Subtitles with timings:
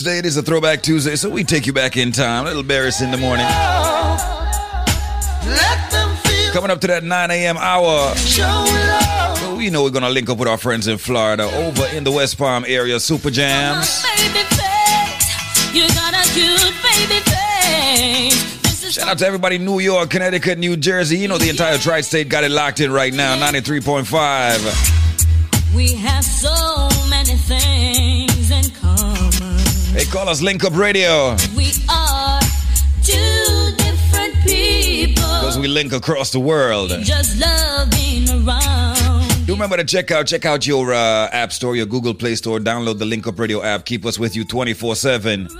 [0.00, 2.44] Today it is a Throwback Tuesday, so we take you back in time.
[2.44, 3.44] A little Barris in the morning.
[6.54, 7.58] Coming up to that 9 a.m.
[7.58, 8.14] hour.
[8.16, 12.04] So we know we're going to link up with our friends in Florida over in
[12.04, 14.02] the West Palm area, Super Jams.
[18.90, 21.18] Shout out to everybody New York, Connecticut, New Jersey.
[21.18, 25.76] You know the entire tri state got it locked in right now, 93.5.
[25.76, 28.29] We have so many things.
[29.92, 31.36] They call us Link Up Radio.
[31.56, 32.40] We are
[33.02, 35.22] two different people.
[35.40, 36.90] Because we link across the world.
[37.02, 39.46] Just loving around.
[39.46, 42.60] Do remember to check out check out your uh, app store, your Google Play Store.
[42.60, 43.84] Download the Link Up Radio app.
[43.84, 45.48] Keep us with you 24 7.
[45.48, 45.58] Step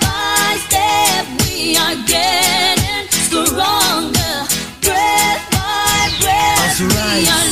[0.00, 4.34] by step, we are getting stronger.
[4.82, 7.45] Breath by breath, That's right.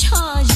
[0.00, 0.49] 差异。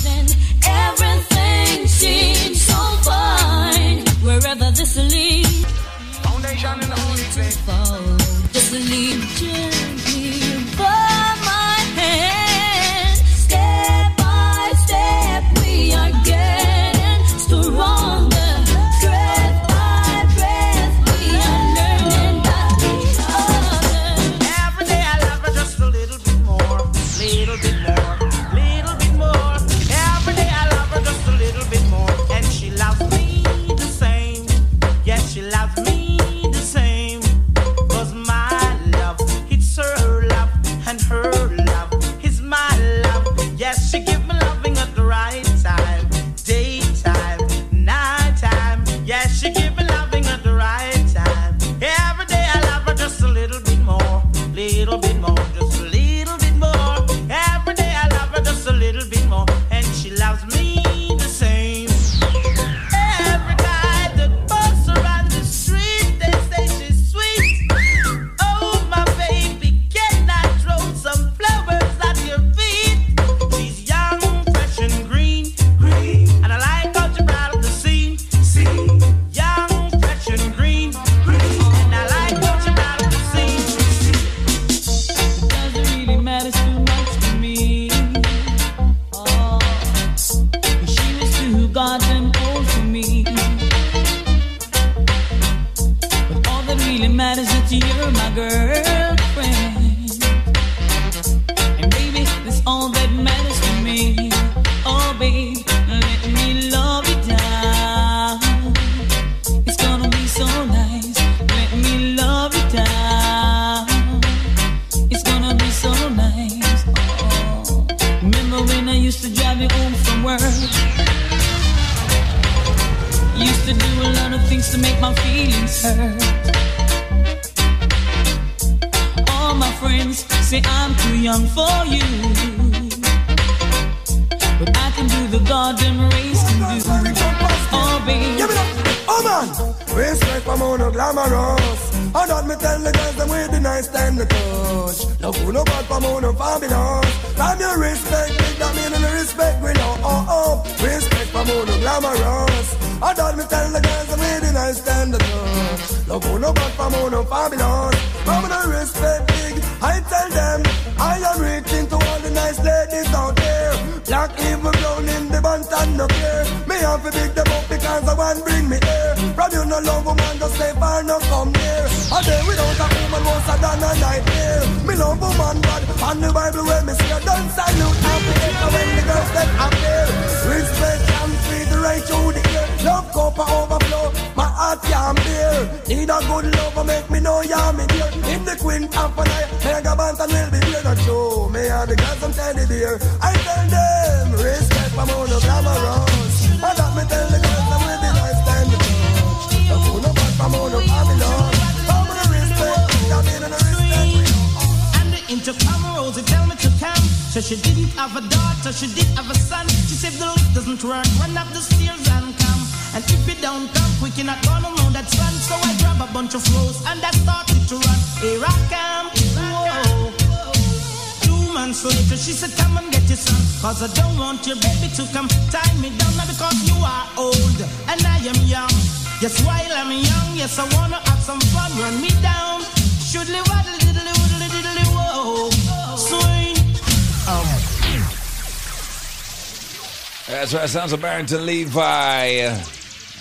[241.14, 242.48] Barrington Levy.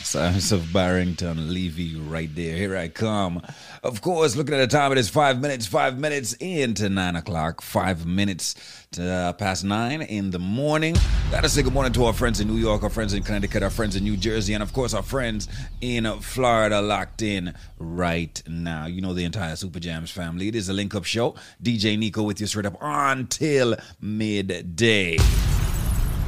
[0.04, 2.56] Sounds of Barrington Levy right there.
[2.56, 3.40] Here I come.
[3.84, 7.62] Of course, looking at the time, it is five minutes, five minutes into nine o'clock,
[7.62, 8.56] five minutes
[8.94, 10.96] to uh, past nine in the morning.
[11.30, 13.70] Gotta say good morning to our friends in New York, our friends in Connecticut, our
[13.70, 15.48] friends in New Jersey, and of course, our friends
[15.80, 18.88] in Florida locked in right now.
[18.88, 20.48] You know the entire Super Jams family.
[20.48, 21.36] It is a link up show.
[21.62, 25.20] DJ Nico with you straight up until midday.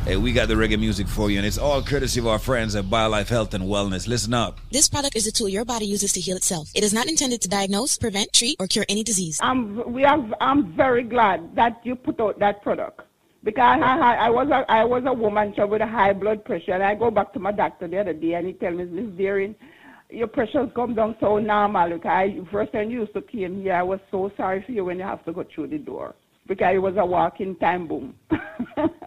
[0.06, 2.75] Hey, we got the reggae music for you, and it's all courtesy of our friends
[2.75, 4.07] at BioLife Health and Wellness.
[4.07, 4.60] Listen up.
[4.72, 6.72] This product is a tool your body uses to heal itself.
[6.75, 9.40] It is not intended to diagnose, prevent, treat, or cure any disease.
[9.42, 13.02] I'm we are I'm very glad that you put out that product
[13.44, 16.74] because I, I, I was a I was a woman with a high blood pressure
[16.74, 19.12] and I go back to my doctor the other day and he tell me Miss
[19.18, 19.56] Deering,
[20.12, 21.90] your pressure's come down so normal.
[21.90, 24.86] Look, I first time you used to came here, I was so sorry for you
[24.86, 26.13] when you have to go through the door
[26.47, 28.15] because it was a walking time boom.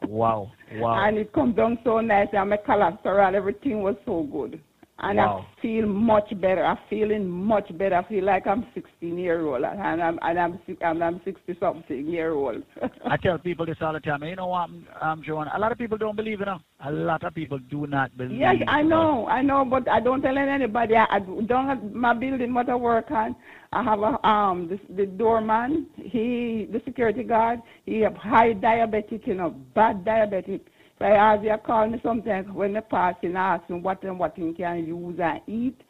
[0.08, 0.50] Wow.
[0.76, 1.06] Wow.
[1.06, 4.58] and it come down so nice and my cholesterol, everything was so good.
[5.00, 5.46] And Wow.
[5.56, 6.64] I feel much better.
[6.64, 7.94] I'm feeling much better.
[7.94, 12.06] I feel like I'm 16 year old and I'm and I'm and I'm 60 something
[12.06, 12.64] year old.
[13.04, 14.24] I tell people this all the time.
[14.24, 15.46] You know what, I'm um, Joan?
[15.54, 16.46] A lot of people don't believe it.
[16.46, 16.60] Now.
[16.84, 18.40] A lot of people do not believe.
[18.40, 20.96] yes, I know, I know, but I don't tell anybody.
[20.96, 23.36] I, I don't have my building what I work on.
[23.72, 25.86] I have a um the, the doorman.
[25.94, 27.60] He the security guard.
[27.86, 30.62] He have high diabetic, you know, bad diabetic.
[30.98, 34.18] So I ask you call me sometimes when they pass and ask him what and
[34.18, 35.80] what he can use and eat.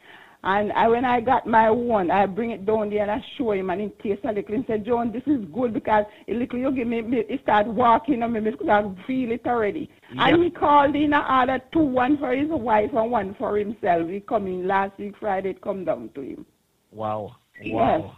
[0.41, 3.51] And I, when I got my one, I bring it down there and I show
[3.51, 4.55] him and he tastes a little.
[4.55, 7.67] He said, John, this is good because a little you give me, me he start
[7.67, 9.89] walking on me because I feel it already.
[10.17, 14.07] And he called in and ordered two, one for his wife and one for himself.
[14.07, 16.45] He come in last week Friday, it come down to him.
[16.91, 17.35] Wow.
[17.61, 17.73] Yes.
[17.73, 18.15] Wow.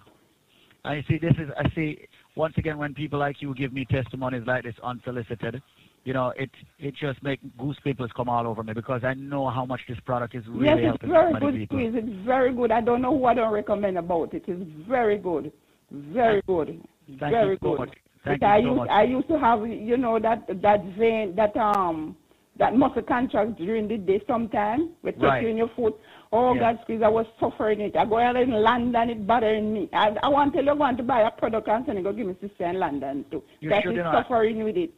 [0.85, 1.17] I see.
[1.17, 1.49] This is.
[1.57, 2.07] I see.
[2.35, 5.61] Once again, when people like you give me testimonies like this unsolicited,
[6.03, 6.49] you know, it
[6.79, 9.99] it just make goose pimples come all over me because I know how much this
[10.05, 11.77] product is really yes, it's helping very good people.
[11.77, 11.93] squeeze.
[11.95, 12.71] It's very good.
[12.71, 14.43] I don't know who I don't recommend about it.
[14.47, 15.51] It's very good.
[15.91, 16.81] Very good.
[17.19, 17.79] Thank very you so good.
[17.79, 17.97] much.
[18.23, 18.89] Thank you so I used much.
[18.89, 22.15] I used to have you know that that vein that um
[22.57, 25.55] that muscle contract during the day sometime with Right.
[25.55, 25.95] your foot.
[26.33, 26.53] Oh.
[26.57, 27.01] God, squeeze!
[27.03, 27.95] I was suffering it.
[27.95, 29.89] I go out in London, it bothering me.
[29.91, 32.03] I, I want to tell you, I want to buy a product and send it,
[32.03, 33.43] go give me sister in London too.
[33.59, 34.23] You that is not.
[34.23, 34.91] suffering with it.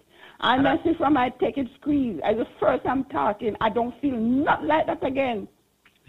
[0.44, 2.20] And And I- I see from I take it squeeze.
[2.24, 5.48] As the first I'm talking, I don't feel not like that again.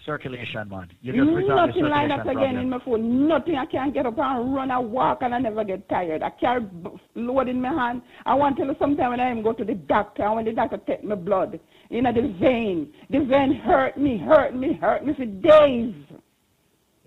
[0.04, 0.90] Circulation, man.
[1.00, 3.26] You just Nothing like that again in my phone.
[3.26, 3.56] Nothing.
[3.56, 6.22] I can't get up and run and walk and I never get tired.
[6.22, 6.66] I carry
[7.14, 8.02] load in my hand.
[8.26, 10.44] I want to tell you sometime when I even go to the doctor and when
[10.44, 11.58] the doctor take my blood,
[11.88, 12.92] you know, the vein.
[13.08, 15.94] The vein hurt me, hurt me, hurt me for days.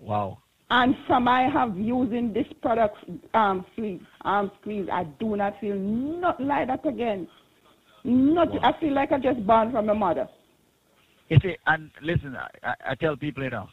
[0.00, 0.38] Wow.
[0.70, 2.96] And from I have using this product,
[3.32, 7.26] um, squeeze, arm squeeze, I do not feel nothing like that again.
[8.04, 10.28] Not, I feel like I just born from my mother.
[11.30, 13.68] You see, and listen, I, I- I tell people, you know,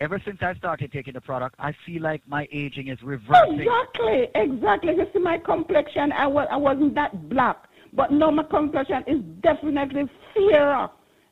[0.00, 3.60] ever since I started taking the product, I feel like my aging is reversing.
[3.60, 4.92] Exactly, exactly.
[4.96, 9.20] You see, my complexion, I was, I wasn't that black, but now my complexion is
[9.40, 10.88] definitely fairer.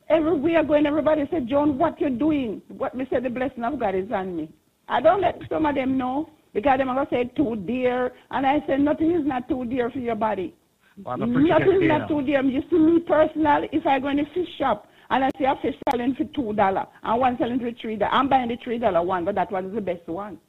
[0.09, 2.61] Everywhere going, everybody said, John, what you doing?
[2.69, 4.49] What me said, the blessing of God is on me.
[4.89, 8.45] I don't let some of them know because them are gonna say too dear, and
[8.45, 10.55] I say nothing is not too dear for your body.
[11.03, 12.41] Well, I'm a pretty Nothing is not too dear.
[12.41, 15.55] You see me personally, if I go in a fish shop and I see a
[15.61, 18.79] fish selling for two dollar and one selling for three dollar, I'm buying the three
[18.79, 20.39] dollar one, but that one is the best one.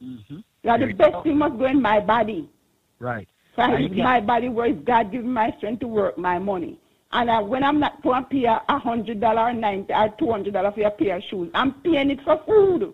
[0.00, 1.22] hmm Yeah, the best go.
[1.22, 2.50] thing must go in my body.
[2.98, 3.28] Right.
[3.56, 6.18] So I And use you my body where it's God giving my strength to work
[6.18, 6.78] my money.
[7.12, 10.30] And I, when I'm not going to pay a hundred dollar or ninety or two
[10.30, 12.92] hundred dollar for a pair of shoes, I'm paying it for food.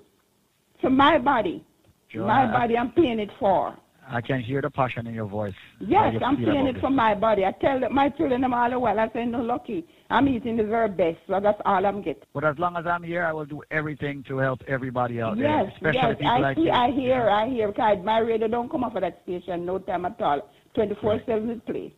[0.80, 1.64] For my body.
[2.12, 3.76] Joanna, my body I'm paying it for.
[4.12, 5.54] I can hear the passion in your voice.
[5.78, 6.80] Yes, you I'm paying it this.
[6.80, 7.44] for my body.
[7.44, 9.86] I tell my children I'm all the while, I say, no, lucky.
[10.10, 12.24] I'm eating the very best, so that's all I'm getting.
[12.34, 15.46] But as long as I'm here, I will do everything to help everybody out Yes,
[15.46, 16.70] there, especially yes, people I like see, you.
[16.72, 17.68] I hear, I hear.
[17.68, 20.50] Because my radio don't come off of that station no time at all.
[20.76, 21.94] 24-7 it play.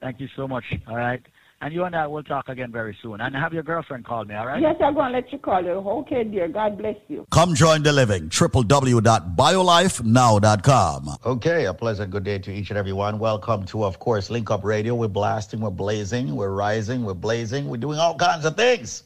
[0.00, 0.64] Thank you so much.
[0.86, 1.20] All right.
[1.60, 3.20] And you and I will talk again very soon.
[3.20, 4.62] And have your girlfriend call me, all right?
[4.62, 5.72] Yes, I'm going to let you call her.
[5.72, 6.46] Okay, dear.
[6.46, 7.26] God bless you.
[7.32, 8.28] Come join the living.
[8.28, 11.08] www.biolifenow.com.
[11.26, 13.18] Okay, a pleasant good day to each and every one.
[13.18, 14.94] Welcome to, of course, Link Up Radio.
[14.94, 19.02] We're blasting, we're blazing, we're rising, we're blazing, we're doing all kinds of things.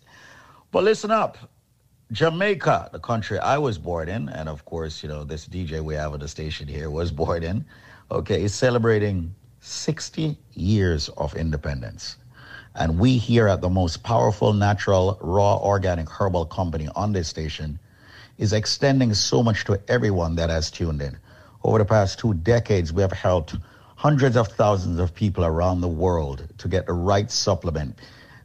[0.73, 1.39] But listen up.
[2.13, 5.95] Jamaica, the country I was born in, and of course, you know, this DJ we
[5.95, 7.65] have at the station here was born in,
[8.11, 12.19] okay, is celebrating 60 years of independence.
[12.75, 17.79] And we here at the most powerful natural, raw, organic herbal company on this station
[18.39, 21.19] is extending so much to everyone that has tuned in.
[21.65, 23.57] Over the past two decades, we have helped
[23.97, 27.99] hundreds of thousands of people around the world to get the right supplement.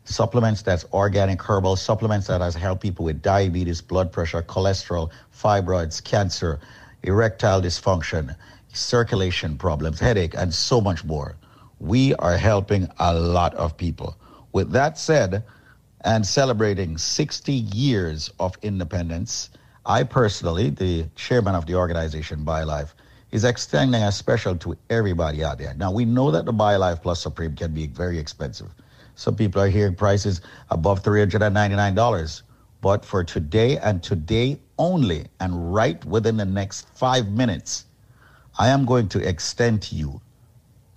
[0.03, 6.03] Supplements that's organic herbal, supplements that has helped people with diabetes, blood pressure, cholesterol, fibroids,
[6.03, 6.59] cancer,
[7.03, 8.35] erectile dysfunction,
[8.73, 11.35] circulation problems, headache, and so much more.
[11.79, 14.17] We are helping a lot of people.
[14.51, 15.43] With that said,
[16.01, 19.49] and celebrating 60 years of independence,
[19.85, 22.93] I personally, the chairman of the organization BioLife,
[23.31, 25.73] is extending a special to everybody out there.
[25.73, 28.73] Now, we know that the BioLife Plus Supreme can be very expensive.
[29.15, 32.41] Some people are hearing prices above $399.
[32.81, 37.85] But for today and today only, and right within the next five minutes,
[38.59, 40.21] I am going to extend to you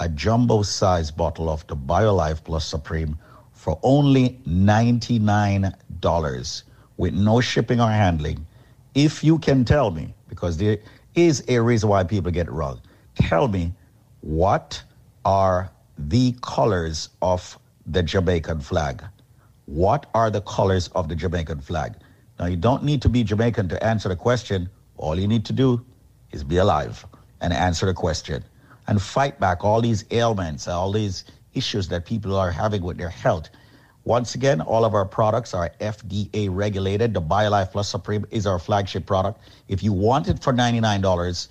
[0.01, 3.19] a jumbo size bottle of the BioLife Plus Supreme
[3.53, 6.63] for only $99
[6.97, 8.47] with no shipping or handling.
[8.95, 10.79] If you can tell me, because there
[11.15, 12.81] is a reason why people get it wrong,
[13.15, 13.75] tell me
[14.23, 14.83] what
[15.27, 19.05] are the colors of the Jamaican flag?
[19.67, 21.93] What are the colors of the Jamaican flag?
[22.39, 24.71] Now, you don't need to be Jamaican to answer the question.
[24.97, 25.85] All you need to do
[26.33, 27.05] is be alive
[27.43, 28.43] and answer the question
[28.91, 33.09] and fight back all these ailments, all these issues that people are having with their
[33.09, 33.49] health.
[34.05, 37.15] Once again, all of our products are FDA regulated.
[37.15, 39.41] The BioLife Plus Supreme is our flagship product.
[39.69, 41.49] If you want it for $99,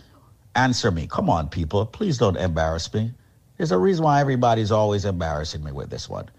[0.56, 1.08] answer me.
[1.08, 1.86] Come on, people.
[1.86, 3.14] Please don't embarrass me.
[3.56, 6.30] There's a reason why everybody's always embarrassing me with this one.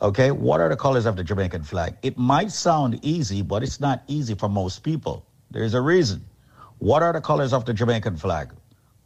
[0.00, 1.96] Okay, what are the colors of the Jamaican flag?
[2.02, 5.26] It might sound easy, but it's not easy for most people.
[5.50, 6.24] There's a reason.
[6.78, 8.50] What are the colors of the Jamaican flag?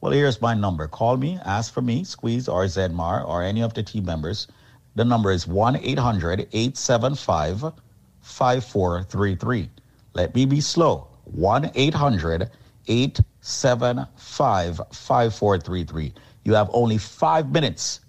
[0.00, 0.86] Well, here's my number.
[0.86, 4.46] Call me, ask for me, Squeeze or Zedmar or any of the team members.
[4.94, 7.72] The number is 1 800 875
[8.20, 9.70] 5433.
[10.14, 11.08] Let me be slow.
[11.24, 12.50] 1 800
[12.88, 16.12] 875 5433.
[16.44, 18.00] You have only five minutes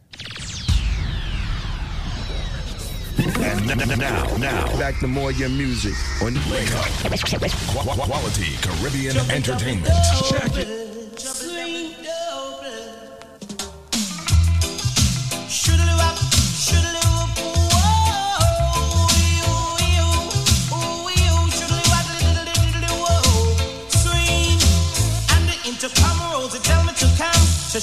[3.19, 6.85] And n- n- now, now, Back to more your music on Wake Up.
[7.19, 9.93] Qu- qu- quality Caribbean entertainment.
[10.29, 10.67] Check it.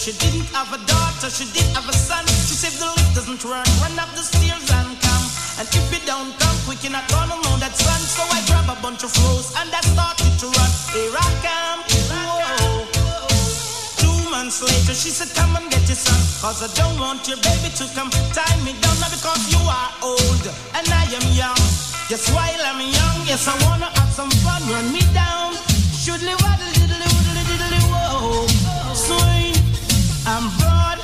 [0.07, 2.25] She didn't have a daughter, she did have a son.
[2.47, 5.27] She said the lift doesn't work, run up the stairs and come.
[5.59, 7.99] And if you don't come quick, you're not gonna know that son.
[8.07, 10.71] So I grab a bunch of rose and I started to run.
[10.95, 11.81] Here I come,
[14.47, 16.15] months later, she said, Come and get your son.
[16.39, 19.91] Cause I don't want your baby to come tie me down now because you are
[20.07, 21.59] old and I am young.
[22.07, 25.59] Just while I'm young, yes, I wanna have some fun, run me down.
[25.99, 28.47] Shoodly waddle diddly woodly diddly whoa.
[28.95, 29.59] Swing,
[30.31, 31.03] I'm broad,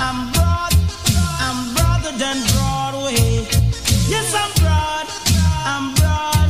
[0.00, 0.72] I'm broad,
[1.44, 3.44] I'm broader than Broadway.
[4.08, 5.04] Yes, I'm broad,
[5.68, 6.48] I'm broad,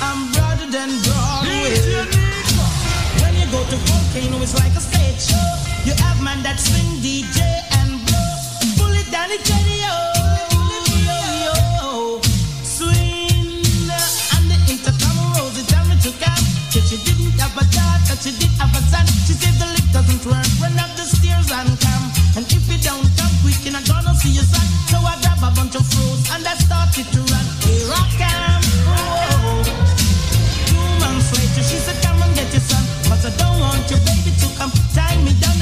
[0.00, 1.68] I'm broader than Broadway.
[3.20, 5.65] When you go to Volcano, it's like a stage show.
[5.86, 7.46] You have man that swing DJ
[7.78, 8.30] and blow.
[8.74, 9.30] Pull it down.
[12.66, 15.14] Swing uh, and the intercom
[16.02, 17.64] to she didn't have a
[18.18, 19.06] she did have a son.
[19.30, 20.42] She said the lift doesn't work.
[20.58, 22.06] Run up the stairs and come.
[22.34, 24.34] And if you don't come quick, gonna see.
[24.90, 25.86] So I grab a bunch of
[26.34, 27.46] and I started to run.
[27.62, 28.64] Here I come.
[30.66, 32.82] Two months later, she said, Come and get your son.
[33.06, 35.55] But I don't want your baby to come tie me down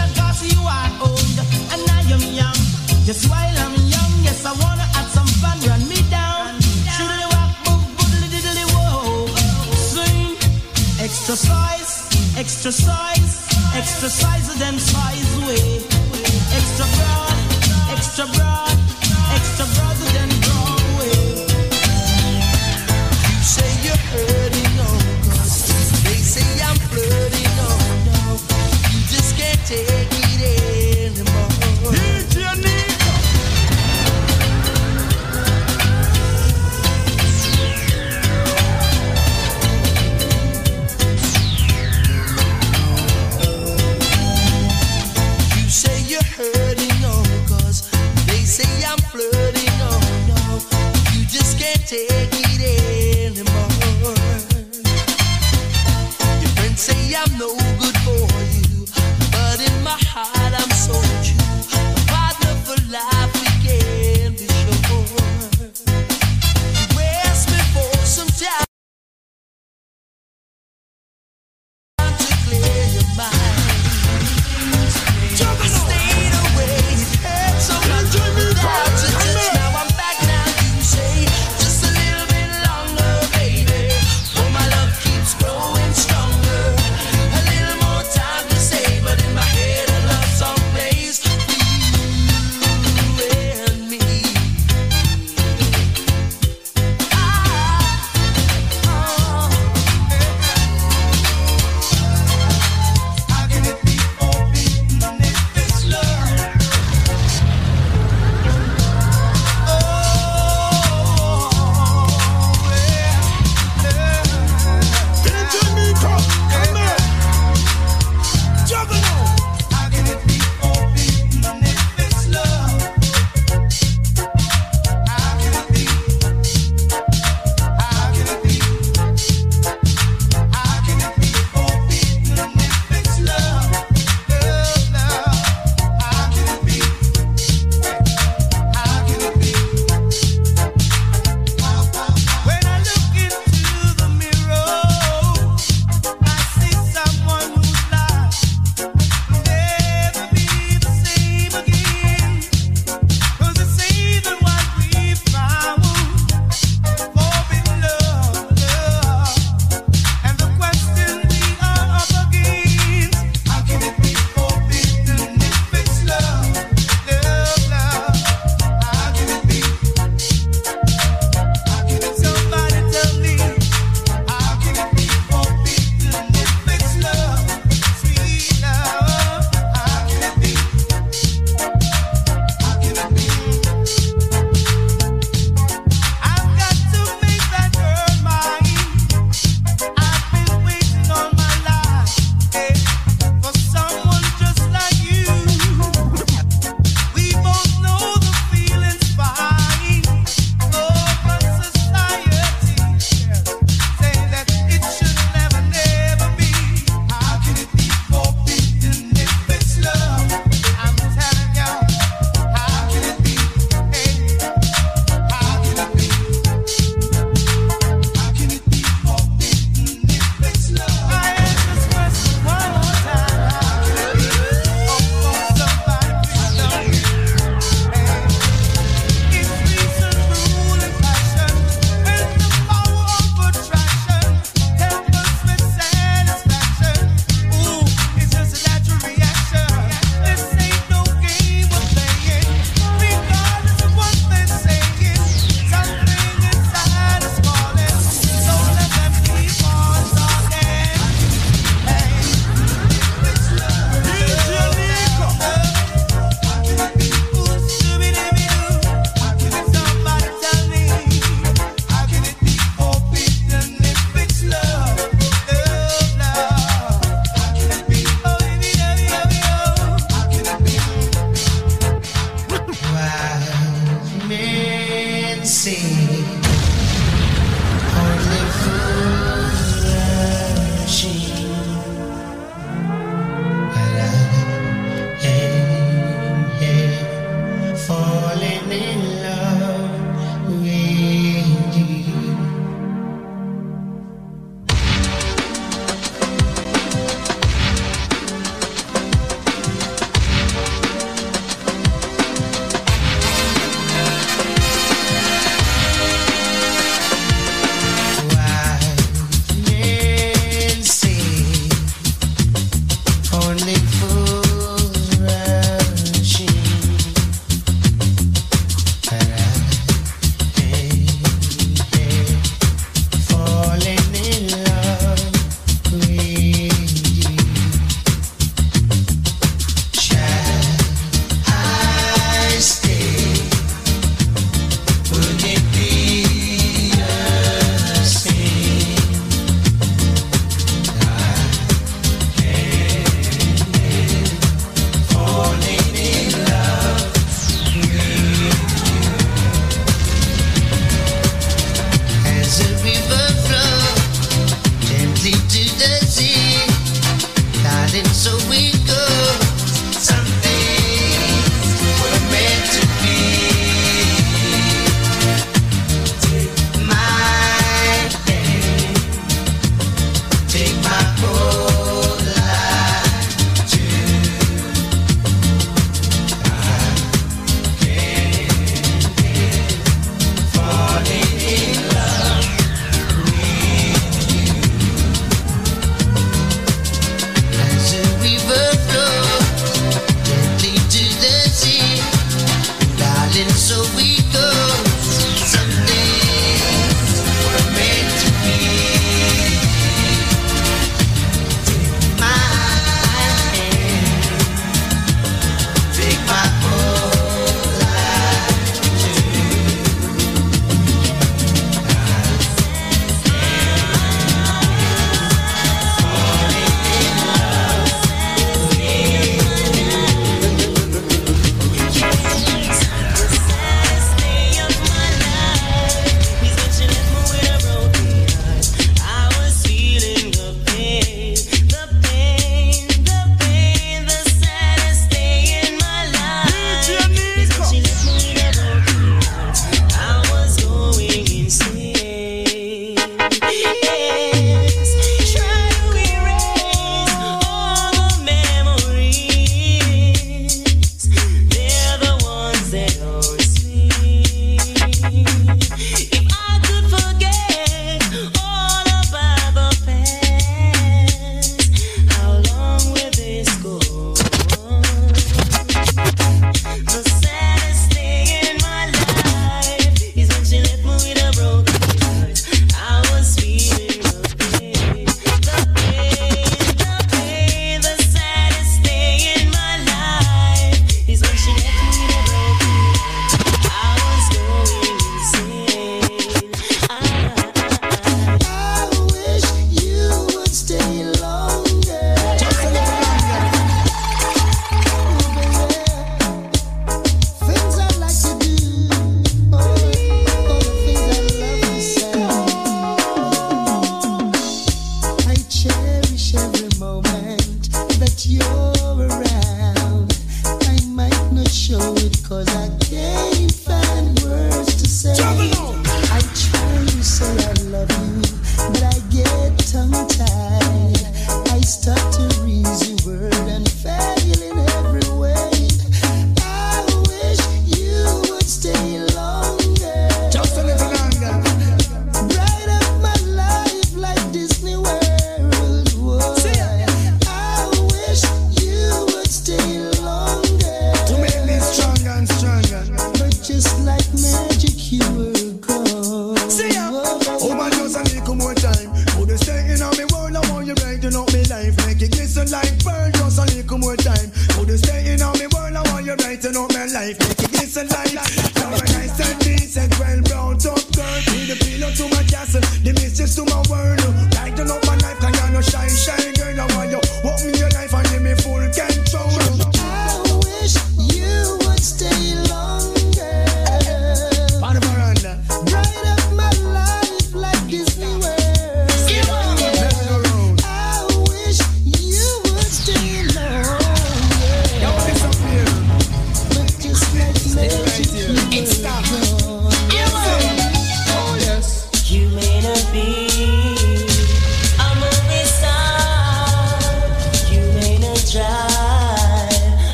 [11.04, 15.84] Extra size, extra size, extra size of them size with
[16.54, 17.38] Extra broad,
[17.92, 18.78] extra broad,
[19.34, 19.93] extra broader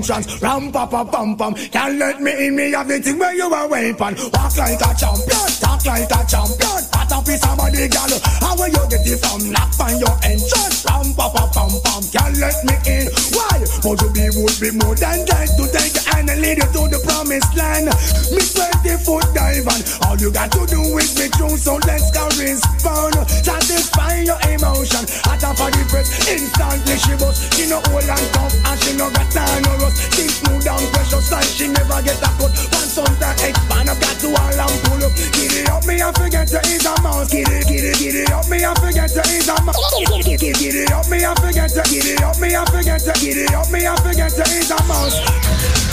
[0.00, 0.40] entrance.
[0.40, 1.52] Ram pa pa pam pam.
[1.54, 2.56] Can't let me in.
[2.56, 4.16] Me have the thing where you are weapon.
[4.32, 5.48] Walk like a champion.
[5.60, 6.80] Talk like a champion.
[6.96, 8.12] At a piece of body, girl.
[8.40, 9.52] How will you get it from?
[9.52, 10.88] Knock on your entrance.
[10.88, 12.02] Ram pa pa pam pam.
[12.08, 13.06] Can't let me in.
[13.36, 13.60] Why?
[13.84, 16.68] For to be would be more than that to take the hand and lead you
[16.72, 17.92] to the promised land.
[18.32, 19.84] Me twenty foot diving.
[20.08, 21.56] All you got to do is be true.
[21.60, 23.20] So let's go respond.
[23.28, 25.04] Satisfy your emotion.
[25.28, 26.08] At a party press.
[26.32, 26.69] instant
[27.00, 27.48] she bust.
[27.56, 30.12] She no old and tough and she no got none no rust.
[30.14, 32.52] She smooth and precious and she never get a cut.
[32.70, 35.12] Pants on the expand up, got to all and pull up.
[35.32, 38.78] Giddy up me and forget to ease a mouse Giddy, giddy, giddy up me and
[38.78, 42.40] forget to ease a mouse Giddy giddy giddy up me and forget to, giddy up
[42.40, 45.89] me and forget to Giddy up me and forget to ease a mouse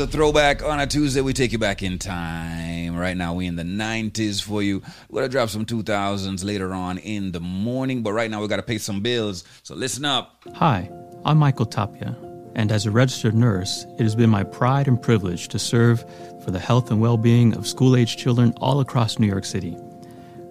[0.00, 1.20] a throwback on a Tuesday.
[1.20, 2.96] We take you back in time.
[2.96, 4.82] Right now, we in the 90s for you.
[5.10, 8.02] We're going to drop some 2000s later on in the morning.
[8.02, 9.44] But right now, we got to pay some bills.
[9.62, 10.42] So listen up.
[10.54, 10.90] Hi,
[11.26, 12.16] I'm Michael Tapia,
[12.54, 16.02] and as a registered nurse, it has been my pride and privilege to serve
[16.42, 19.76] for the health and well being of school age children all across New York City.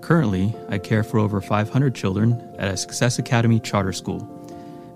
[0.02, 4.36] Currently, I care for over 500 children at a Success Academy charter school.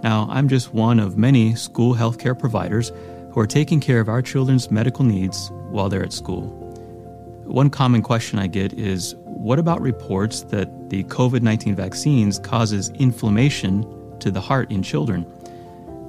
[0.03, 2.91] Now, I'm just one of many school healthcare providers
[3.33, 6.43] who are taking care of our children's medical needs while they're at school.
[7.45, 12.89] One common question I get is what about reports that the COVID 19 vaccines causes
[12.91, 13.85] inflammation
[14.19, 15.25] to the heart in children?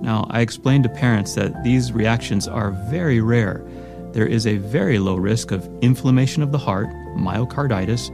[0.02, 3.64] Now, I explained to parents that these reactions are very rare.
[4.12, 8.10] There is a very low risk of inflammation of the heart, myocarditis,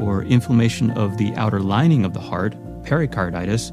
[0.00, 3.72] or inflammation of the outer lining of the heart, pericarditis,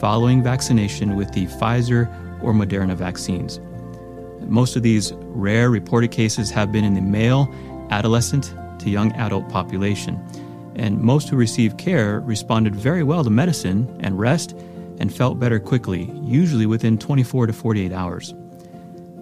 [0.00, 2.08] following vaccination with the Pfizer
[2.42, 3.60] or Moderna vaccines.
[4.46, 7.52] Most of these rare reported cases have been in the male,
[7.90, 10.20] adolescent to young adult population,
[10.76, 14.52] and most who received care responded very well to medicine and rest
[14.98, 18.34] and felt better quickly, usually within 24 to 48 hours.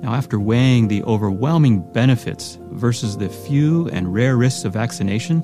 [0.00, 5.42] Now, after weighing the overwhelming benefits versus the few and rare risks of vaccination,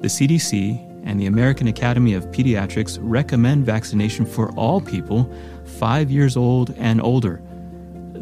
[0.00, 5.32] the CDC and the American Academy of Pediatrics recommend vaccination for all people
[5.64, 7.40] 5 years old and older.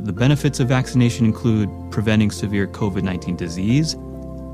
[0.04, 3.96] The benefits of vaccination include preventing severe COVID 19 disease,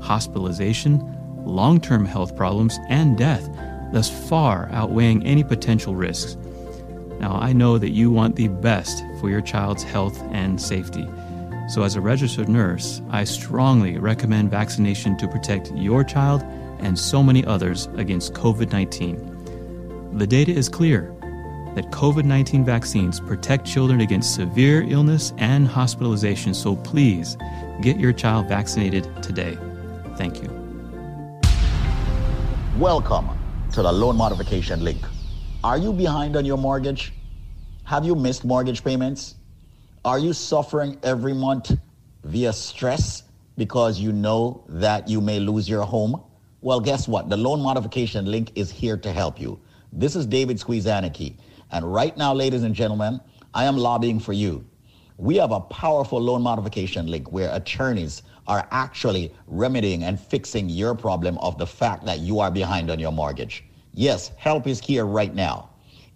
[0.01, 1.01] hospitalization,
[1.45, 3.47] long term health problems, and death,
[3.91, 6.37] thus far outweighing any potential risks.
[7.19, 11.07] Now, I know that you want the best for your child's health and safety.
[11.69, 16.43] So, as a registered nurse, I strongly recommend vaccination to protect your child
[16.79, 20.13] and so many others against COVID 19.
[20.17, 21.13] The data is clear
[21.75, 27.37] that COVID 19 vaccines protect children against severe illness and hospitalization, so please
[27.81, 29.57] get your child vaccinated today.
[30.15, 30.49] Thank you.
[32.77, 33.29] Welcome
[33.71, 34.99] to the loan modification link.
[35.63, 37.13] Are you behind on your mortgage?
[37.85, 39.35] Have you missed mortgage payments?
[40.05, 41.71] Are you suffering every month
[42.23, 43.23] via stress
[43.57, 46.21] because you know that you may lose your home?
[46.61, 47.29] Well, guess what?
[47.29, 49.59] The loan modification link is here to help you.
[49.91, 51.35] This is David Squeezaniki.
[51.73, 53.19] And right now, ladies and gentlemen,
[53.55, 54.63] I am lobbying for you.
[55.17, 60.93] We have a powerful loan modification link where attorneys are actually remedying and fixing your
[60.93, 63.63] problem of the fact that you are behind on your mortgage.
[63.95, 65.69] Yes, help is here right now.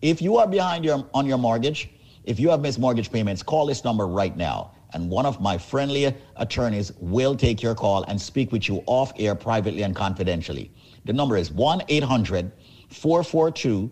[0.04, 1.90] If you are behind your, on your mortgage,
[2.24, 4.72] if you have missed mortgage payments, call this number right now.
[4.94, 9.12] And one of my friendly attorneys will take your call and speak with you off
[9.18, 10.72] air privately and confidentially.
[11.06, 12.52] The number is 1 800
[12.90, 13.92] 442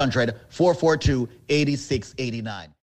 [0.00, 2.74] 800 442 8689.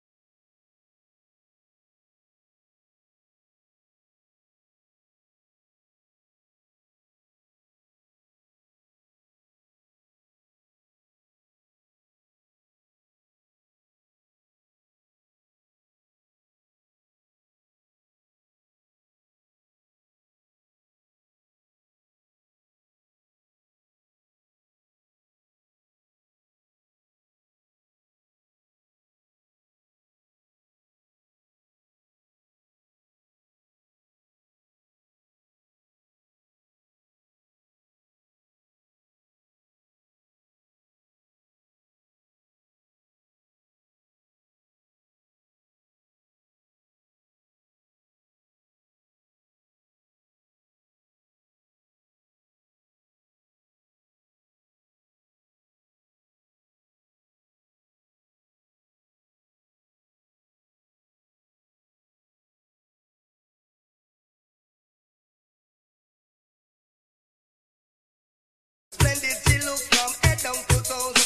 [69.21, 71.26] did she look from head down to toes?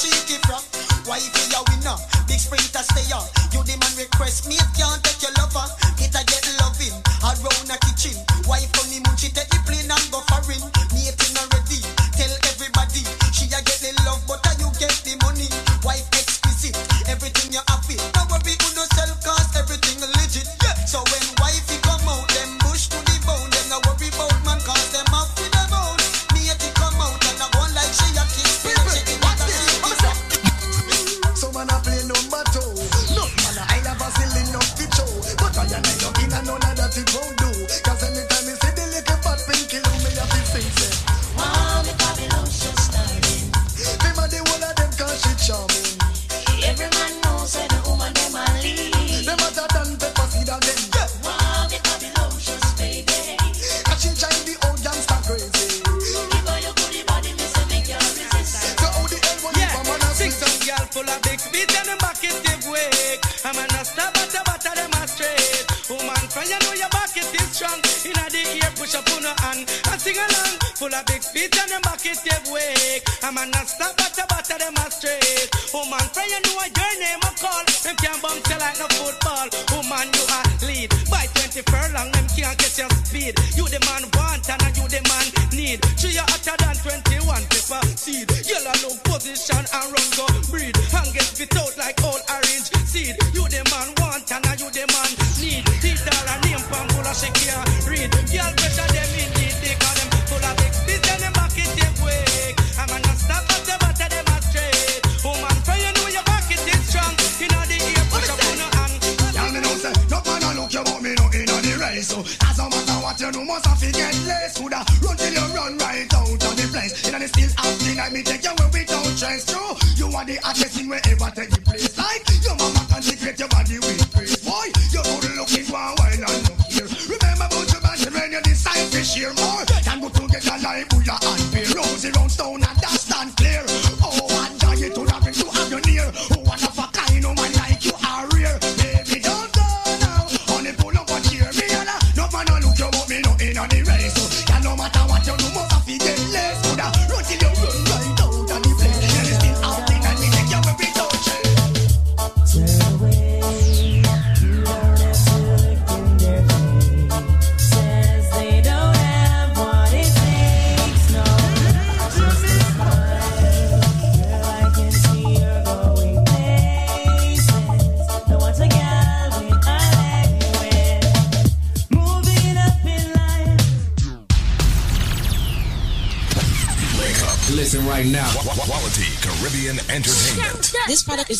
[0.00, 0.64] she give up.
[1.04, 1.96] Why be a winner?
[2.24, 3.28] Big sprinter stay on.
[3.52, 4.56] You the man request me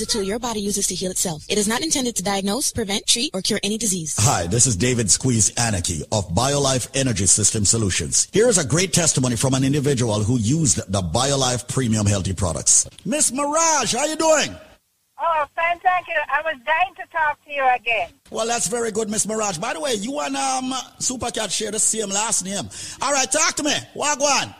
[0.01, 1.44] is a tool your body uses to heal itself.
[1.48, 4.16] It is not intended to diagnose, prevent, treat, or cure any disease.
[4.18, 8.28] Hi, this is David Squeeze Anarchy of BioLife Energy System Solutions.
[8.32, 12.88] Here is a great testimony from an individual who used the BioLife Premium Healthy products.
[13.05, 14.55] Miss Maragh, how you doing?
[15.22, 16.14] Oh, fine, thank you.
[16.32, 18.09] I was dying to talk to you again.
[18.30, 19.61] Well, that's very good, Miss Maragh.
[19.61, 22.68] By the way, you and um, Supercat share the same last name.
[23.03, 23.74] All right, talk to me.
[23.94, 24.55] Wagwan.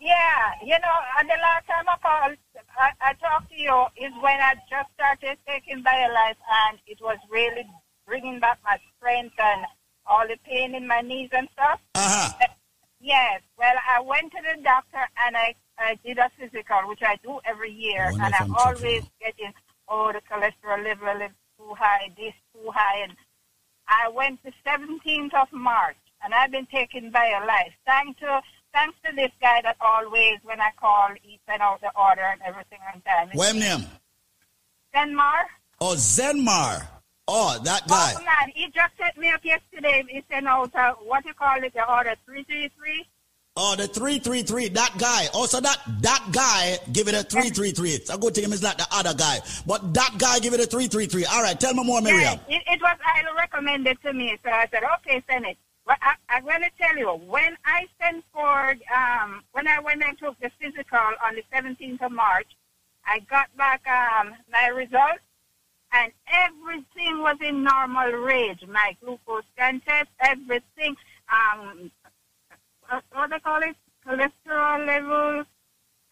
[0.00, 1.67] Yeah, you know, on the last
[4.28, 6.36] when I just started taking Biolife
[6.68, 7.64] and it was really
[8.06, 9.64] bringing back my strength and
[10.04, 11.80] all the pain in my knees and stuff.
[11.94, 12.46] Uh-huh.
[13.00, 13.40] Yes.
[13.58, 17.40] Well, I went to the doctor and I, I did a physical, which I do
[17.46, 18.10] every year.
[18.20, 19.54] And I'm always getting,
[19.88, 23.04] oh, the cholesterol level is too high, this too high.
[23.04, 23.12] And
[23.86, 27.72] I went the 17th of March and I've been taking Biolife.
[27.86, 28.42] Thanks to
[28.74, 32.40] thanks to this guy that always, when I call, he sent out the order and
[32.44, 33.30] everything on time.
[33.34, 33.58] Wham,
[34.94, 35.44] Zenmar.
[35.80, 36.86] Oh, Zenmar.
[37.26, 38.12] Oh, that oh, guy.
[38.16, 40.04] Oh, man, he just set me up yesterday.
[40.08, 43.06] He sent out, uh, what you call it, the order 333.
[43.60, 45.26] Oh, the 333, that guy.
[45.34, 47.90] Oh, also, that that guy give it a 333.
[47.90, 49.40] It's a good thing it's not the other guy.
[49.66, 51.24] But that guy give it a 333.
[51.24, 52.38] All right, tell me more, Miriam.
[52.48, 54.38] It, it was highly recommended to me.
[54.44, 55.58] So I said, okay, send it.
[55.84, 60.04] But I, I'm going to tell you, when I sent for, um, when I went
[60.04, 62.46] and took the physical on the 17th of March,
[63.10, 65.24] I got back um, my results,
[65.92, 68.66] and everything was in normal range.
[68.68, 70.94] My glucose scan test, everything,
[71.32, 71.90] um,
[73.12, 75.46] what they call it, cholesterol levels,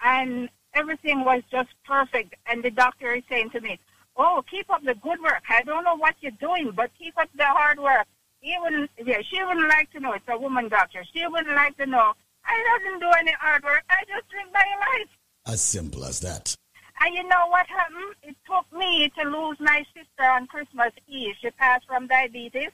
[0.03, 2.35] and everything was just perfect.
[2.47, 3.79] And the doctor is saying to me,
[4.17, 5.43] "Oh, keep up the good work.
[5.51, 8.07] I don't know what you're doing, but keep up the hard work."
[8.41, 10.13] He wouldn't, yeah, she wouldn't like to know.
[10.13, 11.05] It's a woman doctor.
[11.13, 12.15] She wouldn't like to know.
[12.45, 13.85] I doesn't do any hard work.
[13.91, 15.11] I just drink my life.
[15.47, 16.57] As simple as that.
[17.01, 18.15] And you know what happened?
[18.23, 21.35] It took me to lose my sister on Christmas Eve.
[21.41, 22.71] She passed from diabetes.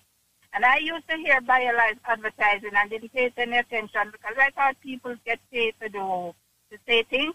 [0.54, 4.76] And I used to hear BioLife advertising and didn't pay any attention because I thought
[4.82, 6.34] people get paid to do,
[6.70, 7.34] to say things.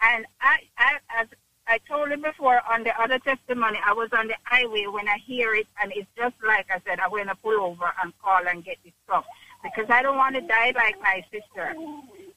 [0.00, 1.26] And I, I, as
[1.66, 5.18] I told you before on the other testimony, I was on the highway when I
[5.26, 8.46] hear it, and it's just like I said, I'm going to pull over and call
[8.46, 9.24] and get this stuff
[9.64, 11.74] because I don't want to die like my sister.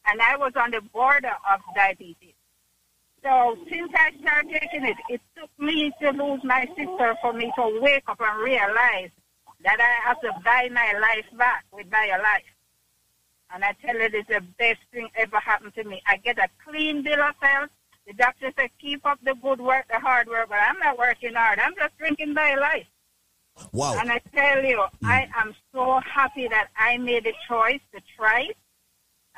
[0.08, 2.34] And I was on the border of diabetes.
[3.24, 7.52] So since I started taking it, it took me to lose my sister for me
[7.56, 9.10] to wake up and realize
[9.64, 12.44] that I have to buy my life back with my Life.
[13.52, 16.02] And I tell you, it's the best thing ever happened to me.
[16.08, 17.70] I get a clean bill of health.
[18.08, 21.34] The doctor said, keep up the good work, the hard work, but I'm not working
[21.34, 21.60] hard.
[21.60, 22.88] I'm just drinking my Life.
[23.74, 23.98] Wow.
[24.00, 25.10] And I tell you, mm.
[25.10, 28.58] I am so happy that I made a choice to try it.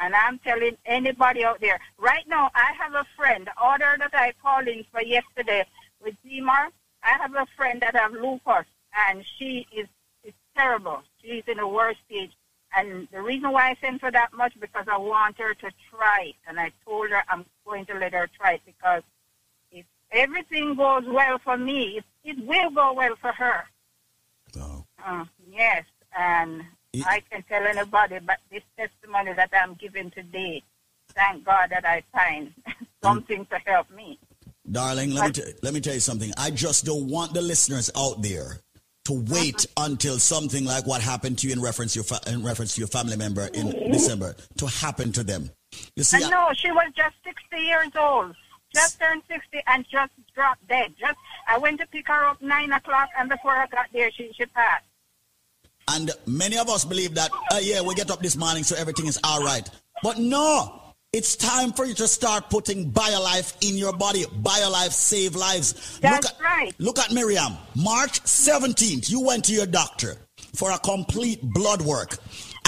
[0.02, 4.14] And I'm telling anybody out there, right now, I have a friend, the order that
[4.14, 5.66] I called in for yesterday
[6.04, 6.70] with Zimar,
[7.04, 8.66] I have a friend that have lupus,
[9.08, 9.88] and she is,
[10.24, 11.02] is terrible.
[11.22, 12.32] She's in the worst stage.
[12.76, 16.30] And the reason why I sent for that much, because I want her to try
[16.30, 16.36] it.
[16.47, 19.04] And I told her I'm going to let her try it because
[19.72, 23.66] if everything goes well for me, it, it will go well for her.
[25.06, 25.84] Uh, yes,
[26.18, 26.64] and
[26.94, 30.62] I can tell anybody, but this testimony that I'm giving today,
[31.10, 32.54] thank God that I find
[33.04, 34.20] something to help me.
[34.70, 36.32] Darling, let me, t- let me tell you something.
[36.38, 38.58] I just don't want the listeners out there
[39.06, 39.86] to wait uh-huh.
[39.89, 42.82] until something like what happened to you in reference to your, fa- in reference to
[42.82, 45.50] your family member in December to happen to them.
[45.96, 48.36] You see, uh, I know she was just 60 years old,
[48.74, 50.94] just turned 60 and just dropped dead.
[51.00, 51.18] Just
[51.48, 54.46] I went to pick her up nine o'clock, and before I got there, she she
[54.46, 54.86] passed.
[55.88, 59.07] And many of us believe that, uh, yeah, we get up this morning so everything
[59.07, 59.67] is all right.
[60.03, 60.82] But no,
[61.13, 64.23] it's time for you to start putting BioLife in your body.
[64.23, 65.99] BioLife save lives.
[65.99, 66.71] That's look at, right.
[66.79, 67.57] Look at Miriam.
[67.75, 70.15] March 17th, you went to your doctor
[70.55, 72.17] for a complete blood work.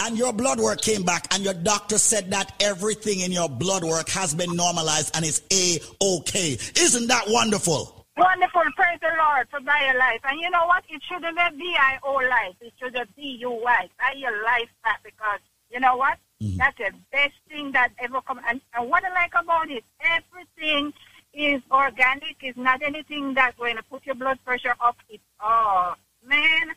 [0.02, 3.84] And your blood work came back, and your doctor said that everything in your blood
[3.84, 6.58] work has been normalized and is A-OK.
[6.76, 8.03] Isn't that wonderful?
[8.16, 10.22] Wonderful, praise the Lord for buy your life.
[10.24, 10.84] And you know what?
[10.88, 12.56] It shouldn't be B-I-O life.
[12.62, 13.90] It should be B-U-Y.
[13.98, 15.40] Buy your life back because
[15.72, 16.20] you know what?
[16.58, 18.40] That's the best thing that ever come.
[18.48, 20.94] And, and what I like about it, everything
[21.34, 22.38] is organic.
[22.42, 24.98] It's not anything that's going to put your blood pressure up.
[25.10, 25.96] It's oh
[26.28, 26.74] man,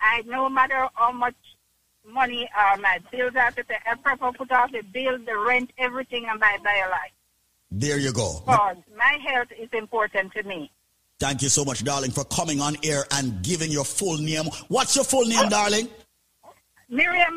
[0.00, 1.34] I no matter how much
[2.06, 5.72] money uh, my bills have to pay, I prefer put off the bill, the rent,
[5.76, 7.12] everything, and buy buy a life.
[7.70, 8.42] There you go.
[8.46, 10.70] Because my health is important to me.
[11.18, 14.46] Thank you so much, darling, for coming on air and giving your full name.
[14.68, 15.88] What's your full name, darling?
[16.88, 17.36] Miriam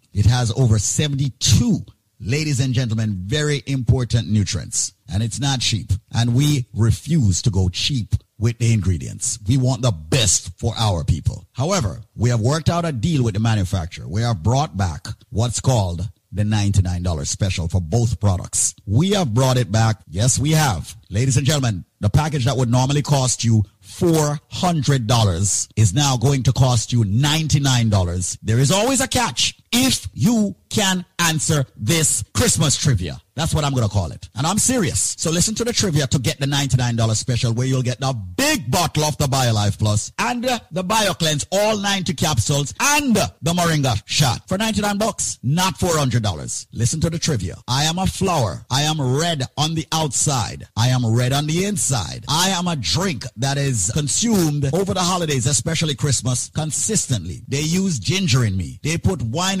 [0.13, 1.79] It has over 72,
[2.19, 4.93] ladies and gentlemen, very important nutrients.
[5.11, 5.91] And it's not cheap.
[6.13, 9.39] And we refuse to go cheap with the ingredients.
[9.47, 11.45] We want the best for our people.
[11.53, 14.07] However, we have worked out a deal with the manufacturer.
[14.07, 18.73] We have brought back what's called the $99 special for both products.
[18.85, 19.97] We have brought it back.
[20.07, 20.95] Yes, we have.
[21.09, 26.53] Ladies and gentlemen, the package that would normally cost you $400 is now going to
[26.53, 28.37] cost you $99.
[28.41, 33.19] There is always a catch if you can answer this Christmas trivia.
[33.35, 34.29] That's what I'm going to call it.
[34.35, 35.15] And I'm serious.
[35.17, 38.69] So listen to the trivia to get the $99 special where you'll get the big
[38.69, 44.01] bottle of the BioLife Plus and uh, the BioCleanse, all 90 capsules and the Moringa
[44.05, 46.67] shot for 99 bucks, not $400.
[46.73, 47.55] Listen to the trivia.
[47.67, 48.65] I am a flower.
[48.69, 50.67] I am red on the outside.
[50.75, 52.25] I am red on the inside.
[52.27, 57.43] I am a drink that is consumed over the holidays, especially Christmas, consistently.
[57.47, 58.79] They use ginger in me.
[58.83, 59.60] They put wine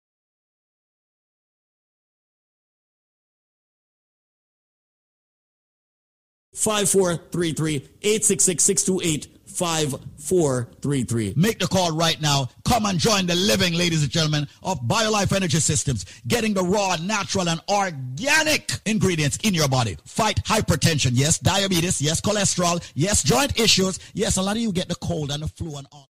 [6.53, 11.33] 5433 866 628 5433.
[11.35, 12.49] Make the call right now.
[12.65, 16.95] Come and join the living, ladies and gentlemen, of BioLife Energy Systems, getting the raw,
[16.95, 19.97] natural, and organic ingredients in your body.
[20.05, 24.87] Fight hypertension, yes, diabetes, yes, cholesterol, yes, joint issues, yes, a lot of you get
[24.87, 26.07] the cold and the flu and all.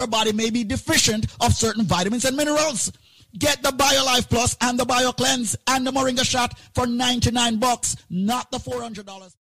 [0.00, 2.92] Your body may be deficient of certain vitamins and minerals.
[3.36, 8.50] Get the BioLife Plus and the BioCleanse and the Moringa shot for 99 bucks, not
[8.50, 9.34] the $400.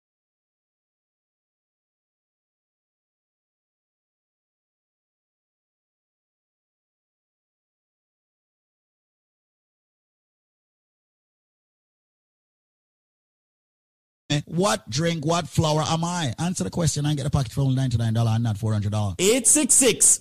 [14.46, 16.34] What drink, what flower am I?
[16.38, 19.14] Answer the question and get a package for only $99 and not $400.
[19.18, 20.20] 866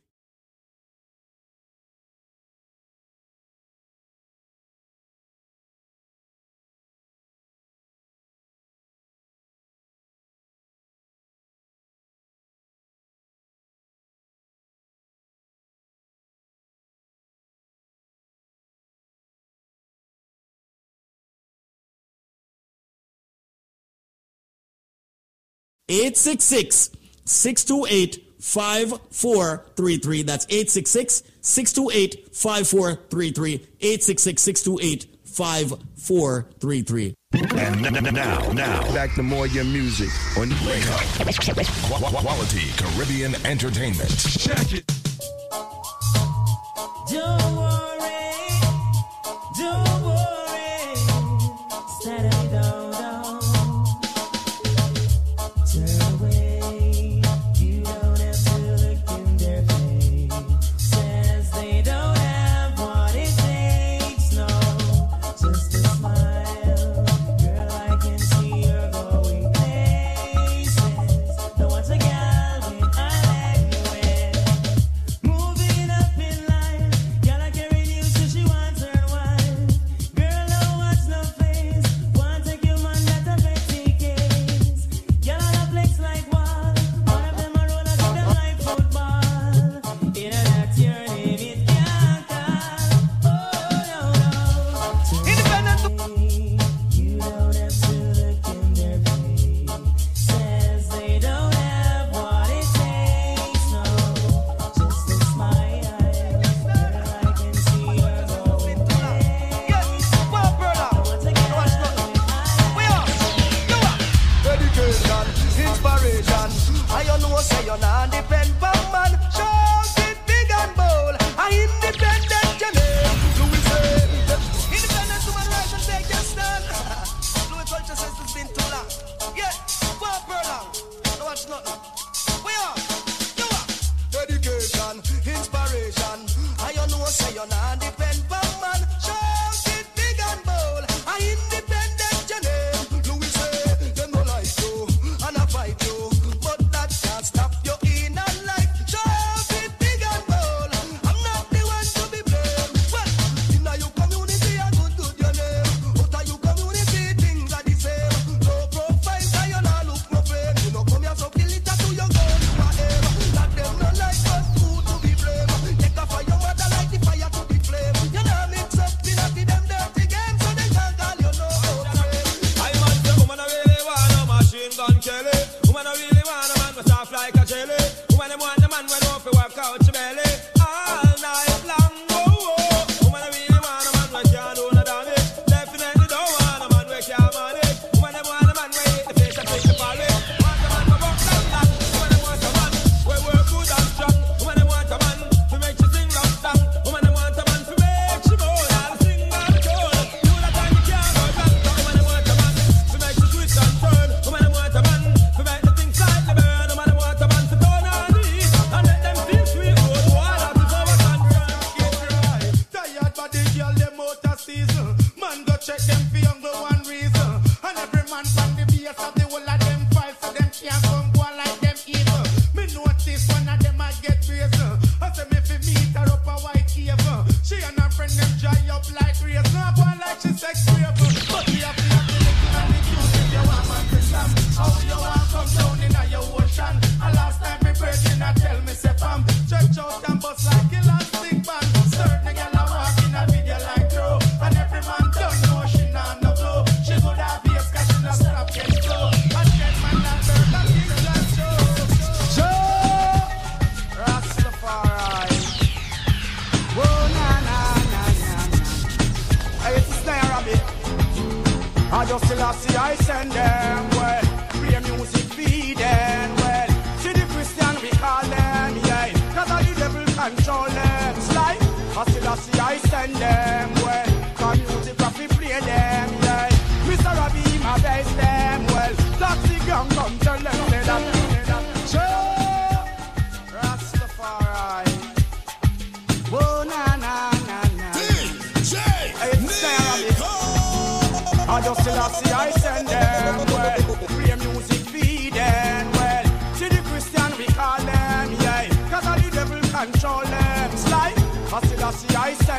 [25.93, 26.89] Eight six six
[27.25, 30.23] six two eight five four three three.
[30.23, 33.53] That's 866 628 5433.
[33.81, 37.13] 866 628 5433.
[37.33, 41.01] And n- n- now, now, back to more your music on Wake Up.
[41.41, 44.09] Qu- qu- Quality Caribbean Entertainment.
[44.17, 44.83] Check it.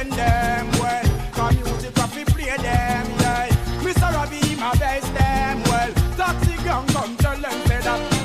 [0.02, 1.30] defend them well.
[1.32, 3.48] Come music up, we play them, well,
[3.82, 4.12] Mr.
[4.12, 5.92] Robbie, him a base them well.
[6.16, 8.18] Toxic young come tell them say that.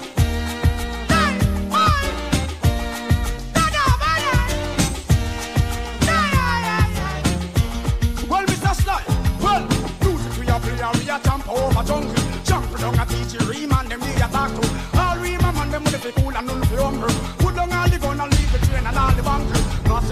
[11.24, 12.14] Jump over jungle,
[12.44, 15.00] jump down a teacher, man, them we attack to.
[15.00, 16.67] All we man, them with the cool and no.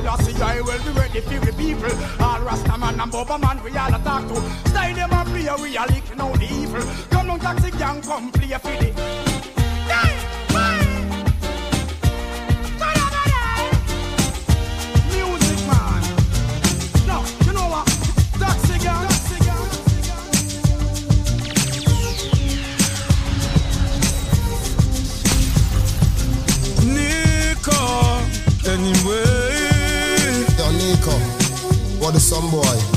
[0.05, 1.91] Selassie, I will be ready for the people.
[2.23, 4.69] All Rastaman and Bobaman, we all attack to.
[4.69, 6.81] Style them and play, we are leaking out the evil.
[7.09, 9.14] Come on, taxi gang, come play for the.
[32.15, 32.94] the sun boy.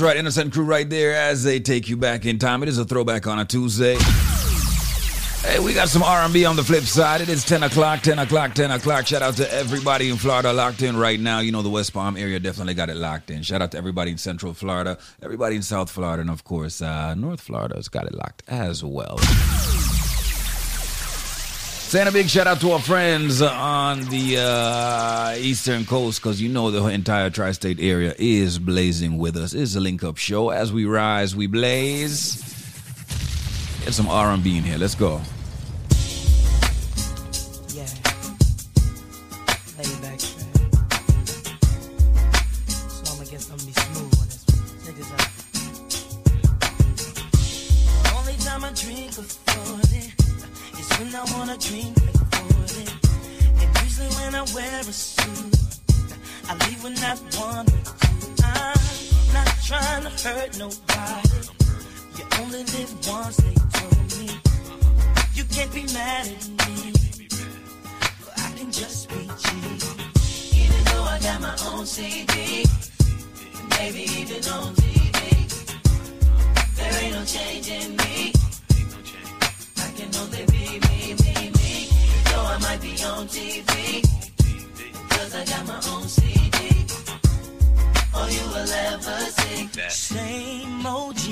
[0.00, 0.16] That's right.
[0.16, 2.62] Innocent crew right there as they take you back in time.
[2.62, 3.98] It is a throwback on a Tuesday.
[5.42, 7.20] Hey, we got some R&B on the flip side.
[7.20, 9.06] It is 10 o'clock, 10 o'clock, 10 o'clock.
[9.06, 11.40] Shout out to everybody in Florida locked in right now.
[11.40, 13.42] You know, the West Palm area definitely got it locked in.
[13.42, 17.14] Shout out to everybody in Central Florida, everybody in South Florida, and of course, uh,
[17.14, 19.18] North Florida's got it locked as well.
[21.90, 26.48] Saying a big shout out to our friends on the uh, Eastern Coast because you
[26.48, 29.54] know the entire tri state area is blazing with us.
[29.54, 30.50] It's a link up show.
[30.50, 32.36] As we rise, we blaze.
[33.84, 34.78] Get some R&B in here.
[34.78, 35.20] Let's go.
[60.50, 61.28] Hurt nobody.
[62.16, 64.30] You only live once, they told me.
[65.34, 66.92] You can't be mad at me.
[68.24, 69.82] But I can just be cheap.
[70.54, 72.64] Even though I got my own CD,
[73.78, 75.20] maybe even on TV.
[76.76, 78.32] There ain't no change in me.
[79.78, 81.88] I can only be me, me, me.
[82.24, 84.02] Though I might be on TV,
[85.10, 86.89] cause I got my own CD.
[88.12, 89.68] All you will ever see.
[89.88, 91.24] Same OG.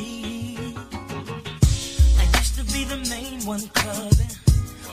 [2.21, 4.35] I used to be the main one clubbing,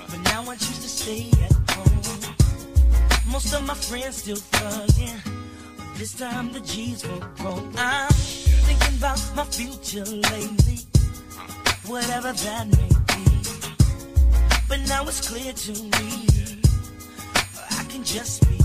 [0.10, 2.36] but now I choose to stay at home.
[3.32, 5.20] Most of my friends still thugging,
[5.78, 7.62] but this time the G's will grow.
[7.78, 10.80] I'm thinking about my future lately,
[11.86, 13.24] whatever that may be.
[14.68, 16.26] But now it's clear to me,
[17.80, 18.65] I can just be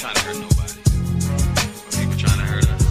[0.00, 0.80] trying to hurt nobody,
[1.92, 2.84] people trying to hurt us.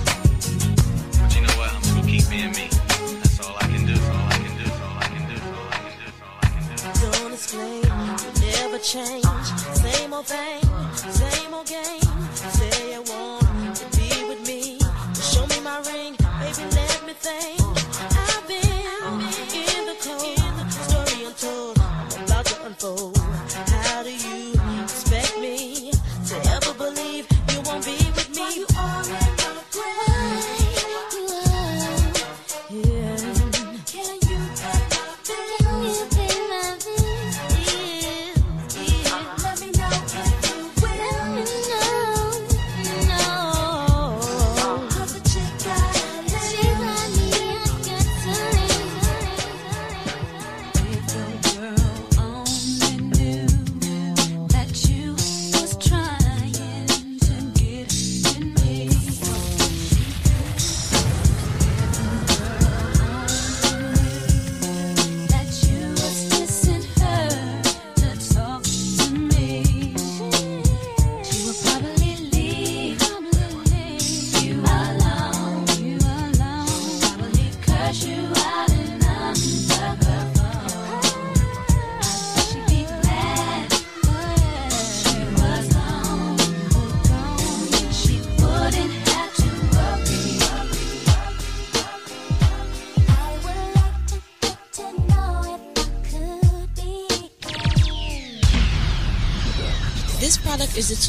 [1.18, 1.74] But you know what?
[1.74, 2.70] I'm gonna keep being me.
[2.70, 3.96] That's all I can do.
[3.96, 4.64] That's all I can do.
[4.64, 5.34] That's all I can do.
[5.34, 6.76] That's all I can do.
[6.78, 7.18] That's all I can do.
[7.18, 7.82] Don't explain,
[8.62, 9.26] never change.
[9.74, 10.62] Same old thing,
[10.94, 12.09] same old game.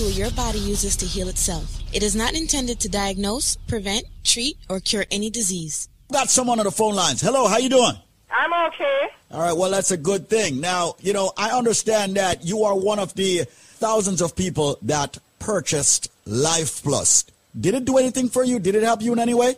[0.01, 1.79] Tool your body uses to heal itself.
[1.93, 5.89] It is not intended to diagnose, prevent, treat, or cure any disease.
[6.11, 7.21] Got someone on the phone lines.
[7.21, 7.93] Hello, how you doing?
[8.31, 9.09] I'm okay.
[9.31, 10.61] All right, well, that's a good thing.
[10.61, 15.19] Now, you know, I understand that you are one of the thousands of people that
[15.39, 17.25] purchased Life Plus.
[17.59, 18.59] Did it do anything for you?
[18.59, 19.57] Did it help you in any way?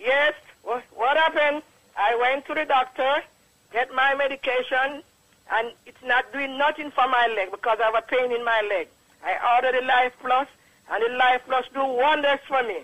[0.00, 0.34] Yes.
[0.62, 1.62] What, what happened?
[1.96, 3.22] I went to the doctor,
[3.72, 5.02] get my medication,
[5.52, 8.60] and it's not doing nothing for my leg because I have a pain in my
[8.68, 8.88] leg.
[9.24, 10.46] I ordered the Life Plus,
[10.90, 12.78] and the Life Plus do wonders for me.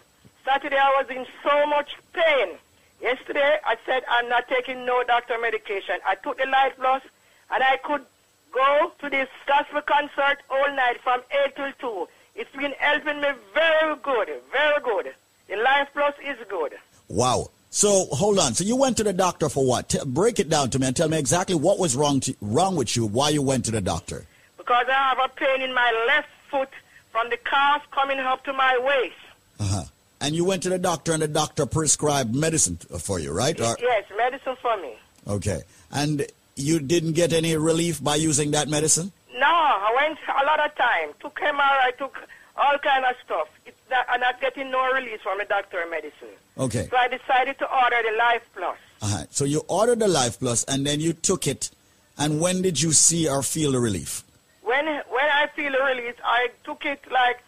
[0.45, 2.57] Saturday I was in so much pain.
[3.03, 5.97] Yesterday I said I'm not taking no doctor medication.
[6.07, 7.03] I took the Life Plus,
[7.51, 8.05] and I could
[8.53, 11.73] go to this gospel concert all night from 8 till
[12.07, 12.09] 2.
[12.37, 15.15] It's been helping me very good, very good.
[15.49, 16.75] The Life Plus is good.
[17.09, 17.51] Wow.
[17.71, 18.55] So hold on.
[18.55, 19.91] So you went to the doctor for what?
[19.91, 22.77] T- break it down to me and tell me exactly what was wrong to, wrong
[22.77, 23.07] with you.
[23.07, 24.27] Why you went to the doctor?
[24.71, 26.69] Because I have a pain in my left foot
[27.11, 29.17] from the calf coming up to my waist.
[29.59, 29.83] Uh-huh.
[30.21, 33.61] And you went to the doctor and the doctor prescribed medicine for you, right?
[33.61, 34.93] Or- Yes, medicine for me.
[35.27, 35.63] okay.
[35.91, 39.11] And you didn't get any relief by using that medicine?
[39.35, 41.15] No, I went a lot of time.
[41.19, 42.17] Took MRI, I took
[42.57, 43.49] all kind of stuff.
[43.67, 46.37] It's not, I'm not getting no release from the doctor medicine.
[46.57, 46.87] Okay.
[46.89, 48.79] So I decided to order the Life Plus.
[49.03, 49.25] Uh-huh.
[49.31, 51.71] So you ordered the Life Plus and then you took it.
[52.17, 54.23] And when did you see or feel the relief?
[54.71, 57.39] When when I feel the release, I took it like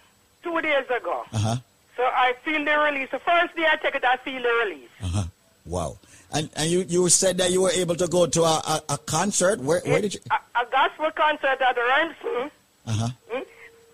[0.42, 1.22] two days ago.
[1.32, 1.56] Uh-huh.
[1.96, 3.10] So I feel the release.
[3.10, 4.90] The first day I take it, I feel the release.
[5.02, 5.24] Uh-huh.
[5.64, 5.98] Wow.
[6.34, 8.98] And and you, you said that you were able to go to a, a, a
[8.98, 9.60] concert.
[9.60, 10.20] Where where did you?
[10.32, 12.50] A, a gospel concert at Remsen.
[12.86, 13.08] Uh-huh.
[13.32, 13.46] Mm?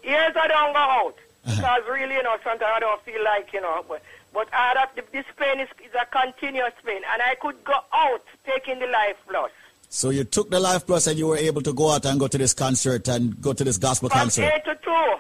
[0.05, 3.61] Years I don't go out because really, you know, sometimes I don't feel like, you
[3.61, 4.03] know, but
[4.33, 7.79] but I had a, this pain is, is a continuous pain, and I could go
[7.93, 9.51] out taking the Life Plus.
[9.91, 12.29] So you took the Life Plus and you were able to go out and go
[12.29, 14.53] to this concert and go to this gospel From concert.
[14.55, 15.15] eight to two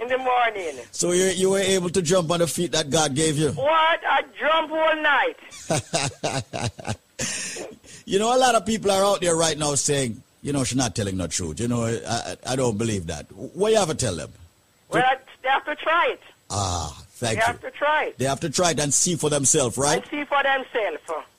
[0.02, 0.74] in the morning.
[0.90, 3.50] So you you were able to jump on the feet that God gave you.
[3.52, 6.96] What I jump all night.
[8.08, 10.78] You know, a lot of people are out there right now saying, you know, she's
[10.78, 11.60] not telling the truth.
[11.60, 13.30] You know, I, I, don't believe that.
[13.32, 14.32] What you have to tell them?
[14.88, 15.04] Well,
[15.42, 16.20] they have to try it.
[16.48, 17.52] Ah, thank they you.
[17.52, 19.98] They have to try it They have to try it and see for themselves, right?
[20.00, 21.26] and see for themselves.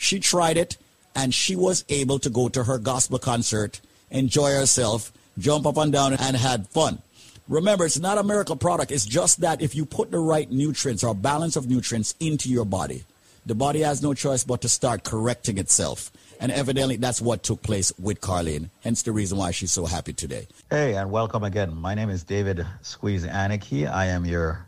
[0.00, 0.78] She tried it,
[1.14, 5.92] and she was able to go to her gospel concert, enjoy herself, jump up and
[5.92, 7.02] down, and had fun.
[7.48, 8.92] Remember, it's not a miracle product.
[8.92, 12.64] It's just that if you put the right nutrients or balance of nutrients into your
[12.64, 13.04] body,
[13.44, 16.10] the body has no choice but to start correcting itself.
[16.40, 18.70] And evidently, that's what took place with Carlene.
[18.82, 20.48] Hence the reason why she's so happy today.
[20.70, 21.76] Hey, and welcome again.
[21.76, 23.86] My name is David Squeeze Anarchy.
[23.86, 24.66] I am your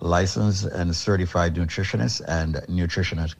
[0.00, 3.34] licensed and certified nutritionist and nutritionist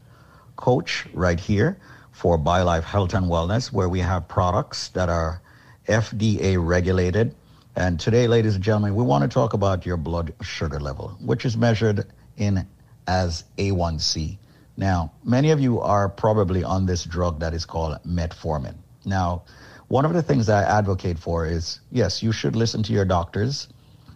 [0.61, 1.78] coach right here
[2.12, 5.41] for BioLife Health and Wellness, where we have products that are
[5.89, 7.35] FDA regulated.
[7.77, 11.47] And today, ladies and gentlemen, we want to talk about your blood sugar level, which
[11.47, 12.07] is measured
[12.37, 12.66] in
[13.07, 14.37] as A1C.
[14.77, 18.74] Now, many of you are probably on this drug that is called metformin.
[19.05, 19.43] Now,
[19.89, 23.69] one of the things I advocate for is yes, you should listen to your doctors,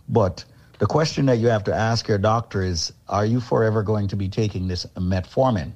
[0.09, 0.45] but
[0.79, 4.17] the question that you have to ask your doctor is are you forever going to
[4.17, 5.73] be taking this metformin?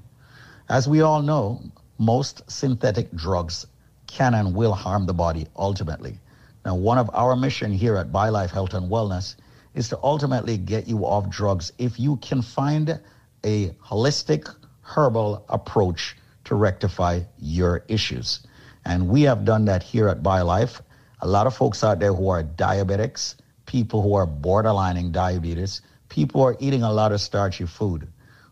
[0.69, 1.63] As we all know,
[1.97, 3.67] most synthetic drugs
[4.07, 6.21] can and will harm the body ultimately.
[6.67, 9.37] Now, one of our mission here at BioLife Health and Wellness
[9.75, 13.01] is to ultimately get you off drugs if you can find
[13.45, 16.15] a holistic herbal approach
[16.45, 18.41] to rectify your issues.
[18.85, 20.83] And we have done that here at BioLife.
[21.23, 25.81] A lot of folks out there who are diabetics, people who are borderlining diabetes,
[26.11, 28.07] people who are eating a lot of starchy food.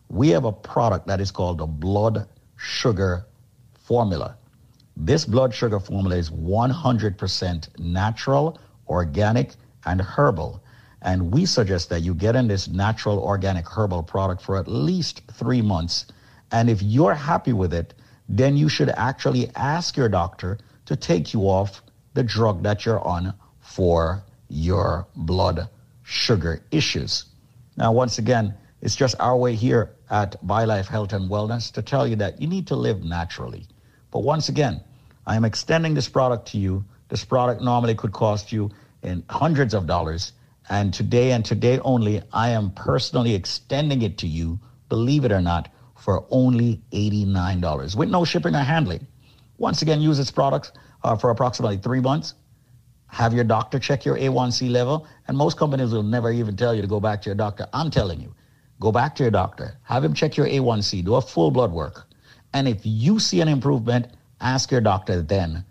[0.09, 3.25] We have a product that is called the blood sugar
[3.85, 4.37] formula.
[4.95, 9.55] This blood sugar formula is 100% natural, organic,
[9.85, 10.63] and herbal.
[11.01, 15.21] And we suggest that you get in this natural, organic, herbal product for at least
[15.33, 16.05] three months.
[16.51, 17.93] And if you're happy with it,
[18.27, 21.81] then you should actually ask your doctor to take you off
[22.13, 25.69] the drug that you're on for your blood
[26.03, 27.25] sugar issues.
[27.75, 32.07] Now, once again, it's just our way here at BioLife Health and Wellness to tell
[32.07, 33.67] you that you need to live naturally.
[34.11, 34.81] But once again,
[35.25, 36.85] I am extending this product to you.
[37.09, 38.71] This product normally could cost you
[39.03, 40.33] in hundreds of dollars,
[40.69, 44.59] And today and today only, I am personally extending it to you,
[44.89, 49.07] believe it or not, for only $89 with no shipping or handling.
[49.57, 50.71] Once again, use this product
[51.03, 52.33] uh, for approximately three months.
[53.07, 55.07] Have your doctor check your A1C level.
[55.27, 57.67] And most companies will never even tell you to go back to your doctor.
[57.73, 58.33] I'm telling you,
[58.79, 62.07] go back to your doctor, have him check your A1C, do a full blood work.
[62.53, 64.07] And if you see an improvement,
[64.41, 65.65] ask your doctor then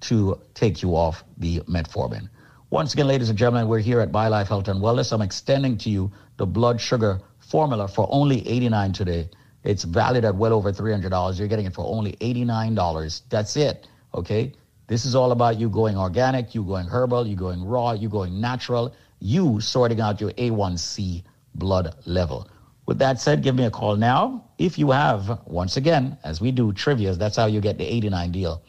[0.00, 2.28] to take you off the metformin.
[2.70, 5.12] Once again, ladies and gentlemen, we're here at BioLife Health and Wellness.
[5.12, 9.28] I'm extending to you the blood sugar formula for only 89 today.
[9.64, 11.38] It's valued at well over $300.
[11.38, 13.22] You're getting it for only $89.
[13.28, 13.88] That's it.
[14.14, 14.52] Okay.
[14.86, 18.40] This is all about you going organic, you going herbal, you going raw, you going
[18.40, 21.22] natural, you sorting out your A1C
[21.54, 22.48] blood level.
[22.86, 24.44] With that said, give me a call now.
[24.58, 28.32] If you have, once again, as we do trivias, that's how you get the 89
[28.32, 28.62] deal.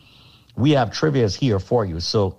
[0.56, 1.99] We have trivias here for you.
[1.99, 2.38] So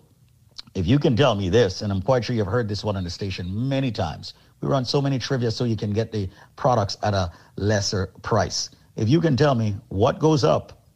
[0.75, 3.05] if you can tell me this, and I'm quite sure you've heard this one on
[3.05, 6.97] the station many times, we run so many trivia so you can get the products
[7.03, 8.71] at a lesser price.
[8.97, 10.87] If you can tell me what goes up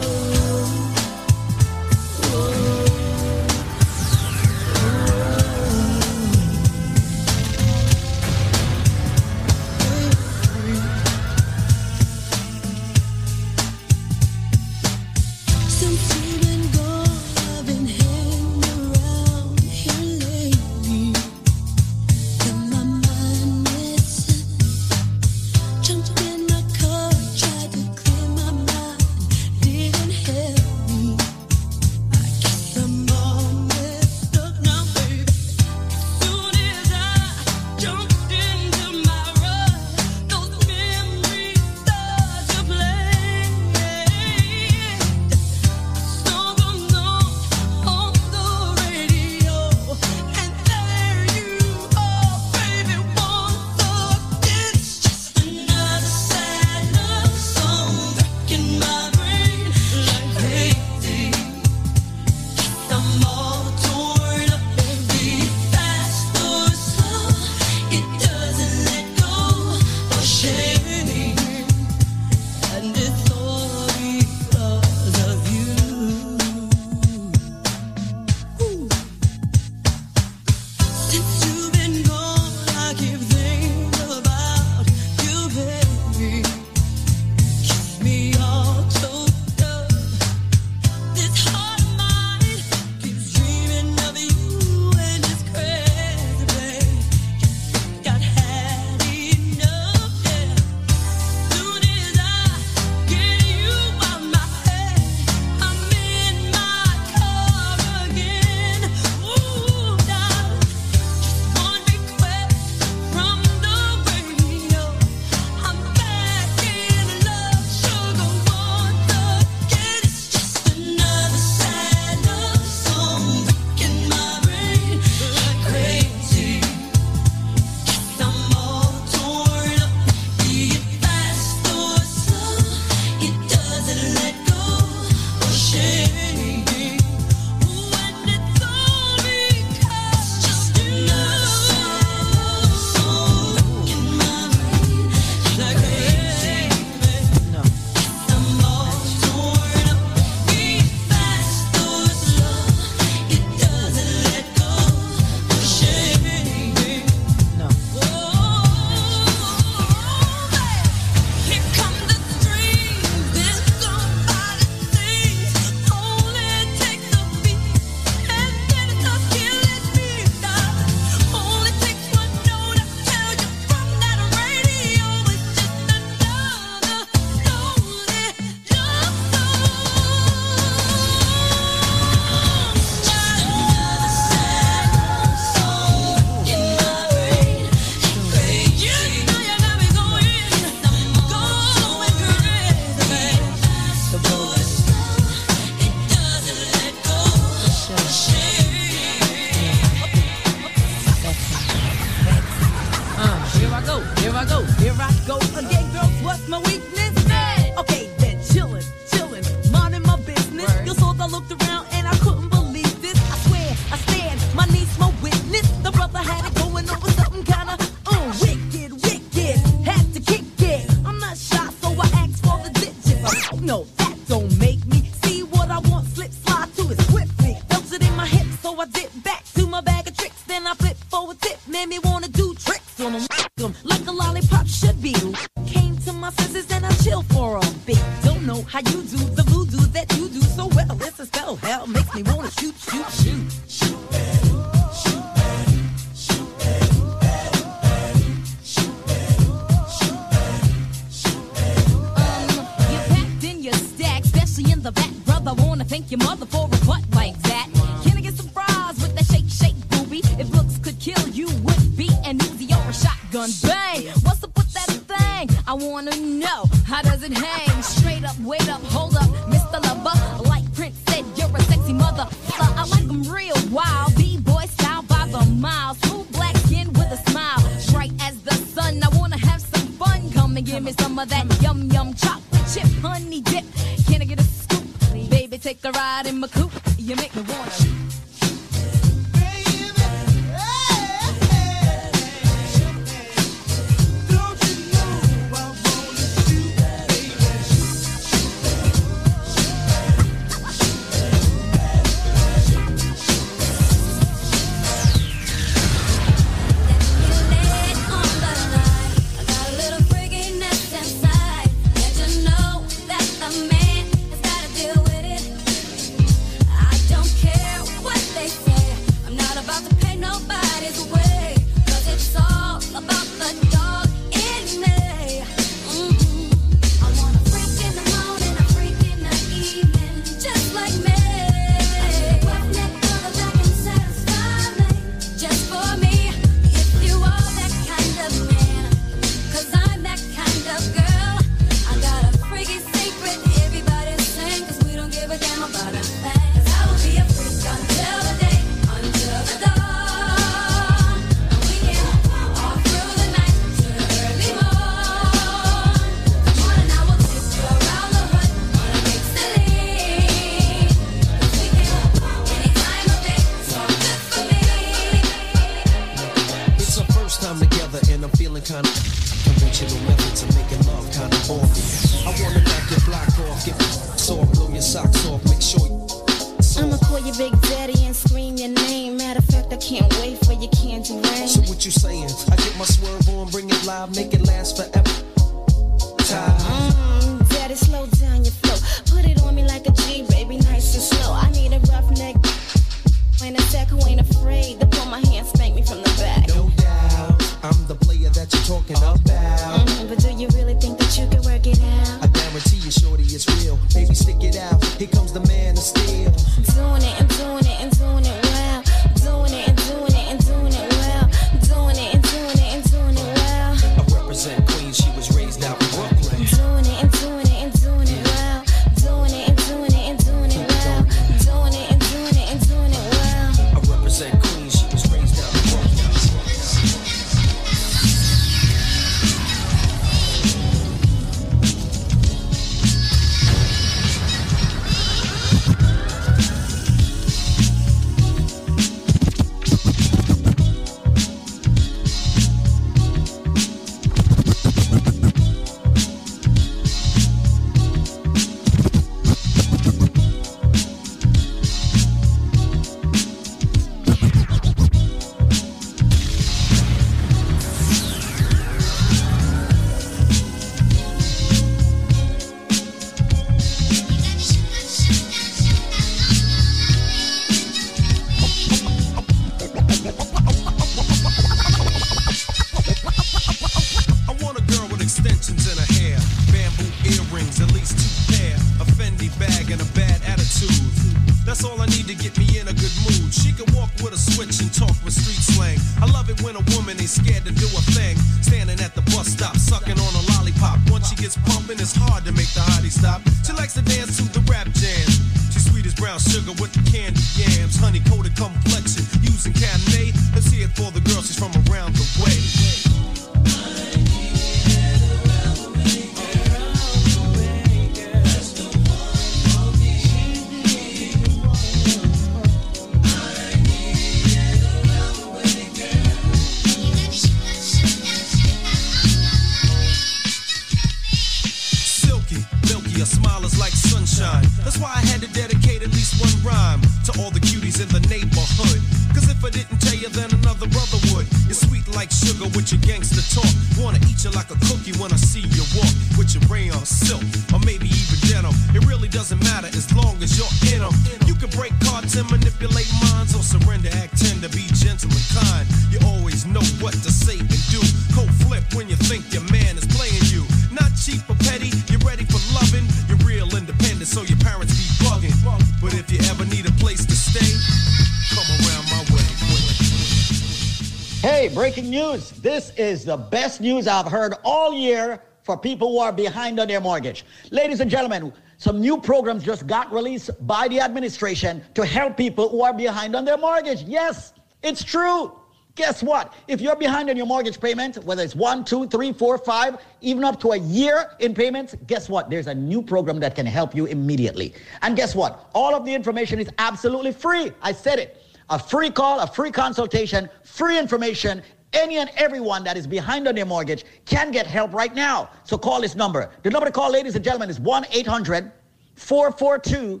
[563.56, 567.24] Best news I've heard all year for people who are behind on their mortgage.
[567.50, 572.50] Ladies and gentlemen, some new programs just got released by the administration to help people
[572.50, 573.80] who are behind on their mortgage.
[573.84, 575.32] Yes, it's true.
[575.74, 576.34] Guess what?
[576.48, 580.22] If you're behind on your mortgage payment, whether it's one, two, three, four, five, even
[580.22, 582.28] up to a year in payments, guess what?
[582.28, 584.52] There's a new program that can help you immediately.
[584.82, 585.48] And guess what?
[585.54, 587.52] All of the information is absolutely free.
[587.62, 588.22] I said it.
[588.50, 591.42] A free call, a free consultation, free information.
[591.76, 595.28] Any and everyone that is behind on their mortgage can get help right now.
[595.44, 596.30] So call this number.
[596.42, 598.50] The number to call, ladies and gentlemen, is 1 800
[598.94, 600.00] 442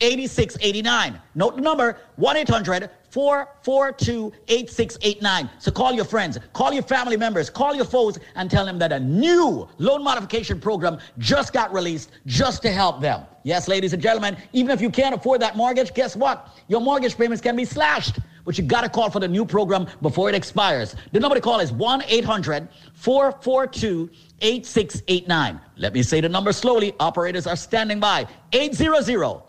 [0.00, 1.20] 8689.
[1.34, 5.50] Note the number 1 800 442 8689.
[5.58, 8.90] So call your friends, call your family members, call your foes, and tell them that
[8.90, 13.26] a new loan modification program just got released just to help them.
[13.42, 16.48] Yes, ladies and gentlemen, even if you can't afford that mortgage, guess what?
[16.68, 18.18] Your mortgage payments can be slashed.
[18.44, 20.96] But you got to call for the new program before it expires.
[21.12, 24.10] The number to call is 1 800 442
[24.40, 25.60] 8689.
[25.76, 26.92] Let me say the number slowly.
[26.98, 28.26] Operators are standing by.
[28.52, 29.42] 800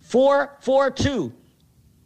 [0.00, 1.32] 442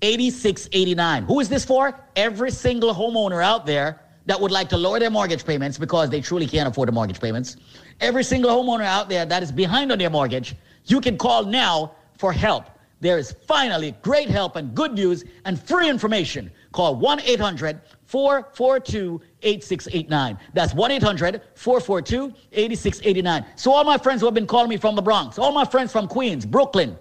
[0.02, 1.24] 8689.
[1.24, 1.98] Who is this for?
[2.16, 6.20] Every single homeowner out there that would like to lower their mortgage payments because they
[6.20, 7.56] truly can't afford the mortgage payments.
[8.00, 10.54] Every single homeowner out there that is behind on their mortgage,
[10.86, 12.66] you can call now for help.
[13.00, 16.50] There is finally great help and good news and free information.
[16.72, 20.38] Call 1 800 442 8689.
[20.52, 23.46] That's 1 800 442 8689.
[23.56, 25.90] So, all my friends who have been calling me from the Bronx, all my friends
[25.92, 26.98] from Queens, Brooklyn,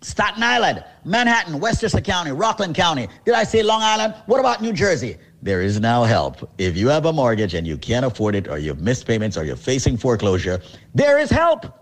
[0.00, 3.08] Staten Island, Manhattan, Westchester County, Rockland County.
[3.24, 4.14] Did I say Long Island?
[4.26, 5.16] What about New Jersey?
[5.42, 6.48] There is now help.
[6.58, 9.44] If you have a mortgage and you can't afford it, or you've missed payments, or
[9.44, 10.60] you're facing foreclosure,
[10.94, 11.81] there is help.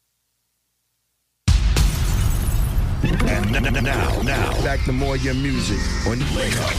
[3.41, 6.71] And n- n- now, now, back to more your music on Link Up.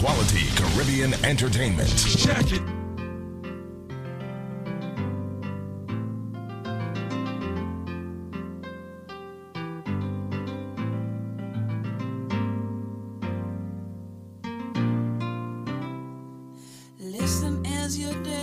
[0.00, 1.88] Quality Caribbean Entertainment.
[2.18, 2.79] Check it.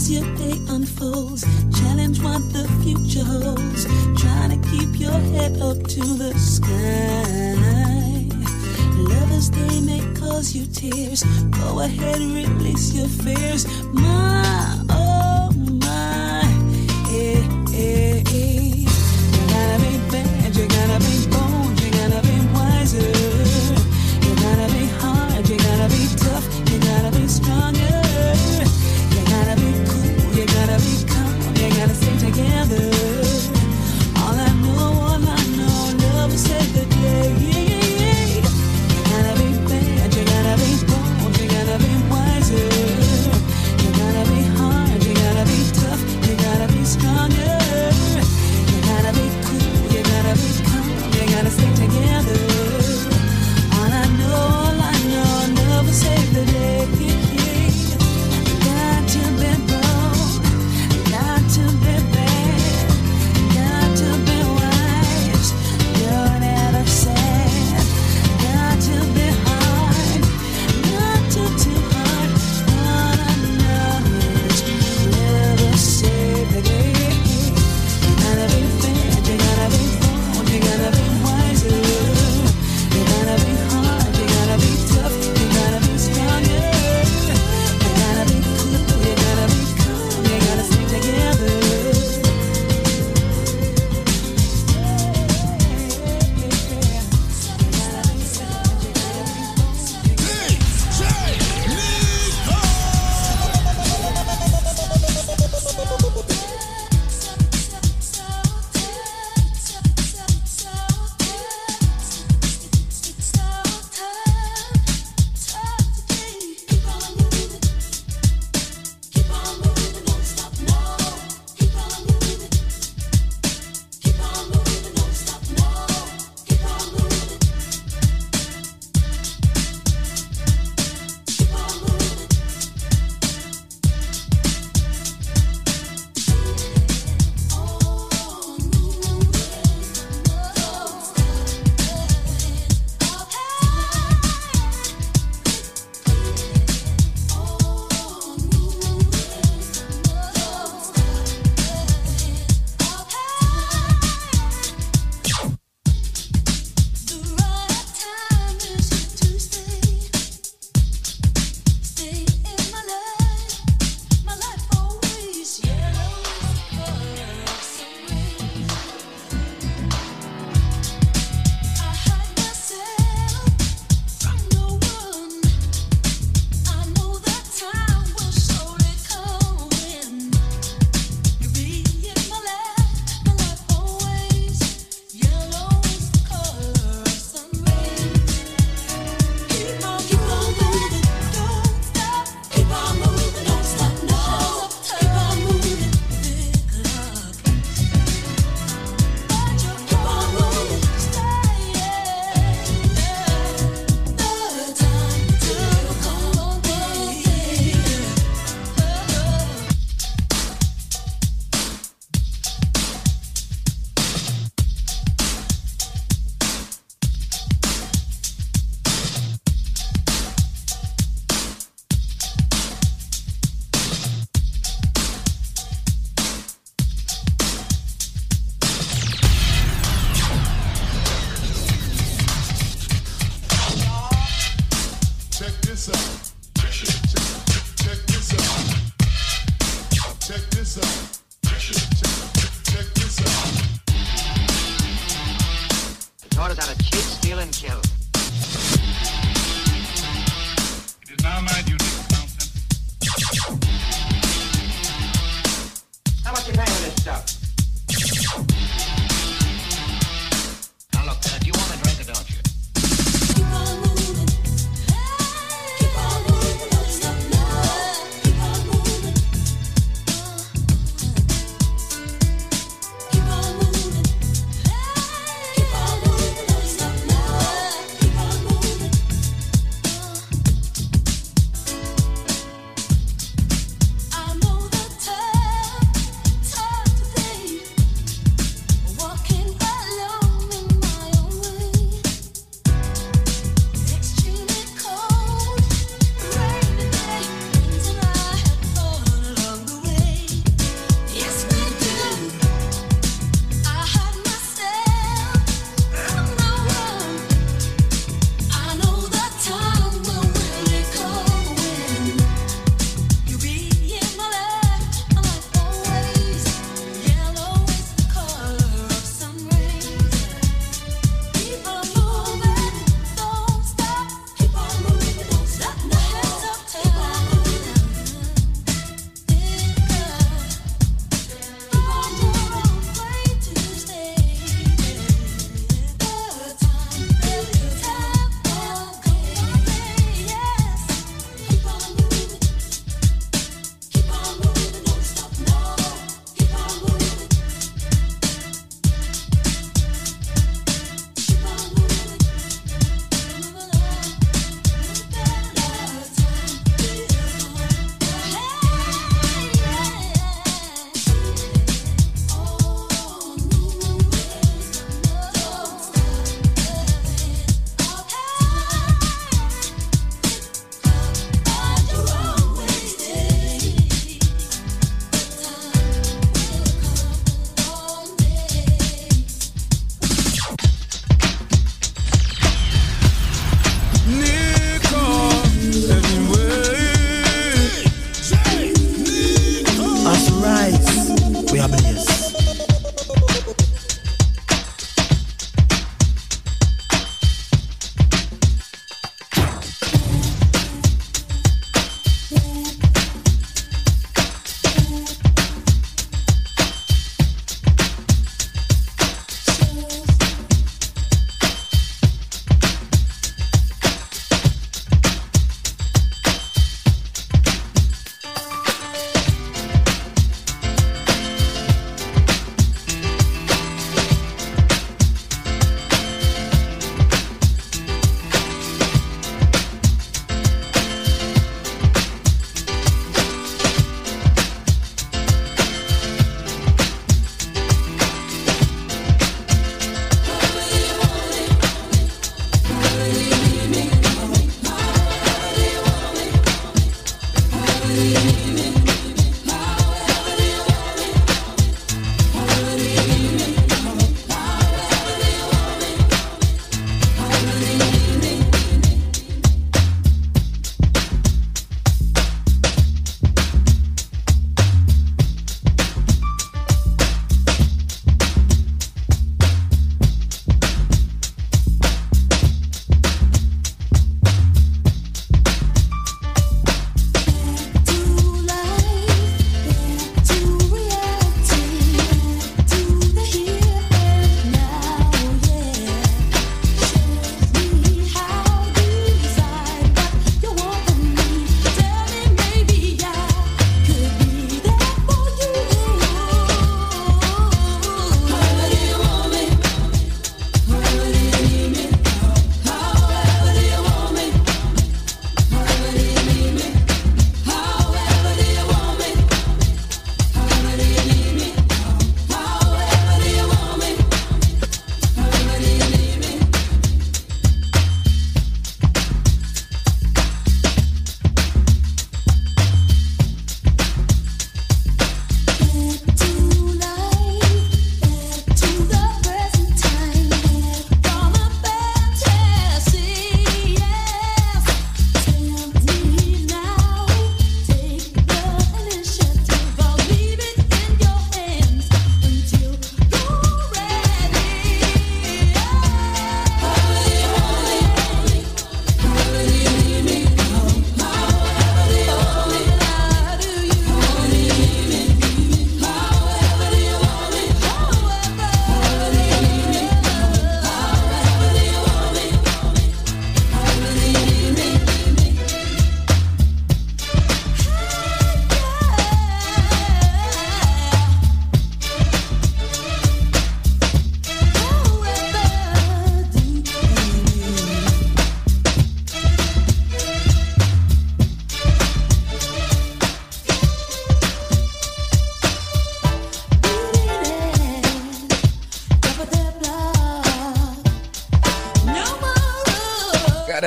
[0.00, 1.42] as your day unfolds.
[1.78, 3.84] Challenge what the future holds.
[4.20, 7.54] Trying to keep your head up to the sky.
[8.96, 11.22] Lovers, they may cause you tears.
[11.50, 13.62] Go ahead, release your fears.
[13.92, 15.50] My, oh
[15.84, 16.44] my,
[17.10, 17.42] eh,
[17.74, 18.86] eh, eh.
[19.34, 23.10] You gotta be bad, you gotta be bold, you gotta be wiser.
[24.24, 27.99] You gotta be hard, you gotta be tough, you gotta be stronger.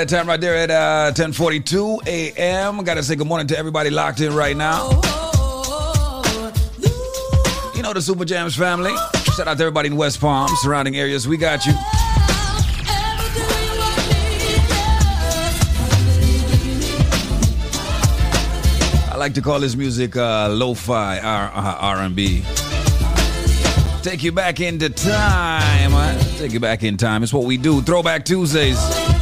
[0.06, 2.84] That time right there at uh, 10:42 a.m.
[2.84, 4.90] Got to say good morning to everybody locked in right now.
[7.74, 8.94] You know the Super Jams family.
[9.36, 11.26] Shout out to everybody in West Palm, surrounding areas.
[11.28, 11.74] We got you.
[19.10, 22.44] I like to call this music uh, lo-fi R- uh, R&B.
[24.02, 26.18] Take you back into time.
[26.38, 27.24] Take you back in time.
[27.24, 27.82] It's what we do.
[27.82, 29.13] Throwback Tuesdays.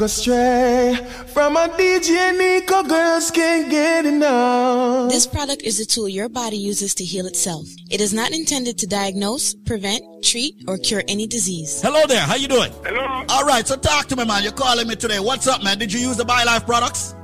[0.00, 0.96] Go stray
[1.26, 2.82] from a DJ Nico.
[2.82, 5.10] Girls can't get enough.
[5.10, 7.66] This product is a tool your body uses to heal itself.
[7.90, 11.82] It is not intended to diagnose, prevent, treat, or cure any disease.
[11.82, 12.22] Hello there.
[12.22, 12.72] How you doing?
[12.82, 13.24] Hello.
[13.28, 13.66] All right.
[13.68, 14.42] So talk to me, man.
[14.42, 15.20] You're calling me today.
[15.20, 15.76] What's up, man?
[15.78, 17.14] Did you use the BioLife products?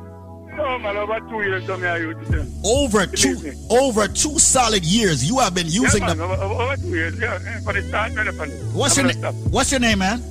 [0.55, 3.37] No, man, over two years, come here, you to Over two,
[3.71, 6.31] over two solid years, you have been using yeah, man, them.
[6.31, 7.39] over, over, over two years, yeah.
[7.61, 9.35] For the start, man, for the- What's I'm your gonna name?
[9.43, 9.53] stop.
[9.53, 10.23] What's your name, man?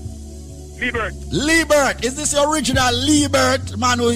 [0.80, 1.14] Liebert.
[1.32, 2.04] Liebert.
[2.06, 4.00] Is this the original Liebert, man?
[4.00, 4.12] Who,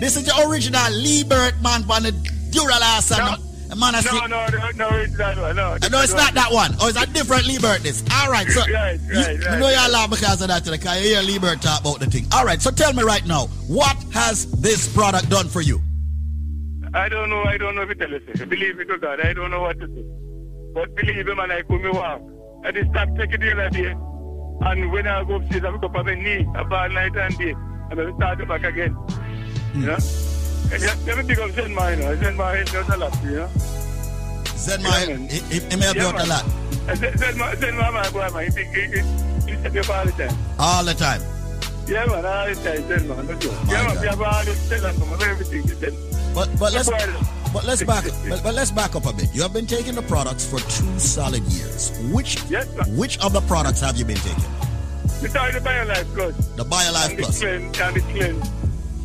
[0.00, 2.12] this is the original Liebert, man, from the
[2.50, 3.94] Duralast and the, man.
[3.94, 5.76] I No, see- no, no, no, it's that one, no.
[5.90, 6.74] No, it's not that one.
[6.80, 7.82] Oh, it's a different Liebert.
[7.82, 8.02] This.
[8.14, 10.08] All right, so Right, you, right, you know you're right.
[10.10, 12.26] because of that, because you hear Liebert talk about the thing.
[12.32, 15.80] All right, so tell me right now, what has this product done for you?
[16.94, 18.20] I don't know, I don't know if it tell you.
[18.46, 20.72] Believe me to God, I don't know what to do.
[20.74, 22.22] But believe me, man, I come me walk.
[22.64, 23.94] I just stop taking the other day.
[24.60, 27.54] And when I go upstairs, I pick up on my knee, about night and day.
[27.90, 28.96] And I start back again.
[29.74, 29.94] You know?
[29.94, 32.16] And just, let me pick up Zen Mine, you know.
[32.16, 33.48] Zen Mine does a lot, you know?
[34.46, 36.44] Zen Mine, he, he, he may help you out a lot.
[36.88, 38.80] And Zen, Zen, Mine- Zen Mine, my boy, man, he, he,
[39.52, 40.36] he, he me all the time.
[40.58, 41.20] All the time.
[41.86, 43.52] Yeah, man, all the time, Zen Man, no joke.
[43.68, 44.44] Yeah, man, we have all
[44.84, 45.94] us from everything, Zen.
[46.34, 46.90] But but let's
[47.52, 49.34] but let's back but, but let's back up a bit.
[49.34, 51.92] You have been taking the products for two solid years.
[52.12, 52.40] Which
[52.88, 54.44] which of the products have you been taking?
[55.22, 56.36] We started the BioLife Plus.
[56.56, 57.40] The BioLife and Plus.
[57.40, 58.50] The cleanse, and the cleanse.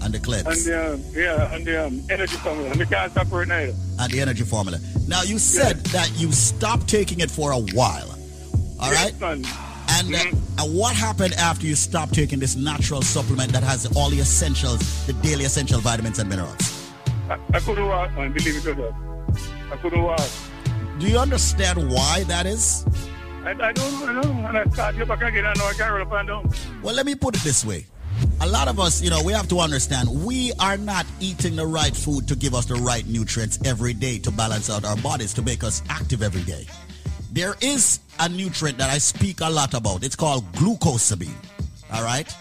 [0.03, 2.71] And the And the, um, yeah, and the um, energy formula.
[2.71, 3.73] And can't separate neither.
[3.99, 4.79] and the energy formula.
[5.07, 8.17] Now you said that you stopped taking it for a while.
[8.79, 9.13] All right.
[9.21, 9.45] And
[10.15, 10.21] uh,
[10.59, 15.05] and what happened after you stopped taking this natural supplement that has all the essentials,
[15.05, 16.80] the daily essential vitamins and minerals?
[17.53, 18.93] I, couldn't walk, man, believe it or not.
[19.71, 20.29] I couldn't walk.
[20.99, 22.85] Do you understand why that is?
[23.43, 24.47] I, I don't know.
[24.47, 26.53] And I started back again, I know I can't up and down.
[26.83, 27.85] Well, let me put it this way.
[28.41, 31.65] a lot of us, you know, we have to understand we are not eating the
[31.65, 35.33] right food to give us the right nutrients every day to balance out our bodies,
[35.35, 36.65] to make us active every day.
[37.31, 40.03] There is a nutrient that I speak a lot about.
[40.03, 41.33] It's called glucosamine.
[41.93, 42.33] All right?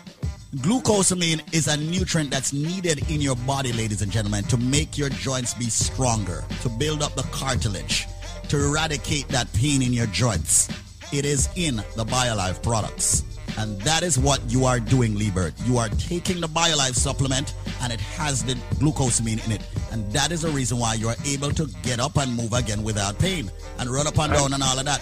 [0.57, 5.09] Glucosamine is a nutrient that's needed in your body, ladies and gentlemen, to make your
[5.09, 8.09] joints be stronger, to build up the cartilage,
[8.49, 10.69] to eradicate that pain in your joints.
[11.13, 13.23] It is in the BioLife products.
[13.59, 15.55] And that is what you are doing, Liebert.
[15.67, 19.63] You are taking the BioLife supplement and it has the glucosamine in it.
[19.93, 22.83] And that is the reason why you are able to get up and move again
[22.83, 25.01] without pain and run up and down and all of that.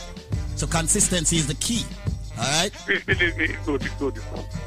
[0.56, 1.84] So consistency is the key.
[2.39, 2.73] All right?
[2.73, 4.19] Please believe me, it's good, it's good.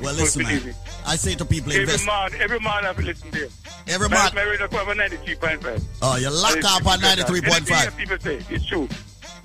[0.02, 0.66] Well, It's listen, man.
[0.66, 0.74] me.
[1.06, 2.06] I say to people, Every invest.
[2.06, 3.50] man, every man have to listen to you.
[3.88, 5.84] Every man- My radio come on 93.5.
[6.02, 7.72] Oh, you lock And up on 93.5.
[7.72, 8.88] Anything people say, it's true.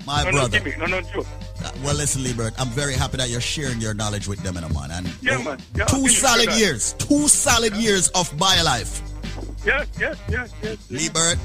[0.05, 0.59] My no, brother.
[0.59, 1.25] No, me, no, no, joke.
[1.63, 4.69] Uh, Well, listen, Liebert, I'm very happy that you're sharing your knowledge with them, know,
[4.69, 4.91] man.
[4.91, 5.59] And Yeah, man.
[5.75, 9.01] Yeah, two solid years, two solid years of my life.
[9.65, 10.77] Yes, yes, yes, yes.
[10.89, 11.37] Liebert,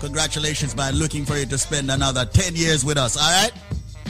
[0.00, 3.52] congratulations, by Looking for you to spend another 10 years with us, all right?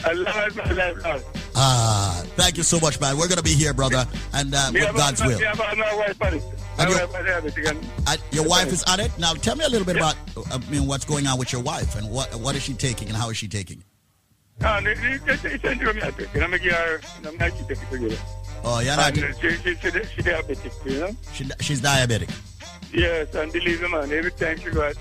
[0.04, 1.22] I love Lord.
[1.54, 3.16] Ah, thank you so much, man.
[3.18, 5.38] We're going to be here, brother, and uh, with God's will.
[5.38, 6.42] Me have a- my wife on it.
[6.78, 7.66] My And your- wife.
[7.66, 9.10] And Uh, your wife is on it.
[9.18, 10.16] Now, tell me a little bit about,
[10.50, 13.16] I mean, what's going on with your wife and what what is she taking and
[13.16, 13.84] how is she taking it?
[18.12, 18.20] It.
[18.64, 19.18] Oh, you're not.
[19.18, 21.10] Uh, she, she, she, she diabetic, you know?
[21.32, 22.30] She, she's diabetic.
[22.92, 24.96] Yes, and believe me, man, every time she go out,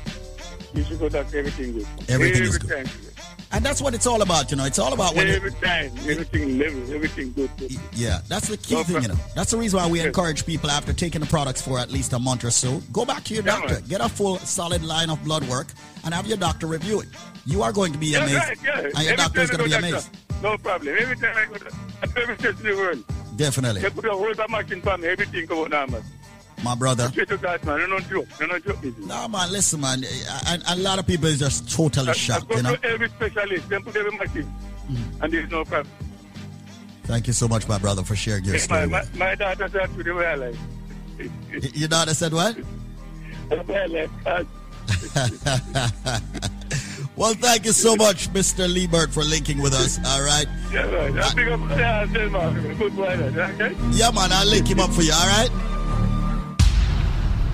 [0.76, 1.86] she should go doctor, everything good.
[2.10, 2.86] Everything every is good.
[2.86, 3.11] Time.
[3.54, 4.64] And that's what it's all about, you know.
[4.66, 7.50] It's all about when every time, everything level, everything good.
[7.94, 9.16] Yeah, that's the key No thing, you know.
[9.36, 10.08] That's the reason why we Yes.
[10.08, 13.24] encourage people after taking the products for at least a month or so, go back
[13.26, 13.84] to your Yeah, doctor, man.
[13.90, 15.68] get a full solid line of blood work,
[16.06, 17.10] and have your doctor review it.
[17.46, 18.78] You are going to be amazed, right, yeah.
[18.80, 20.10] and your Every doctor is going to be amazed.
[20.14, 20.96] doctor, No problem.
[20.98, 23.04] Every time I go to every place in the world,
[23.36, 26.04] Definitely, they put a whole machine for everything come out normal.
[26.64, 27.08] My brother.
[27.10, 27.80] Straight to God, man.
[27.80, 28.28] No, no joke.
[28.40, 28.84] No, no joke.
[29.00, 30.04] No, man, listen, man.
[30.68, 32.76] A lot of people is just totally I, I shocked, go you know.
[32.84, 35.24] every specialist, they put every machine, mm-hmm.
[35.24, 35.94] and there's no problem.
[37.04, 38.88] Thank you so much, my brother, for sharing your my, story.
[38.88, 40.56] my, with my daughter said to the I us.
[41.76, 42.56] Your daughter said what?
[43.50, 44.48] The way I like.
[47.16, 48.68] Well, thank you so much, Mr.
[48.68, 50.00] Liebert, for linking with us.
[50.08, 50.48] All right.
[50.72, 51.14] yeah, right.
[51.16, 53.76] I pick up, yeah, I tell man, good boy, that, okay?
[53.92, 55.50] Yeah, man, I'll link him up for you, all right?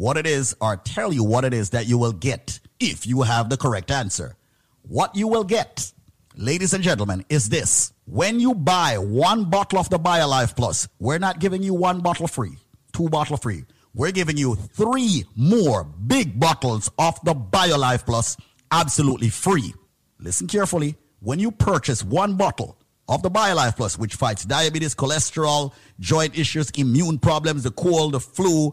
[0.00, 3.20] what it is or tell you what it is that you will get if you
[3.20, 4.34] have the correct answer.
[4.80, 5.92] What you will get,
[6.34, 7.92] ladies and gentlemen, is this.
[8.06, 12.26] When you buy one bottle of the BioLife Plus, we're not giving you one bottle
[12.26, 12.56] free,
[12.94, 13.66] two bottle free.
[13.92, 18.38] We're giving you three more big bottles of the BioLife Plus
[18.72, 19.74] absolutely free.
[20.18, 20.96] Listen carefully.
[21.20, 26.70] When you purchase one bottle of the BioLife Plus, which fights diabetes, cholesterol, joint issues,
[26.70, 28.72] immune problems, the cold, the flu,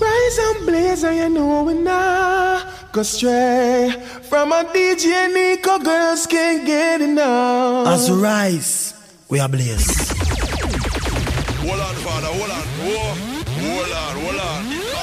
[0.00, 3.92] Rise and blaze, and you know we not go stray
[4.22, 5.78] from a DJ Nico.
[5.78, 7.86] Girls can't get enough.
[7.88, 8.94] As we rise,
[9.28, 10.12] we are blessed.
[11.62, 12.64] Hold on, father, hold on.
[12.82, 13.14] Whoa.
[13.62, 14.93] Hold on, hold on.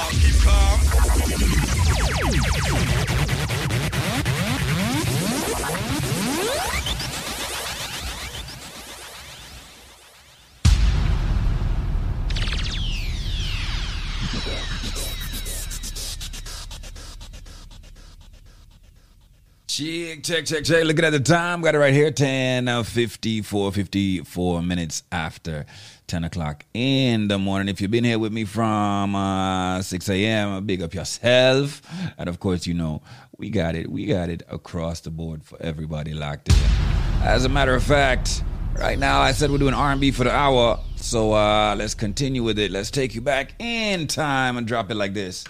[19.82, 20.84] Check, check, check, check.
[20.84, 25.66] Looking at the time, got it right here 10 uh, 54, 54 minutes after
[26.06, 27.68] 10 o'clock in the morning.
[27.68, 31.82] If you've been here with me from uh, 6 a.m., big up yourself.
[32.20, 33.02] And of course, you know,
[33.40, 33.90] we got it.
[33.90, 36.56] We got it across the board for everybody locked in.
[37.24, 38.44] As a matter of fact,
[38.78, 40.80] right now I said we're doing R&B for the hour.
[40.98, 42.70] So uh, let's continue with it.
[42.70, 45.44] Let's take you back in time and drop it like this.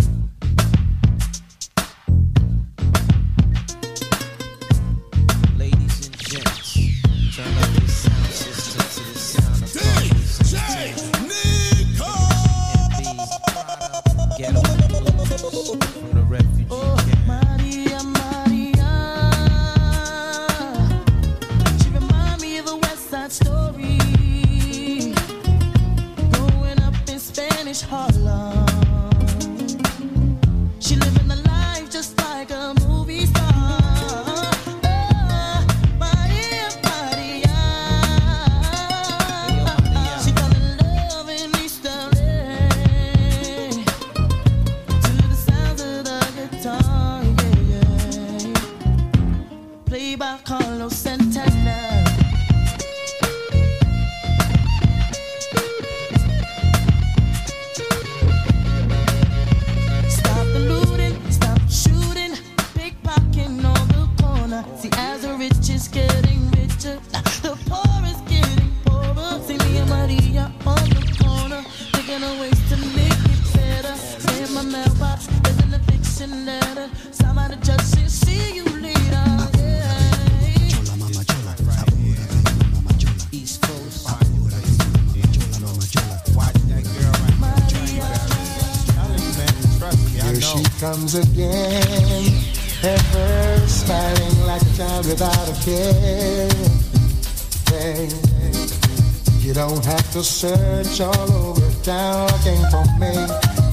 [100.91, 102.27] it's all over town
[102.69, 103.15] for me.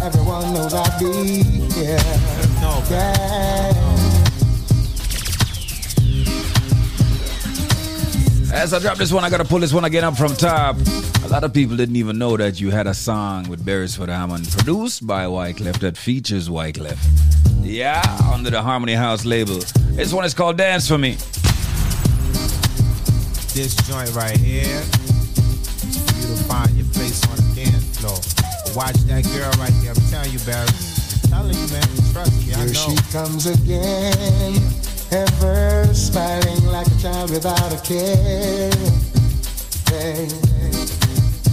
[0.01, 1.43] Everyone knows I be
[1.74, 1.99] here.
[2.61, 3.74] No, yeah.
[8.53, 10.77] As I drop this one, I gotta pull this one again up from top.
[11.24, 14.49] A lot of people didn't even know that you had a song with Beresford Hammond,
[14.51, 16.99] produced by Wyclef, that features Wyclef.
[17.62, 18.01] Yeah,
[18.32, 19.59] under the Harmony House label.
[19.90, 21.15] This one is called Dance for Me.
[23.55, 25.07] This joint right here
[26.19, 28.19] you to find your place on the dance floor.
[28.74, 29.93] Watch that girl right there.
[29.95, 30.66] I'm telling you, Barry.
[30.66, 31.89] I'm telling you, man.
[32.12, 32.85] Trust me, I Here know.
[32.86, 34.55] she comes again,
[35.11, 38.70] ever smiling like a child without a care.
[39.89, 40.28] Hey,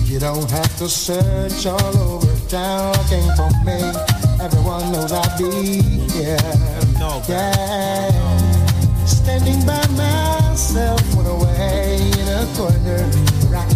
[0.06, 3.80] you don't have to search all over town, came for me.
[4.42, 5.82] Everyone knows I'll be
[6.12, 6.38] here.
[7.28, 8.12] Yeah,
[9.06, 13.02] standing by myself, one away in a corner,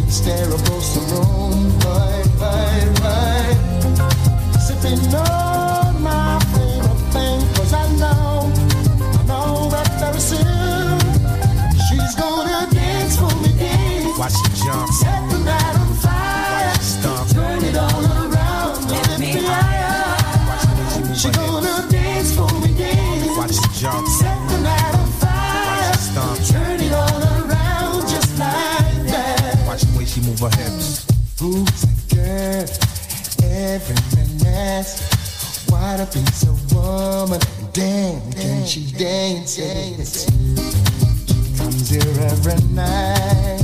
[0.10, 1.78] stare across the room.
[1.80, 8.52] But, but, but, sipping on my favorite thing, 'cause I know,
[9.20, 11.00] I know that very soon
[11.88, 13.52] she's gonna dance for me.
[13.58, 14.18] Dance.
[14.20, 15.29] Watch the jump.
[30.40, 31.06] The way she move her hips.
[31.40, 32.66] Who's the girl?
[33.44, 37.40] Every man asks, what a piece of woman.
[37.74, 39.58] Damn, can she dance?
[39.58, 40.26] dance.
[41.28, 43.62] She comes here every night.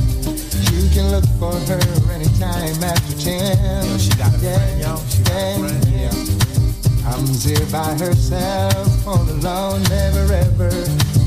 [0.71, 3.85] You can look for her anytime after 10.
[3.85, 4.97] Yo, she got a friend, yo.
[5.09, 7.11] She got a yeah, friend, yeah.
[7.11, 10.69] Comes here by herself, all alone, never ever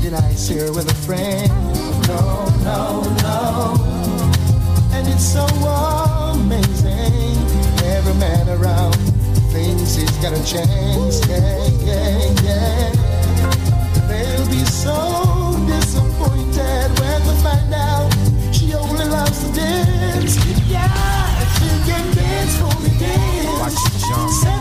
[0.01, 1.49] did I see her with a friend.
[2.07, 3.98] No, no, no.
[4.99, 5.45] And it's so
[6.35, 7.37] amazing.
[7.85, 8.95] Every man around
[9.49, 11.25] thinks he's got a chance.
[11.25, 12.91] Yeah, yeah, yeah.
[14.09, 18.11] They'll be so disappointed when they find out
[18.53, 20.35] she only loves to dance.
[20.67, 20.89] Yeah,
[21.55, 23.59] she can dance for me, dance.
[23.61, 24.58] Watch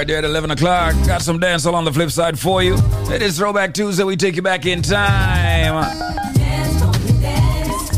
[0.00, 0.94] right there at 11 o'clock.
[1.06, 2.74] Got some dancehall on the flip side for you.
[3.12, 4.02] It is Throwback Tuesday.
[4.02, 5.74] We take you back in time.
[6.34, 6.80] Dance
[7.20, 7.90] dance.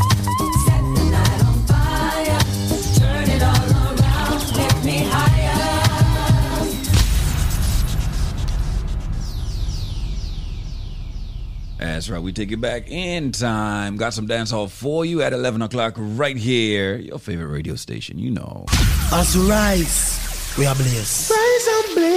[11.79, 12.21] That's right.
[12.21, 13.97] We take you back in time.
[13.97, 16.97] Got some dancehall for you at 11 o'clock right here.
[16.97, 18.65] Your favorite radio station, you know.
[19.13, 21.42] As we rise, we are blessed.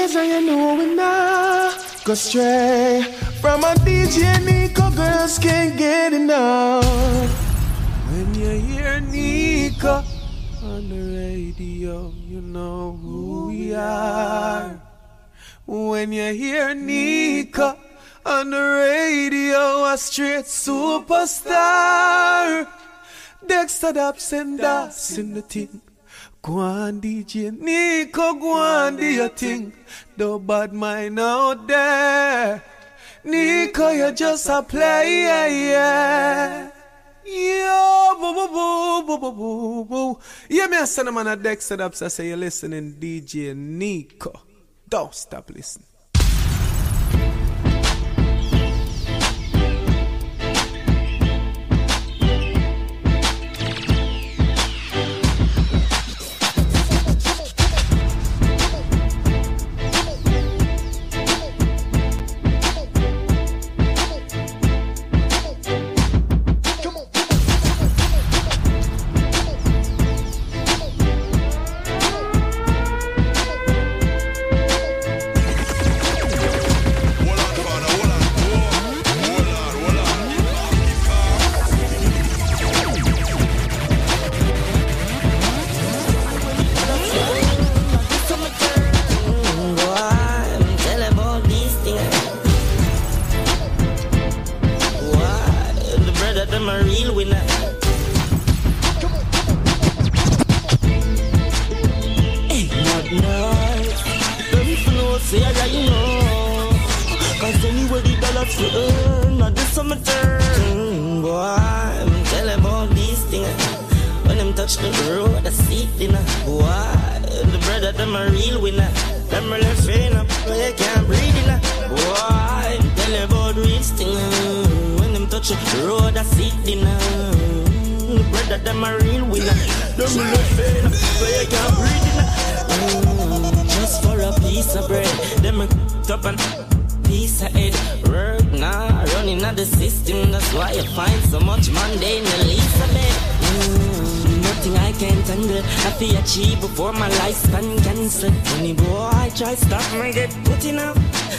[0.07, 3.01] And you know we not go stray
[3.41, 6.85] From a DJ Nico, girls can't get enough
[8.11, 10.03] When you hear Nico
[10.61, 14.79] on the radio, you know who we are.
[15.65, 17.77] When you hear Nico
[18.25, 21.47] on the radio, a straight superstar.
[23.45, 25.81] Dexta Daps and Das in the thing.
[26.45, 29.73] Go on, DJ Nico, go on, do your thing.
[30.15, 32.61] No bad mind out there.
[33.23, 36.69] Nico, you're just a player, yeah.
[37.25, 40.19] Yo, boo, boo, boo, boo, boo, boo, boo.
[40.47, 42.03] Yeah, me a send a man a Dexta Daps.
[42.05, 44.31] I say you're listening, DJ Nico.
[44.87, 45.94] Don't stop listening.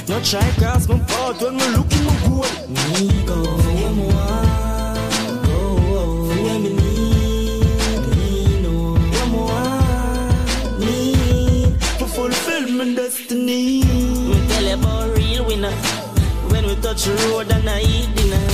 [0.09, 2.47] No try cross my path when me looking my goal.
[2.95, 5.59] Me go, where me want, go,
[6.45, 13.83] where me need, me know, where me want, need to fulfill my destiny.
[13.83, 15.73] Me tell you about real winner.
[16.53, 18.47] When we touch the road and I eat dinner.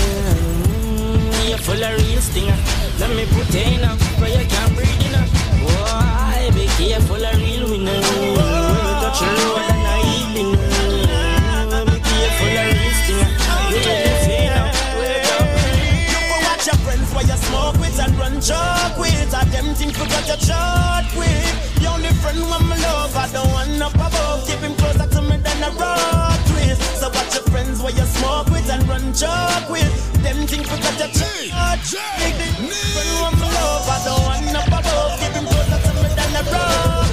[0.73, 2.57] Mm, you full of real stinger.
[2.99, 5.29] Let me put in up, but you can't breathe in up.
[5.69, 7.52] Why be careful of real
[18.43, 19.35] with chalk with.
[19.35, 21.81] I them think forgot your short with.
[21.81, 24.47] The only friend when me love, I don't want up above.
[24.47, 26.83] Keep him closer to me than a rock twist.
[27.01, 30.23] So watch your friends while you smoke with and run chalk with.
[30.23, 31.51] Them think forgot your with.
[32.39, 35.21] The friend when me love, I don't want up above.
[35.21, 37.12] Keep him closer to me than a rock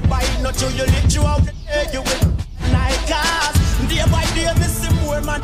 [0.00, 3.56] no bite, not you, you lift you out the day, you will night cars.
[3.88, 5.40] Day by day, missing more man,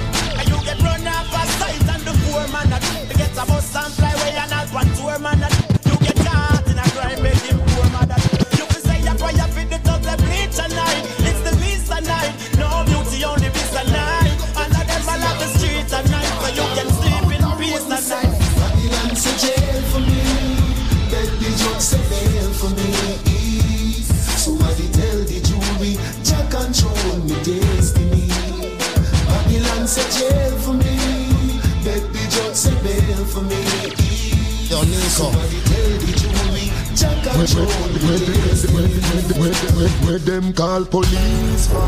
[40.06, 41.81] where them call police for?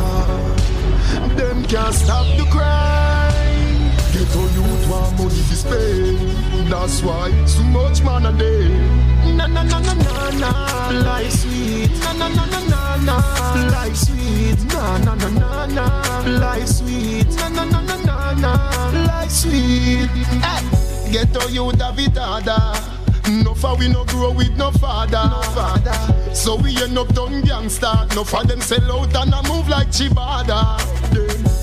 [1.36, 3.90] Them can't stop the crime.
[4.12, 6.70] Get on youth want money to spend.
[6.70, 8.68] That's why so much man a day.
[9.36, 11.90] Na na na na na na, life sweet.
[12.02, 14.58] Na na na na na na, life sweet.
[14.72, 17.28] Na na na na na, life sweet.
[17.36, 18.52] Na na na na na na,
[19.06, 20.10] life sweet.
[20.42, 22.93] Hey, get on youth have it harder.
[23.64, 25.24] For we no grow with no father.
[25.24, 26.34] No father.
[26.34, 27.94] So we end up done gangster.
[28.14, 30.76] No for them sell out and I move like Chibada.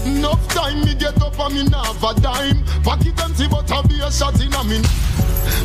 [0.08, 2.66] Enough time me get up and me a dime.
[2.82, 4.82] Pocket empty but I be a shot in a min.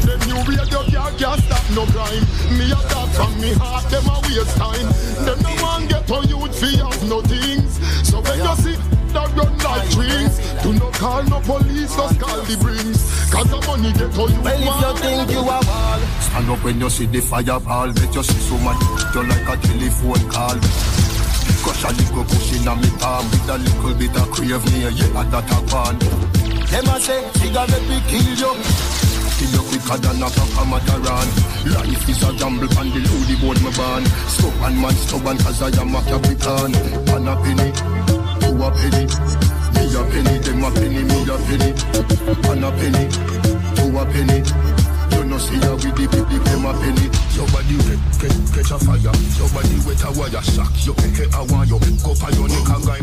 [0.04, 2.26] Them new radio can't, can't stop no crime.
[2.58, 4.92] Me a talk from me heart, them a waste time.
[5.24, 7.80] Them no one get to youth fi have no things.
[8.06, 12.40] So when you see that run like trees, do not call no police, just call
[12.42, 13.00] the brings.
[13.30, 14.40] Cause the money get to you.
[14.40, 17.92] Well, if you think you are wall, Stand up when you see the fireball.
[17.92, 18.80] Bet you see so much.
[19.14, 20.56] You like a telephone call.
[21.62, 25.10] Crush a little pushing on me palm with a little bit of crave near you
[25.16, 25.98] at that a pan.
[26.70, 28.52] them a say, cigarette we kill you.
[29.36, 31.28] Kill you quicker than a Pacamataran.
[31.74, 34.06] Life is a gamble and the loady board my ban.
[34.30, 36.72] Stubborn man stubborn cause I am a Capricorn.
[36.74, 37.68] And a penny,
[38.66, 39.06] a penny.
[39.74, 41.70] Me a penny, them a penny, me a penny.
[42.50, 43.04] And a penny,
[43.76, 44.42] to a penny.
[45.14, 47.06] You know see ya with the big them a penny.
[47.36, 49.12] Your body wet, catch, catch a fire.
[49.38, 50.72] Your body wet a wire shock.
[50.82, 51.78] You pick a you.
[52.02, 53.00] Go for your neck a guy.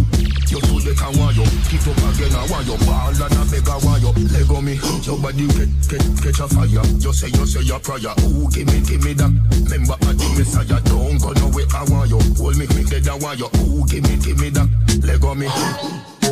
[0.51, 1.47] You the can want you.
[1.71, 2.77] Keep up again a you.
[2.83, 4.11] Ball and a beg a you.
[4.35, 4.75] Lego me.
[5.07, 6.85] Your body wet, catch, catch a fire.
[6.99, 8.13] You say you say your prayer.
[8.27, 9.31] Ooh, give me, give me that.
[9.71, 10.81] Remember I the messiah.
[10.83, 12.19] Don't go nowhere want you.
[12.35, 13.47] Hold me, me dead want you.
[13.63, 14.82] Ooh, give me, give me that.
[15.01, 15.47] Lego me.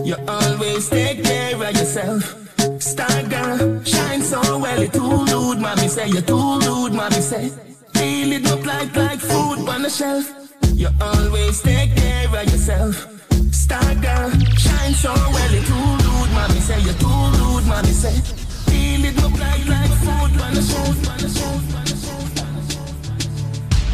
[0.03, 2.38] You always take care of yourself.
[2.81, 7.49] Star girl, shine so well, you too rude, mommy say, you too rude, mommy say.
[7.93, 10.25] Feel it up like, like food on the shelf.
[10.73, 13.07] You always take care of yourself.
[13.53, 18.15] Star girl, shine so well, you too rude, mommy say, you too rude, mommy say.
[18.69, 22.35] Feel it up like, like food on the shelf, on the shelf, on the shelf.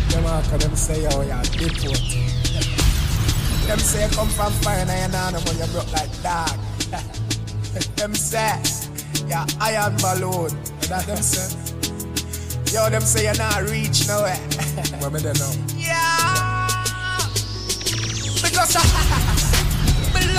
[0.09, 2.76] Them all can them say, oh yeah, deport.
[3.67, 6.57] Them say you come from fire and I know when you broke like dog.
[7.97, 8.55] them say,
[9.27, 10.51] yeah, iron balloon.
[10.81, 11.53] You know them say?
[12.73, 14.37] Yo, them say you not reach nowhere.
[14.99, 15.51] what me don't know?
[15.77, 16.67] Yeah.
[18.41, 19.33] Because I,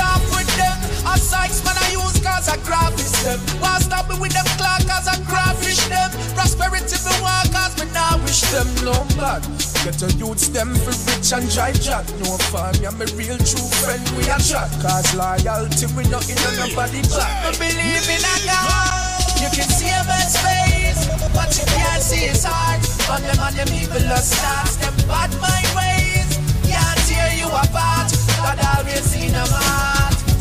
[0.08, 0.76] laugh with them.
[1.04, 3.38] A sites man I use cause I graphish them.
[3.60, 6.10] Why stop me with them clock cause I graphish them.
[6.32, 9.44] Prosperity me want cause me now wish them no blood.
[9.84, 12.06] Get your youths them for rich and dry jack.
[12.24, 14.70] No fun, yeah, me real true friend we a chat.
[14.80, 17.28] Cause loyalty we not in on nobody back.
[17.44, 19.08] I believe in a God.
[19.38, 22.82] You can see a man's face, but you can't see his heart.
[23.08, 26.30] On them and them evil stars, them bad mind ways.
[26.66, 28.10] Can't tear you apart.
[28.42, 29.97] God always in a heart.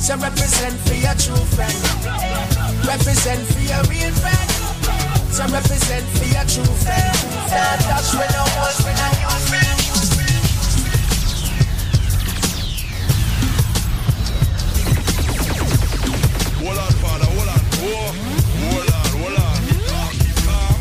[0.07, 1.75] So represent for your true friend.
[2.87, 4.49] Represent for your real friend.
[5.33, 7.11] So represent for your true friend.
[7.51, 9.79] That that's when no one's been a new friend.
[16.63, 17.59] Hold on, father, hold on.
[17.83, 18.15] Whoa.
[18.63, 19.59] Hold on, hold on.
[20.15, 20.79] Keep calm.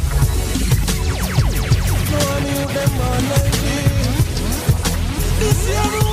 [2.13, 4.23] No one knew them all like this.
[5.41, 6.06] This year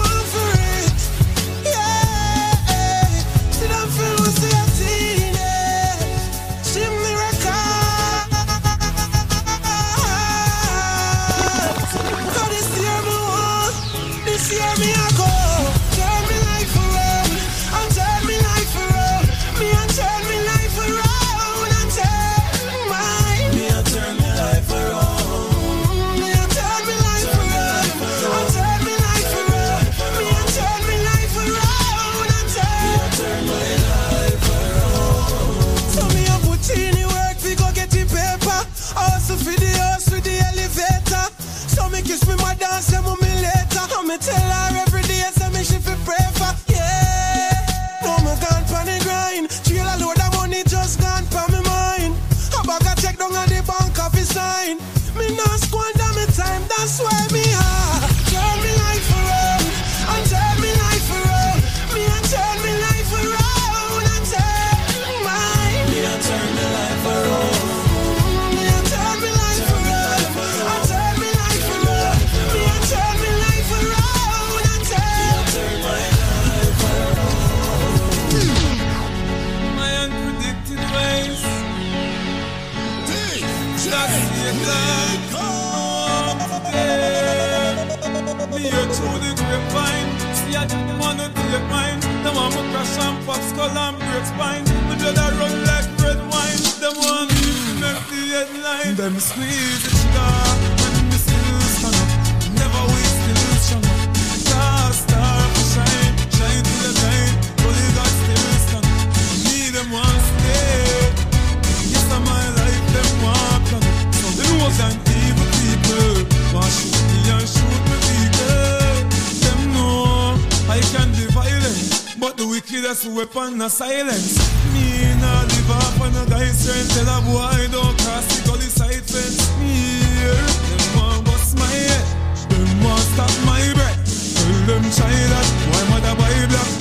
[123.01, 124.37] the weapon is silence.
[124.71, 126.93] Me nah live off on a guy's strength.
[126.93, 129.49] Tell a boy don't cross the gully side fence.
[129.57, 129.73] Me
[130.13, 132.05] here, them want bust my head.
[132.53, 133.97] Them want stop my breath.
[134.37, 135.47] Tell them try that.
[135.73, 136.71] Why mother buy black?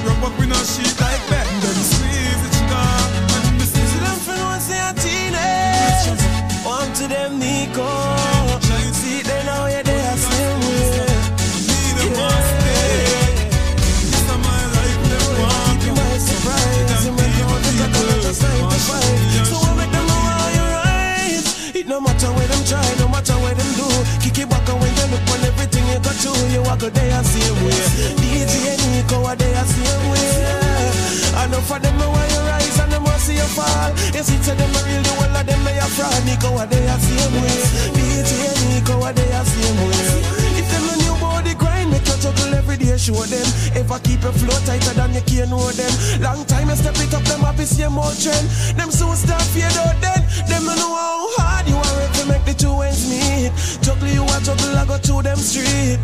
[0.00, 1.46] Wrap up in a sheet like that.
[1.60, 6.08] Them squeeze it down and me See them friend want say a teenage.
[6.64, 7.84] Want to them Nico.
[8.96, 9.69] See they know
[22.70, 23.86] try, no matter where them do.
[24.22, 26.88] Kick it back and when you look on everything you got to, you walk go
[26.88, 27.82] there same way.
[28.22, 30.70] DJ Nico are there same way.
[31.34, 33.90] I know for them why you rise and them want see you fall.
[34.14, 36.22] You see to them real, the whole of them they are fraud.
[36.22, 37.58] Nico are there same way.
[37.98, 38.32] DJ
[38.70, 40.06] Nico are there same way.
[40.62, 43.46] If them no new body grind, make you juggle every day, show them.
[43.74, 45.90] Ever keep your flow tighter than you can know them.
[46.22, 48.46] Long time you step it up, them happy same old trend.
[48.78, 50.22] Them soon start fade out then.
[50.46, 51.19] Them no know how
[53.40, 53.52] meet.
[53.82, 55.98] Juggle you a juggle, I go through them street.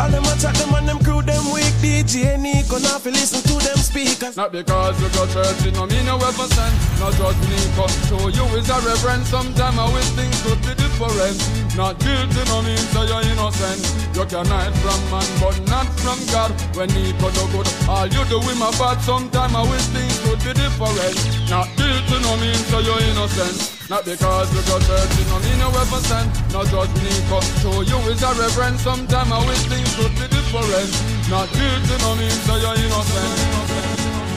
[0.00, 1.72] All them a chat them and them crew them weak.
[1.84, 4.36] DJ Nico now fi listen to them speakers.
[4.36, 6.74] Not because you go church, you know me no ever send.
[7.00, 9.24] Not just Nico, to you is a reverend.
[9.26, 11.36] Sometime I wish things could be different.
[11.76, 13.80] Not guilty, no mean so you're innocent.
[14.16, 16.50] You can hide from man, but not from God.
[16.76, 19.00] When Nico do good, all you do with my bad.
[19.02, 21.16] Sometime I wish things could be different.
[21.52, 23.81] Not guilty, no mean so you're innocent.
[23.92, 26.32] Not because we go searching, no mean no represent.
[26.50, 28.80] No judge me come show you is a reverend.
[28.80, 30.88] Sometime I wish things could be different.
[31.28, 34.32] Not guilty, no mean so you're innocent.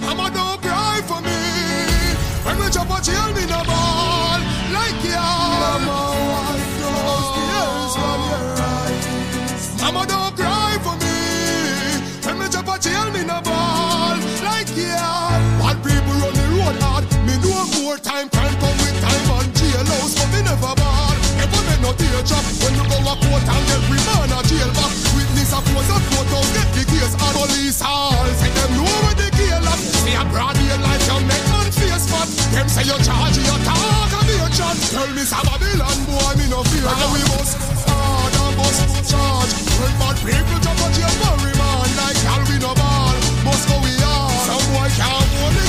[0.00, 1.38] Mama don't cry for me
[2.42, 4.40] When we chop a jail me no ball
[4.74, 5.43] Like ya
[21.84, 25.52] no tear drop When you go a court and get remand a jail back Witness
[25.52, 29.28] a pose a photo Get the case on police hall Say them know where the
[29.36, 33.36] jail at See a broad daylight you make man face fat Them say you charge
[33.36, 36.88] you talk and be a chat Tell me some Babylon boy me no fear.
[36.88, 39.52] Now we must hard and bust charge.
[39.76, 43.76] When bad people jump a jail for remand Like hell we no ball Must go
[43.84, 45.63] we are Some boy can't hold it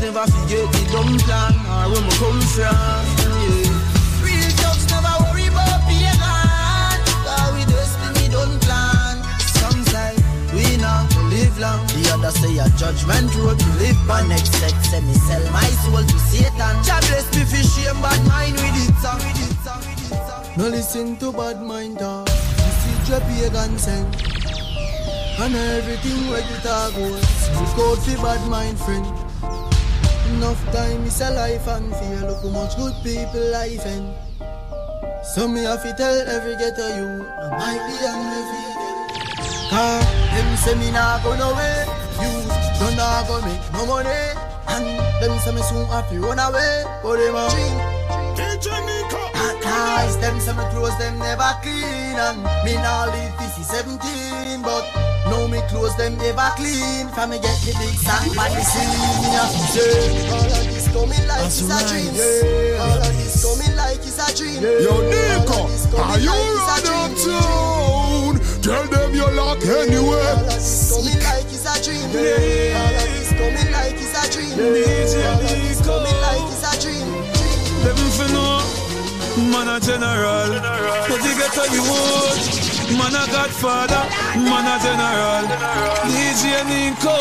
[0.00, 3.04] never forget the dumb plan or where me come from.
[4.24, 5.84] Real thugs never worry about
[8.16, 9.20] we don't plan.
[9.60, 10.16] Some say
[10.56, 11.84] we not live long.
[11.92, 14.26] The other say a judgment road to live by.
[14.26, 16.74] Next sex say me sell my soul to Satan.
[16.82, 19.20] Jah bless me for shame bad mind with it song.
[19.20, 19.52] With it.
[19.52, 20.56] With it.
[20.56, 22.26] No listen to bad mind talk.
[22.26, 24.08] This is your pagan send.
[25.40, 29.29] And everything where you talk goes Look out for bad mind friend
[30.30, 32.22] Enough time is a life and fear.
[32.22, 34.14] Look how much good people life end.
[35.34, 38.70] So me have to tell every ghetto you No might be on angry
[39.70, 39.98] Car
[40.30, 41.82] them say me nah go nowhere.
[42.22, 42.30] You
[42.78, 44.22] don't nah go make no money.
[44.70, 44.86] And
[45.18, 46.84] them say me soon have to run away.
[47.02, 47.50] But them a
[49.60, 52.14] Guys, them say me clothes them never clean.
[52.14, 57.08] And me nah live this is 17 But now me clothes them ever clean.
[57.14, 58.90] From me get the big song by the scene
[59.22, 62.12] Me have to say All of this coming like That's it's a dream.
[62.14, 62.80] Yes.
[62.82, 64.60] All of this coming like it's a dream.
[64.60, 68.34] Yo, All Nico, of this coming are you like it's a run uptown?
[68.60, 70.18] Tell them you're locked anywhere.
[70.18, 72.10] All of this coming like it's a dream.
[72.10, 74.54] All of this coming like it's a dream.
[74.58, 77.08] DJ All of this coming like it's a dream.
[77.86, 78.60] Them fi know,
[79.50, 80.50] man a general.
[81.08, 82.69] But you get how you want.
[82.98, 84.02] Man a godfather,
[84.36, 85.46] man a general.
[86.10, 87.18] DJ Nico,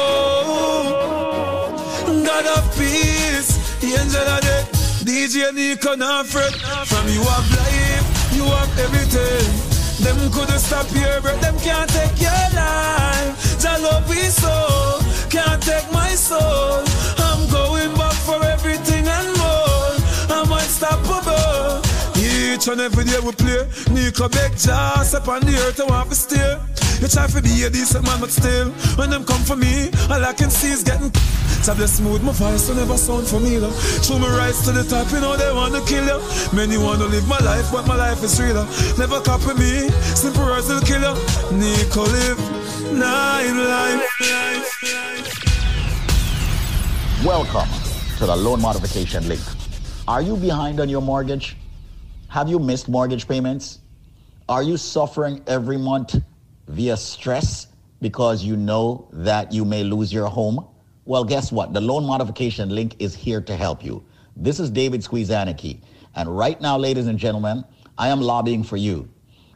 [2.25, 4.67] God of peace, the angel of death.
[5.05, 6.53] DJ Nico not fret.
[6.87, 9.69] From you have life, you have everything.
[10.03, 13.59] Them couldn't stop your breath, them can't take your life.
[13.61, 16.83] Jah love we so, can't take my soul.
[17.17, 19.95] I'm going back for everything and more.
[20.35, 21.88] I'm unstoppable.
[22.49, 23.61] Each and every day we play.
[23.91, 26.57] Nico beg Jah, up on the earth, I want to stay.
[26.99, 30.25] You try to be a decent man, but still, when them come for me, all
[30.25, 31.11] I can see is getting.
[31.59, 33.69] So they smooth my voice, so never sound familiar.
[34.01, 36.19] Show me rise to the top, you know they wanna kill you.
[36.55, 38.65] Many wanna live my life, but my life is realer.
[38.97, 41.13] Never copy me, simple words will kill you.
[41.51, 42.39] Nico live
[42.95, 44.07] nine life.
[47.25, 47.69] Welcome
[48.17, 49.41] to the loan modification link.
[50.07, 51.57] Are you behind on your mortgage?
[52.29, 53.79] Have you missed mortgage payments?
[54.47, 56.15] Are you suffering every month
[56.67, 57.65] via stress
[58.01, 60.67] because you know that you may lose your home?
[61.05, 61.73] Well, guess what?
[61.73, 64.05] The loan modification link is here to help you.
[64.35, 65.81] This is David Squeezaniki.
[66.13, 67.65] And right now, ladies and gentlemen,
[67.97, 69.09] I am lobbying for you.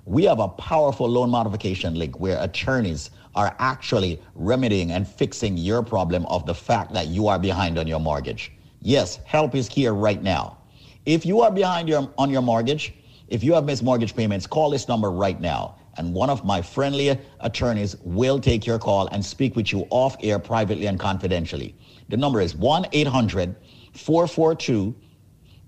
[0.05, 5.83] We have a powerful loan modification link where attorneys are actually remedying and fixing your
[5.83, 8.51] problem of the fact that you are behind on your mortgage.
[8.81, 10.57] Yes, help is here right now.
[11.05, 12.93] If you are behind your, on your mortgage,
[13.27, 15.75] if you have missed mortgage payments, call this number right now.
[15.97, 20.15] And one of my friendly attorneys will take your call and speak with you off
[20.23, 21.75] air privately and confidentially.
[22.09, 23.55] The number is 1 800
[23.93, 24.95] 442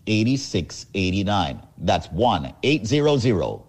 [0.07, 1.61] 8689.
[1.77, 3.61] That's 1 800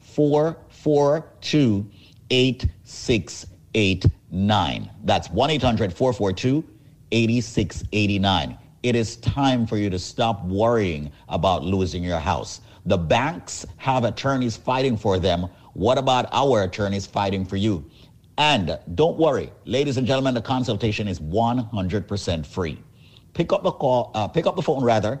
[0.00, 1.90] 442
[2.30, 4.90] 8689.
[5.04, 6.64] That's 1 800 442
[7.12, 8.58] 8689.
[8.82, 12.62] It is time for you to stop worrying about losing your house.
[12.86, 15.48] The banks have attorneys fighting for them.
[15.74, 17.84] What about our attorneys fighting for you?
[18.38, 22.82] And don't worry, ladies and gentlemen, the consultation is 100% free.
[23.34, 25.20] Pick up the call, uh, pick up the phone rather,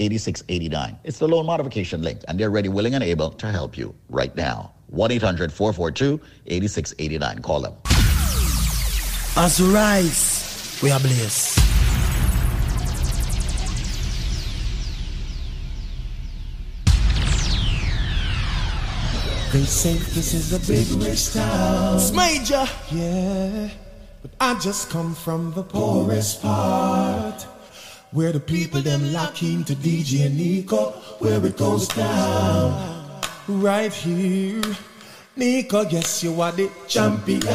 [0.00, 0.98] 8689.
[1.04, 4.34] It's the loan modification link, and they're ready, willing, and able to help you right
[4.34, 4.72] now.
[4.88, 7.42] 1 800 442 8689.
[7.42, 7.74] Call them.
[9.36, 11.58] As we rise, we are blessed.
[19.52, 21.96] They say this is a big rich town.
[21.96, 22.64] It's major.
[22.92, 23.68] Yeah,
[24.22, 27.44] but I just come from the poorest part.
[28.12, 30.90] Where the people them lock into DJ and Nico,
[31.20, 33.20] where it goes down.
[33.46, 34.60] Right here,
[35.36, 37.40] Nico, guess you are the champion.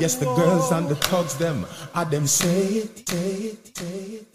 [0.00, 4.26] yes, the girls and the thugs them, are them say it, say it, say it.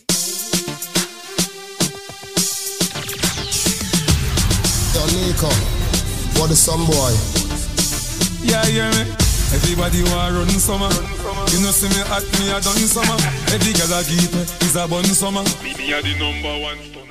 [4.96, 5.50] Yo, Nico,
[6.40, 7.12] what is some boy?
[8.50, 9.33] Yeah, yeah, me.
[9.54, 10.90] Everybody want run summer.
[11.54, 13.18] You know, see me at me, I done summer.
[13.54, 14.34] Every girl I keep
[14.66, 15.44] is a bun summer.
[15.62, 17.03] Me, are the number one stunner.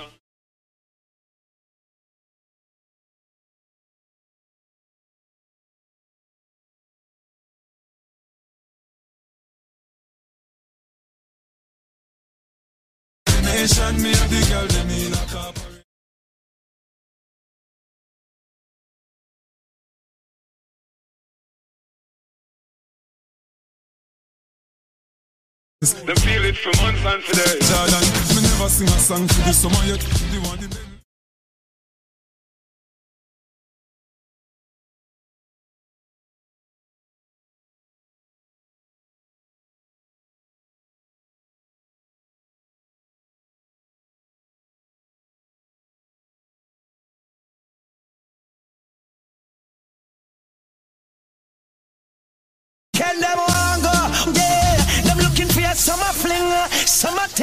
[25.83, 27.59] Them feel it for months and for days.
[27.67, 28.07] Jordan,
[28.39, 29.99] me never sing a song for this summer yet.
[30.31, 30.39] The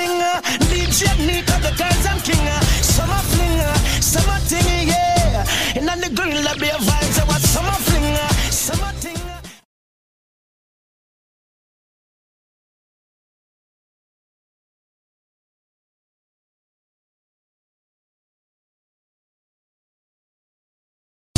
[0.10, 0.22] thing.
[0.22, 2.48] uh, DJ Nico, the girls and king.
[2.82, 5.46] Summer fling, summer thing, yeah.
[5.76, 8.16] And on the grill, there be a vibes, uh, what summer fling,
[8.52, 9.18] summer thing.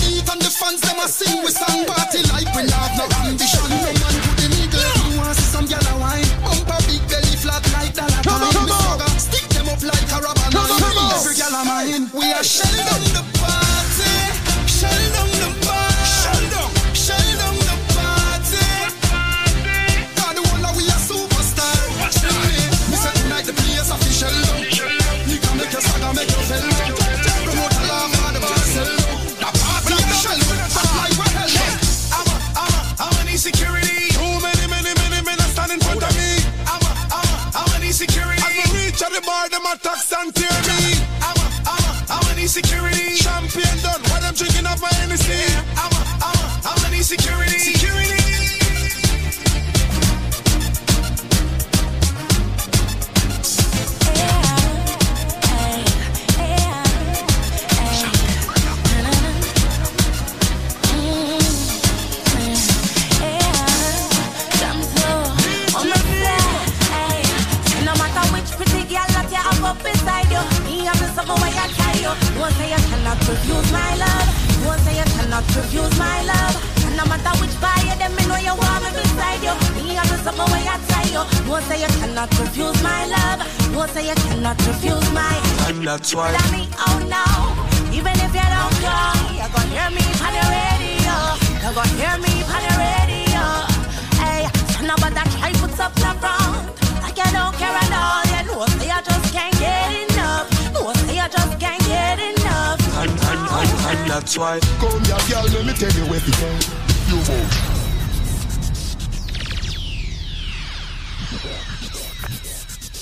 [0.01, 2.30] Even the fans them a sing with song party
[39.51, 40.95] them attacks and tear me.
[41.21, 43.17] I'm a, I'm a, I'm a need security.
[43.17, 45.43] Champion done, why them drinking off my Hennessy?
[45.75, 47.03] I'm a, I'm a, I'm a need
[73.19, 74.27] refuse my love.
[74.63, 76.55] No say you cannot refuse my love.
[76.85, 79.53] And no matter which fire them, me know you want me beside you.
[79.83, 81.23] Me have to suffer where I tie you.
[81.47, 83.39] No say you cannot refuse my love.
[83.73, 85.35] No say you cannot refuse my.
[85.67, 86.31] And that's why.
[86.31, 87.25] Tell me, oh no.
[87.91, 88.95] Even if you don't go,
[89.35, 91.15] you're gonna hear me on the radio.
[91.61, 93.43] You're gonna hear me on the radio.
[94.21, 96.80] Hey, so nobody try put up the front.
[104.11, 104.59] That's why.
[104.79, 106.49] Come here, girl, let me tell you where to go.
[107.07, 107.51] You move.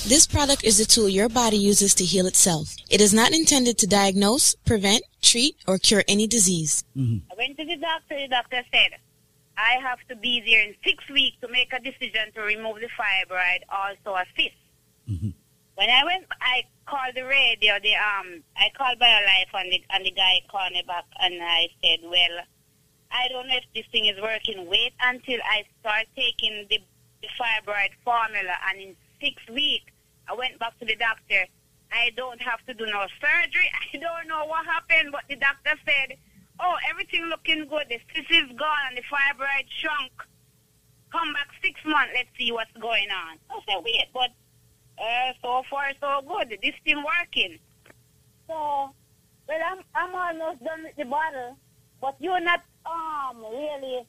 [0.07, 2.75] This product is a tool your body uses to heal itself.
[2.89, 6.83] It is not intended to diagnose, prevent, treat, or cure any disease.
[6.95, 7.31] Mm-hmm.
[7.31, 8.15] I went to the doctor.
[8.15, 8.91] The doctor said,
[9.57, 12.89] I have to be there in six weeks to make a decision to remove the
[12.99, 14.55] fibroid, also a cyst.
[15.09, 15.29] Mm-hmm.
[15.79, 17.79] When I went, I called the radio.
[17.79, 21.69] The um, I called BioLife, and the and the guy called me back, and I
[21.81, 22.43] said, "Well,
[23.09, 24.67] I don't know if this thing is working.
[24.67, 26.83] Wait until I start taking the,
[27.21, 29.89] the fibroid formula, and in six weeks,
[30.27, 31.47] I went back to the doctor.
[31.93, 33.71] I don't have to do no surgery.
[33.93, 36.17] I don't know what happened, but the doctor said,
[36.59, 37.87] "Oh, everything looking good.
[37.87, 40.11] The cyst is gone, and the fibroid shrunk.
[41.09, 42.11] Come back six months.
[42.13, 44.31] Let's see what's going on." I said, "Wait, but."
[44.99, 46.57] Uh, so far so good.
[46.61, 47.57] This thing working.
[48.47, 48.91] So,
[49.47, 51.57] well, I'm I'm almost done with the bottle,
[52.01, 54.05] but you're not um really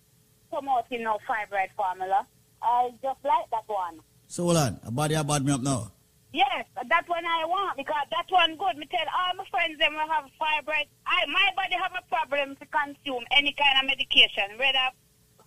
[0.50, 2.26] promoting no fibroid formula.
[2.62, 4.00] I just like that one.
[4.26, 5.92] So hold on, a body a bad me up now.
[6.32, 8.76] Yes, that one I want because that one good.
[8.76, 10.86] Me tell all my friends them will have fibroid.
[11.06, 14.90] I my body have a problem to consume any kind of medication, whether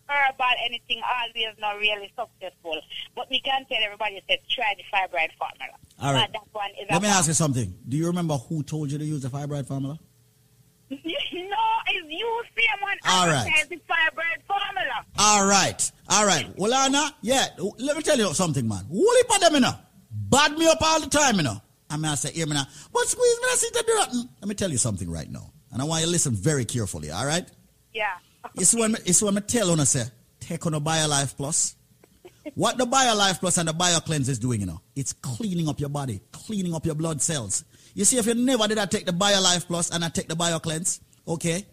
[0.07, 1.01] herbal anything.
[1.03, 2.79] Always not really successful.
[3.15, 5.77] But we can tell everybody that try the fibroid formula.
[6.01, 6.31] All right.
[6.31, 7.73] That one is Let me ask you something.
[7.87, 9.99] Do you remember who told you to use the fibroid formula?
[10.89, 12.97] no, it's you same one.
[13.07, 13.49] All right.
[13.69, 15.05] The fibroid formula.
[15.17, 16.47] All right, all right.
[16.57, 17.47] Well, Anna, yeah.
[17.79, 18.85] Let me tell you something, man.
[18.91, 19.73] Heap of them, you know.
[20.11, 21.61] Bad me up all the time, you know.
[21.89, 22.65] I mean, I say, hear me now.
[22.91, 24.29] But squeeze me, I see the rotten.
[24.41, 25.51] Let me tell you something right now.
[25.71, 27.47] And I want you to listen very carefully, all right?
[27.93, 28.13] Yeah.
[28.55, 30.03] It's when, it's when I tell you, say,
[30.39, 31.75] take on a BioLife Plus.
[32.55, 35.89] What the BioLife Plus and the BioCleanse is doing, you know, it's cleaning up your
[35.89, 37.63] body, cleaning up your blood cells.
[37.93, 40.35] You see, if you never did I take the BioLife Plus and I take the
[40.35, 41.65] BioCleanse, okay,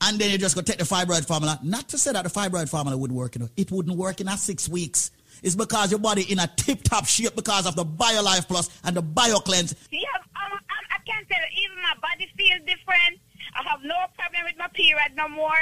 [0.00, 2.68] and then you just go take the fibroid formula, not to say that the fibroid
[2.68, 5.10] formula would work, you know, it wouldn't work in a six weeks.
[5.42, 9.02] It's because your body in a tip-top shape because of the BioLife Plus and the
[9.02, 9.74] BioCleanse.
[9.90, 10.00] Yeah,
[10.36, 11.64] um, I, can't tell you.
[11.64, 13.20] Even my body feels different.
[13.54, 15.54] I have no problem with my period no more.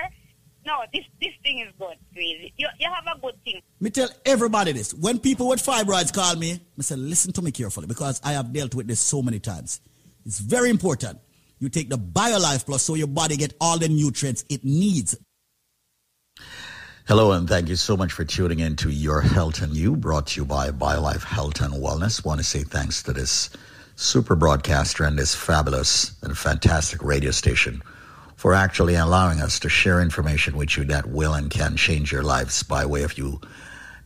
[0.66, 2.52] No, this this thing is good, crazy.
[2.56, 3.62] You, you have a good thing.
[3.78, 4.92] Me tell everybody this.
[4.92, 8.52] When people with fibroids call me, I say, listen to me carefully because I have
[8.52, 9.80] dealt with this so many times.
[10.24, 11.20] It's very important.
[11.60, 15.16] You take the BioLife Plus so your body get all the nutrients it needs.
[17.06, 20.26] Hello, and thank you so much for tuning in to Your Health and You, brought
[20.28, 22.24] to you by BioLife Health and Wellness.
[22.24, 23.50] Want to say thanks to this
[23.94, 27.80] super broadcaster and this fabulous and fantastic radio station
[28.36, 32.22] for actually allowing us to share information with you that will and can change your
[32.22, 33.40] lives by way of you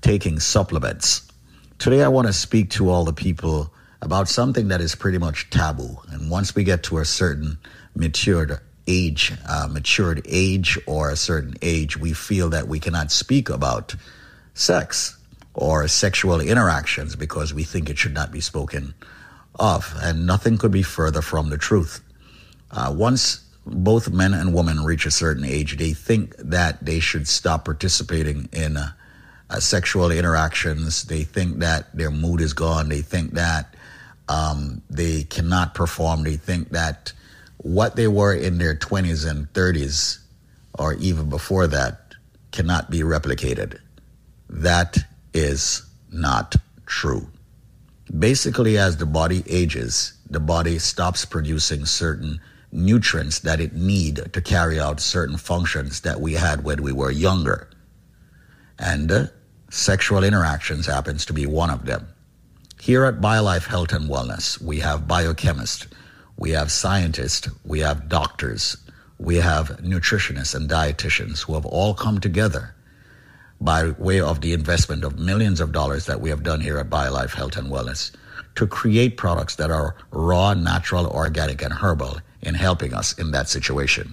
[0.01, 1.31] taking supplements.
[1.79, 5.51] Today, I want to speak to all the people about something that is pretty much
[5.51, 5.99] taboo.
[6.09, 7.59] And once we get to a certain
[7.95, 13.51] matured age, uh, matured age or a certain age, we feel that we cannot speak
[13.51, 13.95] about
[14.55, 15.19] sex
[15.55, 18.95] or sexual interactions because we think it should not be spoken
[19.59, 19.93] of.
[20.01, 22.01] And nothing could be further from the truth.
[22.71, 27.29] Uh, once both men and women reach a certain age, they think that they should
[27.29, 28.93] stop participating in uh,
[29.51, 31.05] uh, sexual interactions.
[31.05, 32.89] They think that their mood is gone.
[32.89, 33.75] They think that
[34.29, 36.23] um, they cannot perform.
[36.23, 37.13] They think that
[37.59, 40.19] what they were in their 20s and 30s,
[40.79, 42.15] or even before that,
[42.53, 43.79] cannot be replicated.
[44.49, 44.99] That
[45.35, 46.57] is not
[46.87, 47.29] true.
[48.19, 52.41] Basically, as the body ages, the body stops producing certain
[52.73, 57.11] nutrients that it need to carry out certain functions that we had when we were
[57.11, 57.69] younger.
[58.79, 59.27] And uh,
[59.71, 62.09] sexual interactions happens to be one of them.
[62.81, 65.87] Here at BioLife Health and Wellness, we have biochemists,
[66.39, 68.77] we have scientists, we have doctors,
[69.19, 72.75] we have nutritionists and dietitians who have all come together
[73.61, 76.89] by way of the investment of millions of dollars that we have done here at
[76.89, 78.13] BioLife Health and Wellness
[78.61, 83.49] to create products that are raw, natural, organic, and herbal in helping us in that
[83.49, 84.13] situation.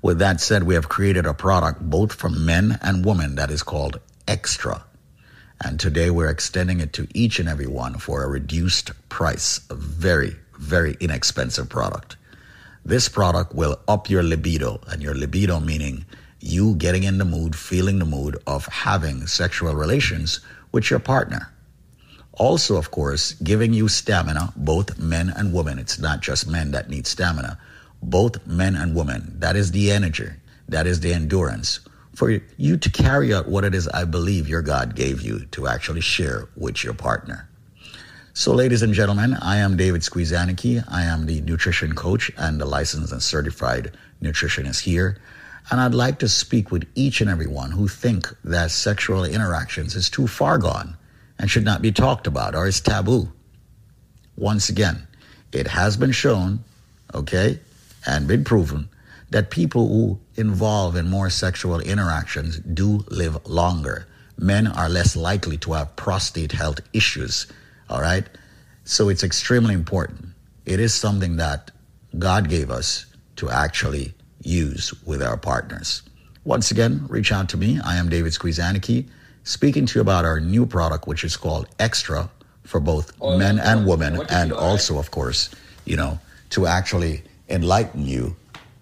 [0.00, 3.62] With that said, we have created a product both for men and women that is
[3.62, 4.86] called Extra.
[5.62, 9.74] And today we're extending it to each and every one for a reduced price, a
[9.74, 12.16] very, very inexpensive product.
[12.86, 16.06] This product will up your libido, and your libido meaning
[16.40, 20.40] you getting in the mood, feeling the mood of having sexual relations
[20.72, 21.50] with your partner.
[22.36, 25.78] Also, of course, giving you stamina, both men and women.
[25.78, 27.58] It's not just men that need stamina.
[28.02, 29.36] Both men and women.
[29.38, 30.30] That is the energy.
[30.68, 31.80] That is the endurance
[32.14, 35.66] for you to carry out what it is I believe your God gave you to
[35.66, 37.48] actually share with your partner.
[38.32, 40.84] So, ladies and gentlemen, I am David Squeezaniki.
[40.88, 45.18] I am the nutrition coach and the licensed and certified nutritionist here.
[45.70, 49.94] And I'd like to speak with each and every one who think that sexual interactions
[49.94, 50.96] is too far gone
[51.38, 53.32] and should not be talked about or is taboo.
[54.36, 55.06] Once again,
[55.52, 56.64] it has been shown,
[57.14, 57.58] okay,
[58.06, 58.88] and been proven
[59.30, 64.06] that people who involve in more sexual interactions do live longer.
[64.36, 67.46] Men are less likely to have prostate health issues,
[67.88, 68.28] all right?
[68.84, 70.26] So it's extremely important.
[70.66, 71.70] It is something that
[72.18, 73.06] God gave us
[73.36, 76.02] to actually use with our partners.
[76.44, 77.80] Once again, reach out to me.
[77.84, 79.08] I am David Squeezaniki,
[79.44, 82.28] speaking to you about our new product, which is called Extra
[82.64, 85.50] for both Oh, men and women, and also, of course,
[85.84, 86.18] you know,
[86.50, 88.34] to actually enlighten you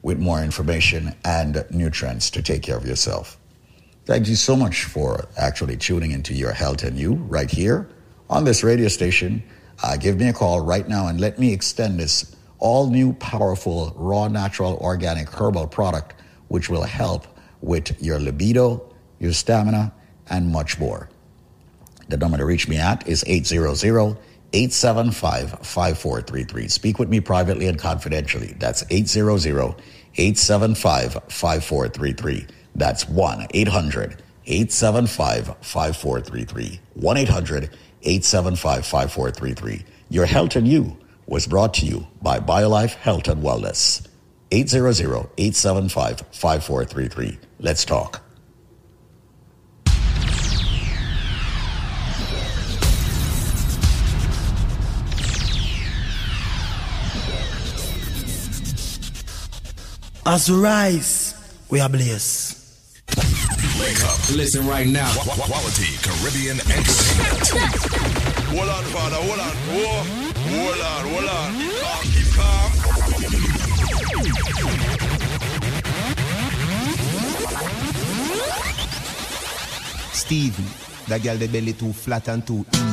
[0.03, 3.39] with more information and nutrients to take care of yourself.
[4.05, 7.89] Thank you so much for actually tuning into your health and you right here
[8.31, 9.43] on this radio station.
[9.83, 13.93] Uh, give me a call right now and let me extend this all new, powerful,
[13.97, 16.15] raw, natural, organic herbal product,
[16.49, 17.27] which will help
[17.61, 19.93] with your libido, your stamina,
[20.33, 21.09] and much more.
[22.09, 24.17] The number to reach me at is 800
[24.55, 26.69] 875 5433.
[26.69, 28.55] Speak with me privately and confidentially.
[28.59, 29.77] That's 800
[30.17, 32.47] 875 5433.
[32.75, 36.81] That's 1 800 875 5433.
[36.95, 37.71] 1 800
[38.03, 39.85] 875 5433.
[40.11, 44.07] Your health and you was brought to you by BioLife Health and Wellness.
[44.51, 47.39] 800 875 5433.
[47.59, 48.23] Let's talk.
[60.25, 61.35] As we rise,
[61.71, 62.59] we are blessed.
[63.81, 64.19] Wake up.
[64.37, 65.11] Listen right now.
[65.15, 67.49] Qu- Quality Caribbean entertainment.
[68.55, 69.17] Hold on, father.
[69.17, 69.55] Hold on.
[69.75, 70.05] Whoa.
[70.49, 71.03] Hold on.
[71.11, 71.53] Hold on.
[71.83, 72.05] Calm.
[72.13, 73.83] Keep calm.
[80.13, 80.65] Stevie,
[81.09, 82.87] that girl the belly too flat and too evil.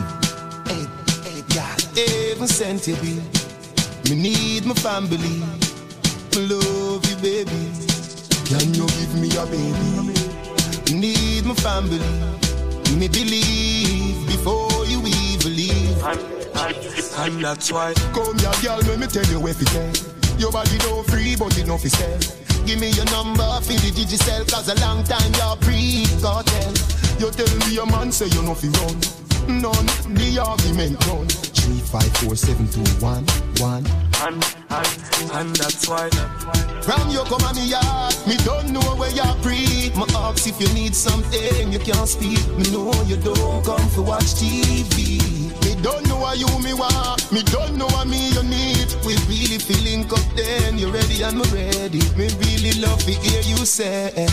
[0.66, 0.86] Hey,
[1.24, 1.76] hey, yeah,
[2.32, 3.22] even sent you be.
[4.10, 5.18] Me need my family.
[5.18, 7.52] Me love you, baby.
[8.46, 10.96] Can you give me a baby?
[10.96, 12.00] Need my family.
[12.98, 16.04] Me believe before you even leave.
[17.20, 19.92] And that's why Come here, girl, let me tell you what it say.
[20.38, 22.20] Your body don't free, but it no fi sell.
[22.66, 26.74] Give me your number for the digicel, cause a long time you're pre-cartel.
[27.20, 28.96] You tell me your man say you're no fi run.
[29.62, 31.59] None, the argument done.
[31.70, 33.24] Three, five, four, seven, two, one,
[33.62, 33.86] one.
[34.26, 34.42] and,
[34.72, 36.10] and, and that's why
[36.82, 39.92] From you come on me yard, me don't know where you're free.
[39.94, 42.42] My ask if you need something, you can't speak.
[42.58, 45.22] Me know you don't come for watch TV.
[45.64, 48.90] Me don't know why you me want, me don't know what me you need.
[49.06, 52.02] We really feeling up then, you ready and me ready.
[52.18, 54.26] Me really love to hear you say.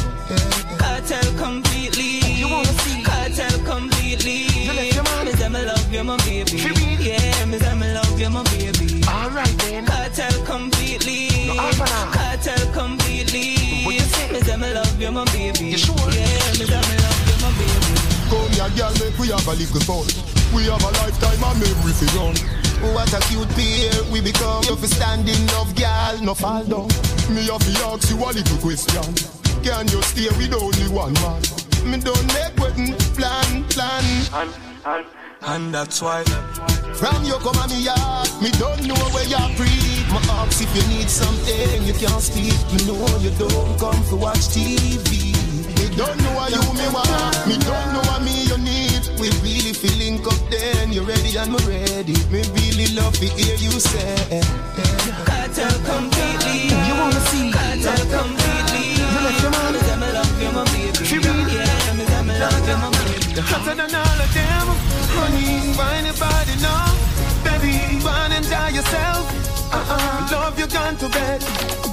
[0.78, 2.25] Cartel completely.
[2.36, 3.02] You wanna see?
[3.02, 4.44] Cartel completely.
[4.64, 5.04] You let your.
[5.24, 6.52] Me say me love you, my baby.
[7.00, 7.18] Yeah,
[7.58, 9.02] say me love you, my baby.
[9.08, 9.86] Alright then.
[9.86, 11.48] Cartel completely.
[11.48, 12.12] No, half an hour.
[12.12, 13.82] Cartel completely.
[13.84, 14.56] What you say?
[14.56, 15.66] Me love you, my baby.
[15.72, 15.96] You sure?
[16.12, 17.92] Yeah, say me love you, my baby.
[18.28, 20.06] Come here, girl, make we have a little fun.
[20.54, 22.36] We have a lifetime and memory fi run.
[22.84, 24.62] Oh, what a cute pair we become.
[24.64, 26.88] You fi stand in love, girl, no fall down.
[27.32, 29.08] Me have to ask you a little question.
[29.64, 31.65] Can you stay with only one man?
[31.84, 34.04] Me don't make wedding plan, plan.
[34.34, 34.50] and,
[34.84, 35.06] and,
[35.42, 36.22] and that's why
[36.94, 40.04] From you come on me yard, me don't know where you're free.
[40.10, 42.56] My ask if you need something, you can't speak.
[42.72, 45.34] Me know you don't come to watch TV.
[45.76, 49.02] Me don't know what you me want, me don't know what me you need.
[49.20, 52.16] We really feeling up then, you ready and me ready.
[52.32, 54.40] Me really love to hear you say.
[55.24, 56.68] Cartel completely.
[56.88, 57.52] You wanna see?
[57.52, 58.35] Cartel completely.
[62.66, 63.32] Love you, baby.
[63.34, 64.66] You're hotter than all of them
[65.14, 66.90] Honey, find your body now
[67.46, 69.24] Baby, go and enjoy yourself
[69.72, 70.28] uh-uh.
[70.30, 71.42] Love you gone to bed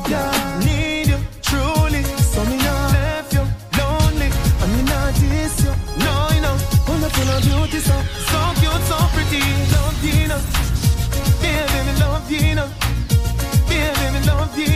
[0.08, 3.44] Yeah, need you truly So me not left you
[3.78, 4.30] lonely
[4.62, 5.74] I mean not this you
[6.06, 7.96] No, you know Wonderful of beauty so
[8.30, 9.42] So cute, so pretty
[9.74, 10.42] Love you know
[11.42, 12.70] Baby, me love you know
[13.68, 14.74] Baby, me love you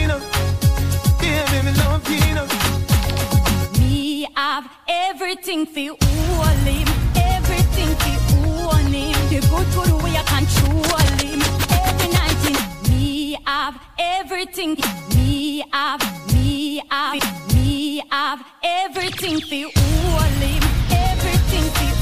[4.88, 6.88] everything for all him.
[7.16, 9.14] Everything for own him.
[9.30, 11.40] The good good way I control him.
[11.84, 12.56] Every night in
[12.90, 14.76] me have everything.
[15.14, 20.62] Me have, me have, me have everything for him.
[20.90, 21.92] Everything for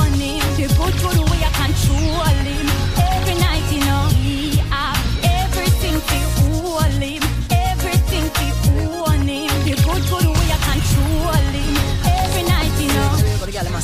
[0.00, 0.40] own him.
[0.56, 2.59] The good good way I control him.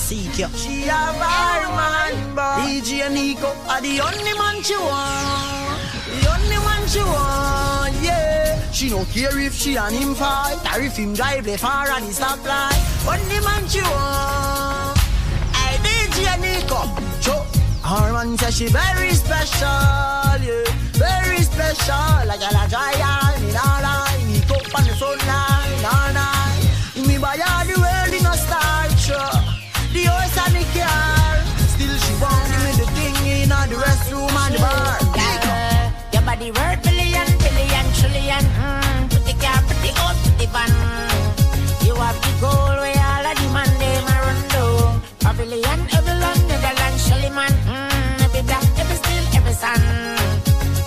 [0.06, 0.46] Seek you.
[0.54, 5.82] She have her man, but DJ Nico are the only man she want.
[6.06, 8.70] The only man she want, yeah.
[8.70, 12.02] She no care if she and him fight, or if him drive left her at
[12.06, 12.78] the stoplight.
[13.02, 14.96] Only man she want.
[15.58, 16.80] Hey, DJ Nico,
[17.20, 17.42] Joe.
[17.82, 20.70] Her man say she very special, yeah,
[21.02, 22.26] very special.
[22.30, 26.62] Like a la giant in all line, Nico on the sunline all night.
[27.08, 29.55] Me buy all the world in a star show.
[29.96, 31.40] The horse and the car.
[31.72, 35.00] Still she want give me the thing in all the restroom and the bar.
[35.16, 38.44] Yeah, your body worth billion, billion, trillion.
[38.60, 40.68] Mm, put the car, put the out, put the van.
[41.88, 45.00] You have the goal where all of the man they my run down.
[45.24, 47.52] Pavilion, every land, Netherlands, Shelly man.
[47.64, 49.80] Mm, every black, every steel, every sun.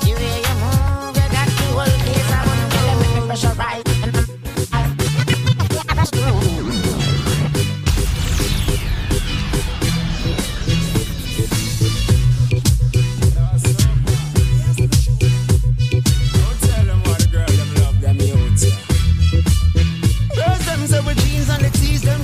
[0.06, 2.30] The way you move, you got the whole place.
[2.30, 3.82] I wanna get them in pressure right.
[4.78, 5.00] And
[6.14, 6.69] Girls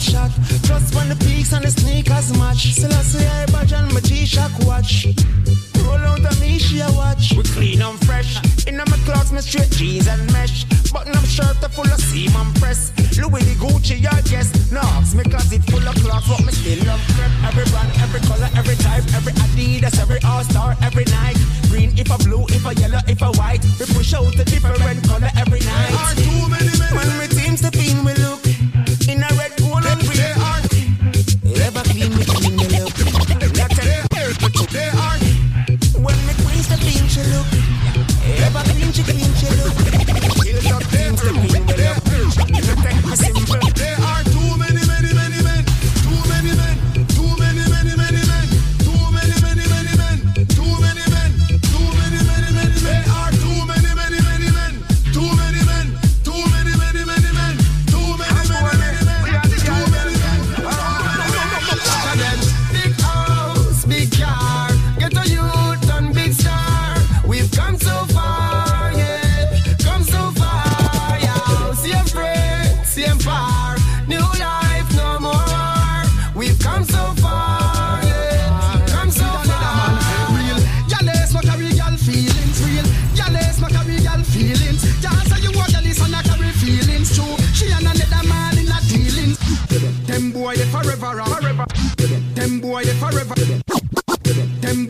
[0.06, 0.32] shot.
[0.62, 2.74] Just when the peaks and the sneakers match.
[2.78, 5.08] Still I badge and my G-Shock watch.
[5.82, 7.34] Roll out a me she a watch.
[7.34, 8.38] We clean and fresh.
[8.68, 10.66] In my clothes me straight jeans and mesh.
[10.94, 12.94] Button up shirt full of seam and press.
[13.18, 14.50] Louis the Gucci your guess.
[14.72, 17.32] No, ask me cause full of cloth but me still love prep.
[17.50, 21.42] Every brand, every color, every type, every Adidas, every All-Star, every Nike.
[21.70, 23.64] Green if a blue, if a yellow, if a white.
[23.80, 25.92] We push out a different color every night.
[25.98, 28.46] Are too many men when me team step in we look
[29.08, 29.35] in a
[38.98, 39.25] ever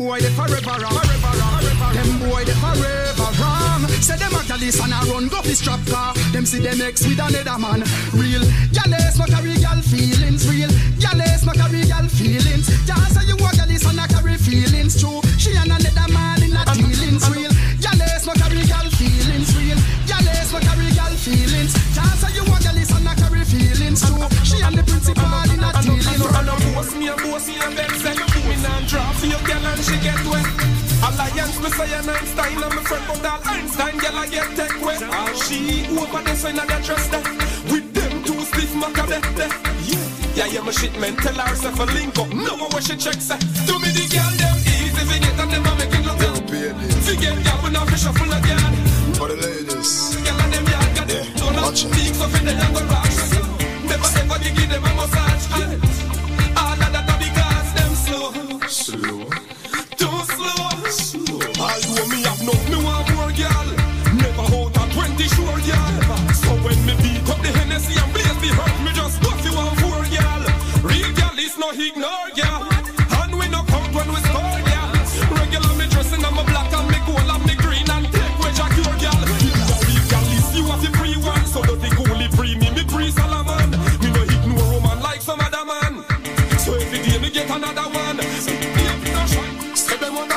[0.06, 0.94] boy they forever, wrong.
[0.94, 1.34] forever.
[1.42, 1.94] wrong.
[1.98, 3.82] Them boy they forever wrong.
[4.06, 6.14] Say them a girl and a run go fi strap car.
[6.32, 7.82] Them see them ex with another man.
[8.14, 10.46] Real, yeah, let's carry girl feelings.
[10.46, 10.70] Real,
[11.02, 12.70] yeah, let's carry girl feelings.
[12.86, 15.22] Yeah, so you a girl and I carry feelings too.
[15.42, 17.26] She and another man in a dealings.
[17.34, 17.52] Real,
[17.82, 19.50] yeah, let's carry girl feelings.
[19.58, 21.74] Real, yeah, let's carry girl feelings.
[21.98, 24.22] Yeah, so you a girl and I carry feelings too.
[24.46, 26.22] She and the principal in a dealings.
[26.22, 28.35] And a boss me a boss me a bed say
[28.88, 30.46] Drop for your girl and she get wet.
[31.02, 34.72] Alliance me say an Einstein and my friend but all Einstein girl I get tech
[34.82, 35.02] wet.
[35.04, 37.24] All she over there so in a dress there
[37.72, 39.50] With them two stiff maca there there
[39.90, 40.06] Yeah,
[40.36, 42.30] yeah, yeah, my shit man tell her say for link up.
[42.30, 45.66] I wish she check say To me the girl them easy fi get and them
[45.66, 46.46] a make it look good.
[47.06, 48.74] Fi get girl we not fi shuffle again
[49.18, 50.16] For the ladies.
[50.22, 53.10] Girl and them yard got them Turn up, peak so fi them go rock
[53.90, 55.46] Never ever give them a massage.
[55.62, 56.05] and
[58.96, 59.26] Slow.
[60.00, 60.70] Too slow.
[60.88, 61.40] Slow.
[61.60, 63.68] Although me have no, me want more girl.
[64.16, 66.34] Never hold a 20 sure girl.
[66.34, 69.54] So when me beat up the Hennessy and blaze the hurt, me just bust you
[69.54, 70.42] one four girl.
[70.82, 72.75] Real girl is no ignore girl.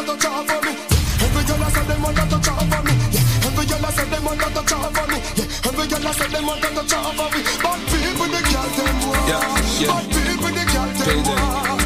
[0.09, 2.93] Every girl I said them want to chop for me.
[3.13, 3.45] Yeah.
[3.45, 5.19] Every girl I said them want to chop for me.
[5.37, 5.69] Yeah.
[5.69, 7.41] Every girl I said them want to chop for me.
[7.61, 9.29] Bad people they girl them want.
[9.29, 9.45] Yeah.
[9.85, 10.01] Yeah.
[10.09, 11.85] People the girl them want.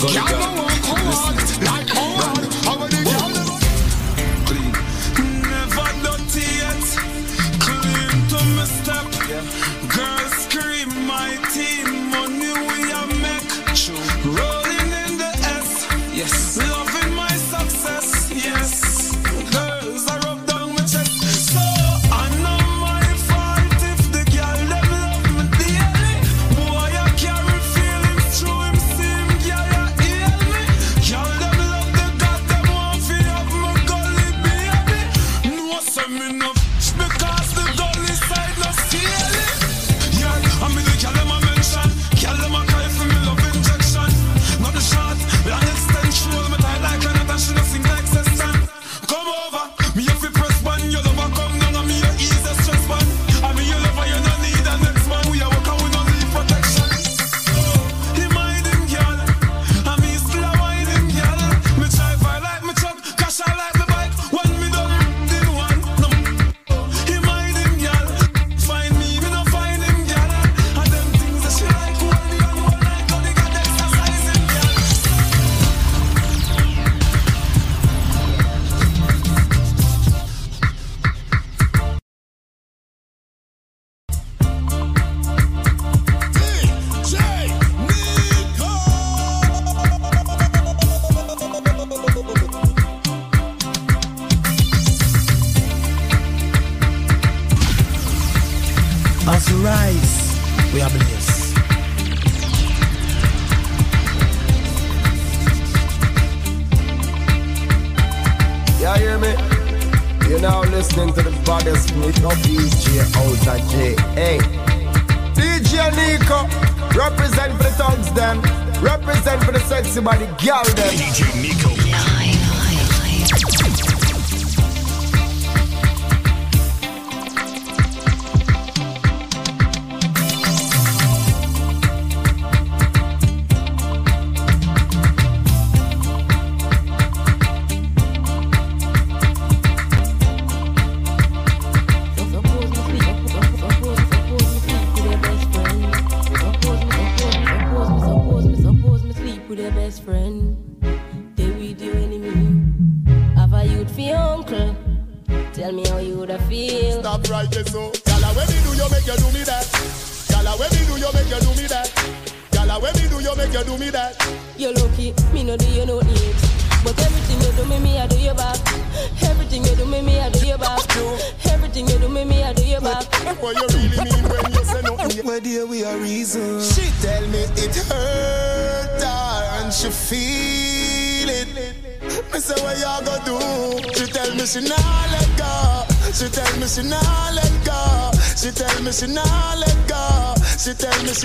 [0.00, 0.48] Girl no
[1.12, 1.43] want.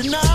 [0.04, 0.29] tonight.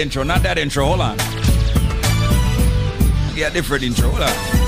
[0.00, 0.86] intro, not that intro.
[0.86, 1.18] Hold on.
[3.36, 4.10] Yeah, different intro.
[4.10, 4.59] Hold on.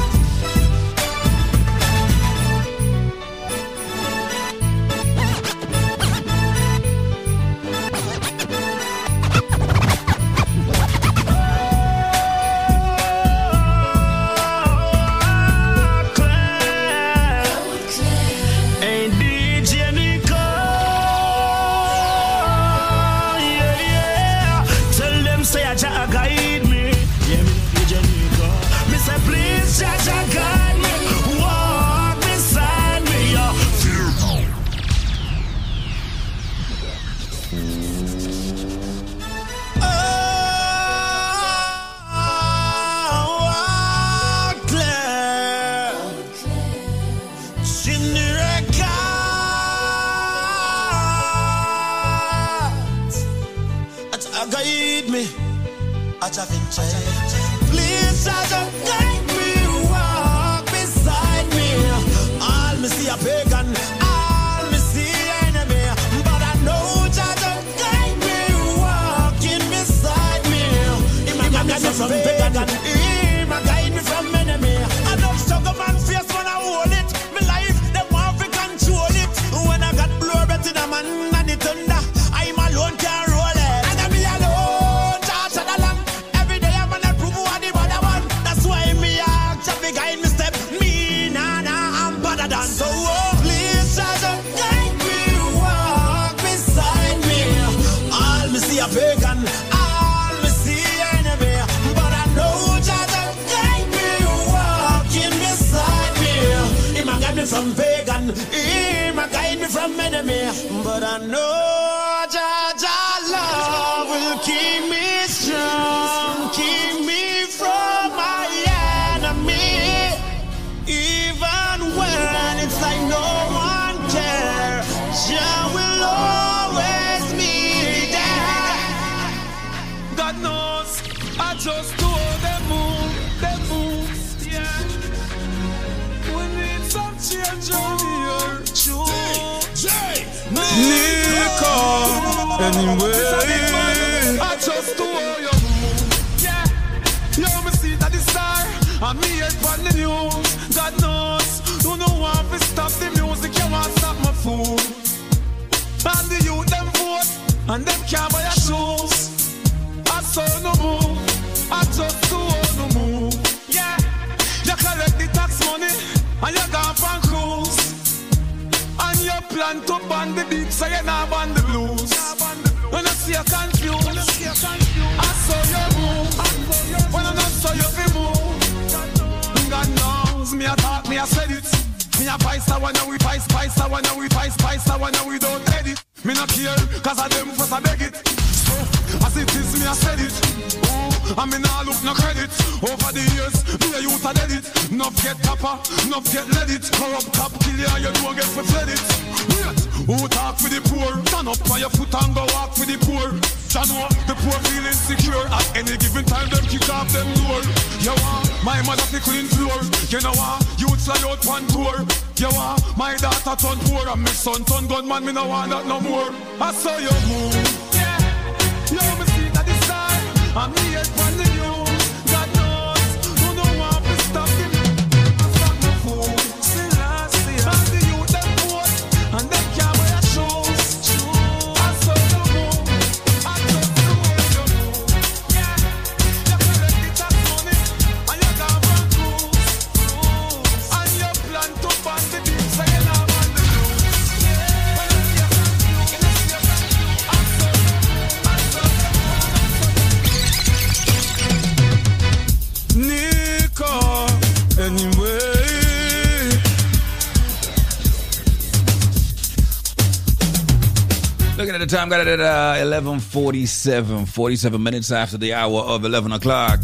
[261.93, 266.81] Time, got it at uh, 11.47, 47 minutes after the hour of 11 o'clock.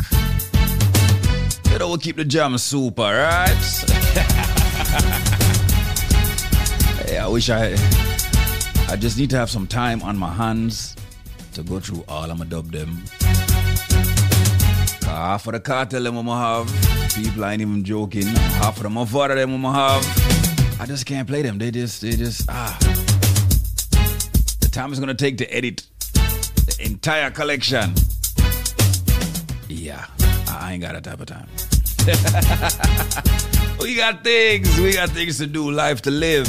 [1.79, 3.49] Know, we'll keep the jam super, right?
[7.07, 7.73] hey, I wish I...
[8.91, 10.95] I just need to have some time on my hands
[11.55, 13.03] to go through all my dub them.
[15.05, 18.27] Half of the cartel them I'ma have, people ain't even joking.
[18.27, 20.81] Half of the motherfucker them I'ma have.
[20.81, 21.57] I just can't play them.
[21.57, 22.68] They just, they just, ah.
[24.79, 25.83] Time it's gonna take to edit
[26.15, 27.93] the entire collection.
[29.69, 30.07] Yeah,
[30.47, 31.49] I ain't got that type of time.
[33.81, 36.47] we got things, we got things to do, life to live.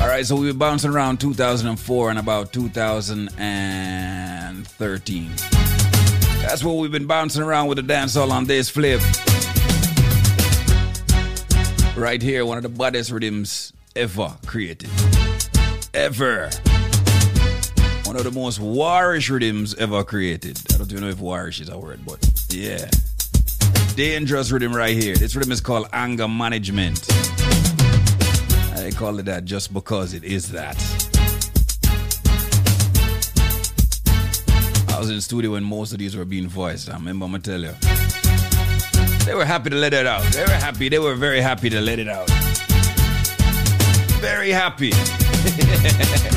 [0.00, 5.30] All right, so we were bouncing around 2004 and about 2013.
[6.40, 9.02] That's what we've been bouncing around with the dancehall on this flip.
[11.94, 14.88] Right here, one of the baddest rhythms ever created.
[15.92, 16.48] Ever.
[18.14, 20.56] One of the most warish rhythms ever created.
[20.72, 22.88] I don't even know if warish is a word, but yeah.
[23.96, 25.16] Dangerous rhythm right here.
[25.16, 27.04] This rhythm is called anger management.
[28.76, 30.76] I call it that just because it is that.
[34.90, 36.88] I was in the studio when most of these were being voiced.
[36.88, 37.74] I remember I'm gonna tell you.
[39.24, 40.22] They were happy to let it out.
[40.32, 40.88] They were happy.
[40.88, 42.30] They were very happy to let it out.
[44.20, 44.92] Very happy.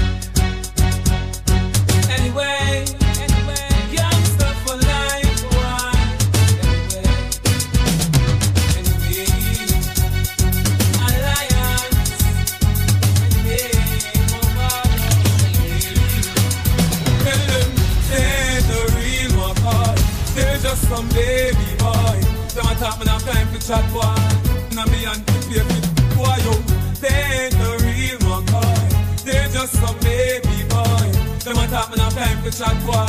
[32.47, 33.05] not have time for chat, boy.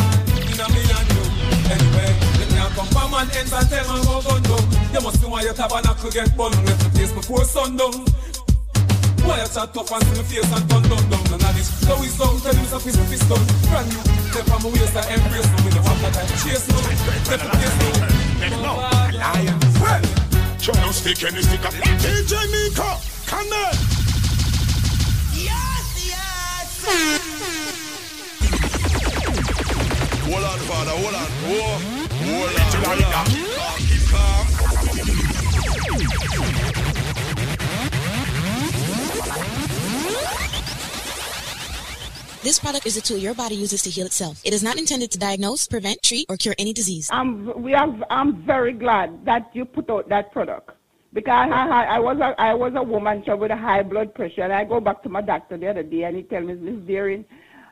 [0.59, 1.23] Now me and you.
[1.71, 4.65] Anyway, let me a come from an ends and tell me go gun down.
[4.93, 6.51] You must know why your tabernacle get bun.
[6.65, 8.05] Left the place before sundown.
[9.23, 11.69] Why you chat tough and see me face and turn down down None of this
[11.85, 14.01] Now it's down, tell him it's a fist fist down Brand new,
[14.31, 16.81] step on my waist I embrace now We don't have that time chase now
[17.27, 17.77] Step the place
[18.63, 18.79] now
[19.85, 20.01] Well,
[20.63, 21.75] try to stick any stick up.
[21.75, 22.89] DJ Nico,
[23.27, 23.75] come on.
[25.35, 27.38] Yes, yes,
[30.29, 31.29] Whoa, hold on,
[32.85, 33.27] hold on.
[33.89, 34.45] Keep calm.
[42.43, 44.41] This product is a tool your body uses to heal itself.
[44.45, 47.09] It is not intended to diagnose, prevent, treat, or cure any disease.
[47.11, 50.71] I'm we are I'm very glad that you put out that product
[51.15, 54.15] because I, I, I was a I was a woman so with a high blood
[54.15, 56.55] pressure and I go back to my doctor the other day and he tell me
[56.55, 57.25] this Darren,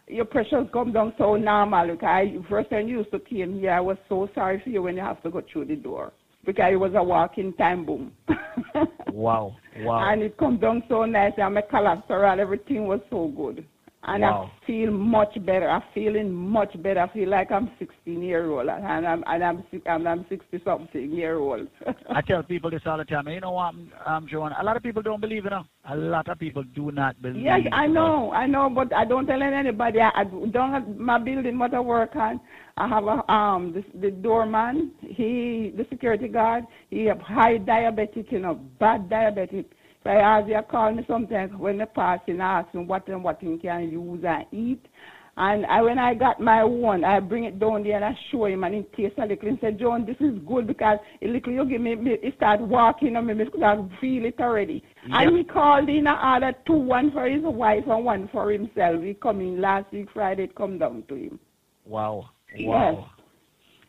[0.09, 1.87] your pressure's come down so normal.
[1.87, 4.83] Look, I first time you used to came here I was so sorry for you
[4.83, 6.13] when you have to go through the door
[6.45, 8.13] because it was a walking time boom
[9.13, 9.57] Wow.
[9.81, 10.13] Wow.
[10.13, 13.67] and it come down so nice and my cholesterol everything was so good.
[14.09, 14.51] And Wow.
[14.63, 15.69] I feel much better.
[15.69, 17.01] I'm feeling much better.
[17.01, 21.11] I feel like I'm 16 year old and I'm and I'm and I'm 60 something
[21.11, 21.67] year old.
[22.11, 23.27] I tell people this all the time.
[23.29, 24.53] You know what, I'm um, Joan?
[24.53, 25.65] A lot of people don't believe, you know.
[25.89, 27.43] A lot of people do not believe.
[27.43, 30.01] yes, I know, I know, but I don't tell anybody.
[30.01, 32.41] I, I don't have my building what I work on.
[32.77, 34.93] I have a um the, the doorman.
[35.01, 36.65] He the security guard.
[36.91, 39.67] He have high diabetic, you know, bad diabetic.
[40.07, 43.57] So you call me sometimes when they pass and ask him what and what he
[43.59, 44.87] can use and eat.
[45.39, 48.47] And I, when I got my one, I bring it down there and I show
[48.47, 51.53] him and he tastes a little and said, John, this is good because a little
[51.53, 54.83] you give me, me- he start walking on me because I feel it already.
[55.11, 59.03] And he called in and ordered two, one for his wife and one for himself.
[59.03, 61.41] He come in last week Friday, it come down to him.
[61.85, 62.31] Wow.
[62.57, 62.69] Yes.
[62.69, 63.11] Wow.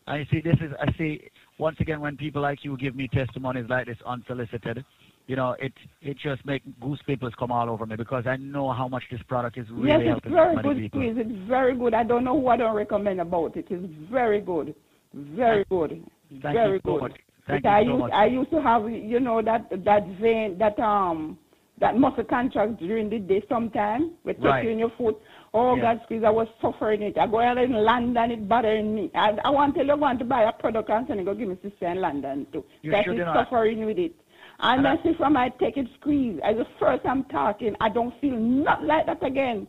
[0.07, 0.41] I see.
[0.41, 0.71] This is.
[0.81, 1.29] I see.
[1.59, 4.85] Once again, when people like you give me testimonies like this unsolicited,
[5.27, 8.71] you know, it it just make goose pimples come all over me because I know
[8.71, 11.01] how much this product is really yes, it's helping very good people.
[11.01, 11.15] squeeze.
[11.17, 11.93] It's very good.
[11.93, 13.67] I don't know who I don't recommend about it.
[13.69, 14.73] It's very good.
[15.13, 16.01] Very good.
[16.41, 17.01] Thank very you so good.
[17.01, 17.11] much.
[17.47, 18.11] Thank Because I you so used much.
[18.13, 21.37] I used to have you know that that vein that um
[21.79, 24.63] that muscle contract during the day sometime with Right.
[24.63, 25.17] touching your foot.
[25.53, 25.81] Oh Yeah.
[25.81, 26.23] God, squeeze!
[26.23, 27.17] I was suffering it.
[27.17, 29.11] I go out in London, it bothering me.
[29.15, 31.33] I, I want to you, I want to buy a product and send it, go
[31.33, 32.63] give me sister in London too.
[32.81, 34.13] You that should, is suffering with it.
[34.59, 36.39] And And I- that's it from I take it squeeze.
[36.43, 39.67] As the first I'm talking, I don't feel not like that again.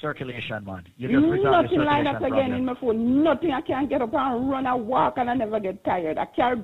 [0.00, 0.84] Circulation, man.
[0.96, 2.96] You just Nothing like that again in my foot.
[2.96, 3.52] Nothing.
[3.52, 6.18] I can't get up and run and walk and I never get tired.
[6.18, 6.60] I carry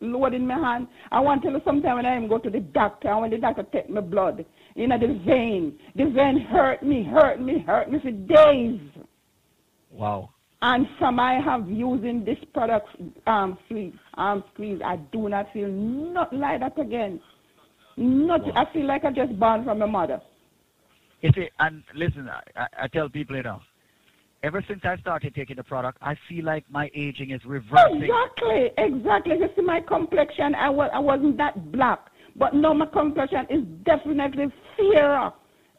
[0.00, 0.88] load in my hand.
[1.10, 3.30] I want to tell you sometime when I even go to the doctor and when
[3.30, 4.44] the doctor take my blood,
[4.74, 5.78] you know, the vein.
[5.96, 8.80] The vein hurt me, hurt me, hurt me for days.
[9.90, 10.33] Wow.
[10.66, 12.88] And from I have using this product,
[13.26, 17.20] um, squeeze, um, squeeze, I do not feel nothing like that again.
[17.98, 20.22] Not, I feel like I just born from my mother.
[21.20, 23.60] You see, and listen, I, I- tell people, you know,
[24.42, 28.02] ever since I started taking the product, I feel like my aging is reversing.
[28.02, 29.36] Exactly, exactly.
[29.36, 32.06] You see, my complexion, I, was, I wasn't that black.
[32.36, 34.46] But now my complexion is definitely
[34.78, 35.30] fairer.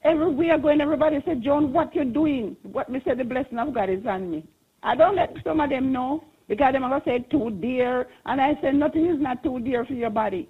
[0.04, 2.56] Everywhere going, everybody said, John, what you doing?
[2.62, 4.48] What me say, the blessing of God is on me.
[4.86, 8.08] I don't let some of them know because them are going to say too dear.
[8.26, 10.48] And I say, nothing is not too dear for your body.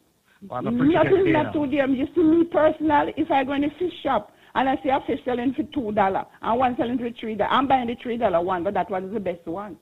[0.48, 1.88] Well, I'm a pretty Nothing is not too dear.
[1.88, 5.00] You see me personally, if I go in a fish shop and I see a
[5.08, 8.18] fish selling for two dollar and one selling for three dollar, I'm buying the three
[8.18, 9.78] dollar one, but that one is the best one.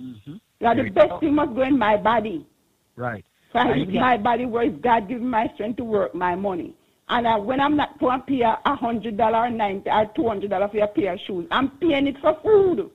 [0.00, 0.36] Mm-hmm.
[0.60, 1.20] Yeah, the best go.
[1.20, 2.46] thing must go in my body.
[2.96, 3.24] Right.
[3.52, 4.74] So I, my body works.
[4.82, 6.74] God give me my strength to work my money.
[7.08, 10.26] And I, when I'm not going to pay a hundred dollar or ninety or two
[10.26, 12.90] hundred dollar for a pair of shoes, I'm paying it for food.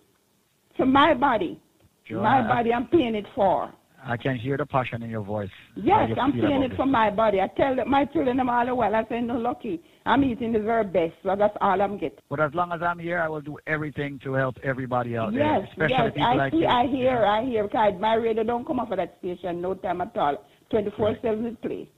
[0.78, 1.60] For my body,
[2.08, 3.74] Joanna, my body, I'm paying it for.
[4.08, 5.50] I can hear the passion in your voice.
[5.76, 7.42] Yes, you I'm paying it for my body.
[7.42, 8.94] I tell my children I'm all the while.
[8.94, 9.82] I say, no, lucky.
[10.06, 12.20] I'm eating the very best, so that's all I'm getting.
[12.30, 15.60] But as long as I'm here, I will do everything to help everybody out there,
[15.60, 16.68] Yes, especially yes, people I like see, you.
[16.68, 17.64] I hear, I hear.
[17.64, 20.46] Because my radio don't come off of that station no time at all.
[20.72, 21.90] 24-7 it play.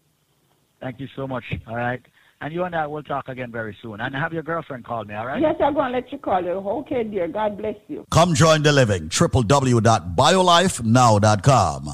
[0.80, 1.44] Thank you so much.
[1.68, 2.02] All right.
[2.40, 4.00] And you and I will talk again very soon.
[4.00, 5.42] And have your girlfriend call me, all right?
[5.42, 6.52] Yes, I'm going to let you call her.
[6.52, 7.28] Okay, dear.
[7.28, 8.06] God bless you.
[8.12, 9.10] Come join the living.
[9.10, 11.90] www.biolifenow.com.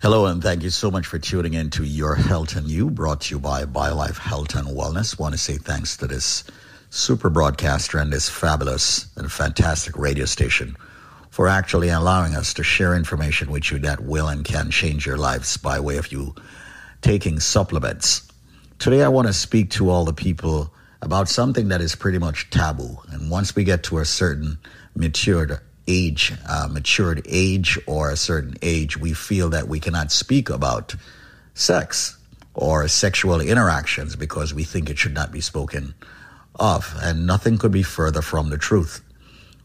[0.00, 3.22] Hello, and thank you so much for tuning in to Your Health and You, brought
[3.22, 5.18] to you by BioLife Health and Wellness.
[5.18, 6.44] Want to say thanks to this
[6.90, 10.76] super broadcaster and this fabulous and fantastic radio station
[11.30, 15.18] for actually allowing us to share information with you that will and can change your
[15.18, 16.34] lives by way of you
[17.02, 18.27] taking supplements.
[18.78, 22.48] Today, I want to speak to all the people about something that is pretty much
[22.48, 22.98] taboo.
[23.10, 24.56] And once we get to a certain
[24.94, 25.58] matured
[25.88, 30.94] age, uh, matured age or a certain age, we feel that we cannot speak about
[31.54, 32.18] sex
[32.54, 35.92] or sexual interactions because we think it should not be spoken
[36.54, 36.94] of.
[37.02, 39.02] And nothing could be further from the truth.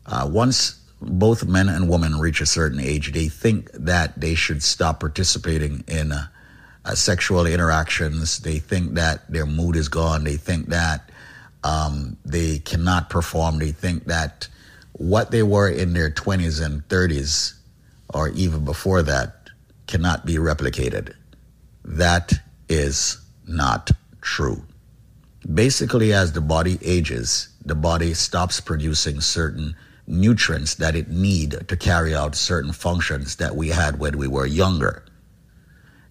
[0.07, 4.63] Uh, once both men and women reach a certain age, they think that they should
[4.63, 6.27] stop participating in uh,
[6.85, 8.39] uh, sexual interactions.
[8.39, 10.23] They think that their mood is gone.
[10.23, 11.09] They think that
[11.63, 13.59] um, they cannot perform.
[13.59, 14.47] They think that
[14.93, 17.53] what they were in their 20s and 30s
[18.13, 19.49] or even before that
[19.87, 21.13] cannot be replicated.
[21.83, 22.33] That
[22.69, 24.63] is not true.
[25.51, 29.75] Basically, as the body ages, the body stops producing certain
[30.07, 34.45] nutrients that it need to carry out certain functions that we had when we were
[34.45, 35.03] younger.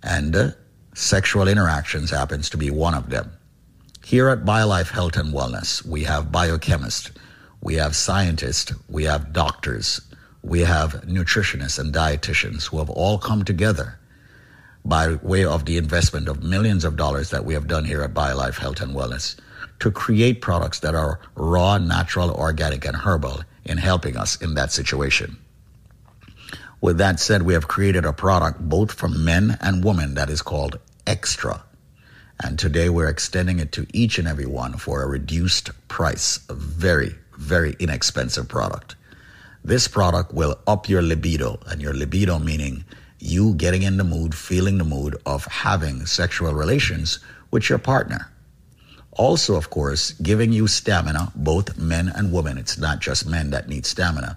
[0.02, 0.50] And uh,
[0.94, 3.32] sexual interactions happens to be one of them.
[4.04, 7.12] Here at BioLife Health and Wellness, we have biochemists,
[7.60, 10.00] we have scientists, we have doctors,
[10.42, 13.98] we have nutritionists and dietitians who have all come together
[14.84, 18.12] by way of the investment of millions of dollars that we have done here at
[18.12, 19.36] BioLife Health and Wellness
[19.78, 24.72] to create products that are raw, natural, organic, and herbal in helping us in that
[24.72, 25.36] situation.
[26.82, 30.42] With that said, we have created a product both for men and women that is
[30.42, 31.62] called Extra.
[32.42, 36.54] And today we're extending it to each and every one for a reduced price, a
[36.54, 38.96] very, very inexpensive product.
[39.62, 42.84] This product will up your libido, and your libido meaning
[43.20, 47.20] you getting in the mood, feeling the mood of having sexual relations
[47.52, 48.28] with your partner.
[49.12, 52.58] Also, of course, giving you stamina, both men and women.
[52.58, 54.36] It's not just men that need stamina,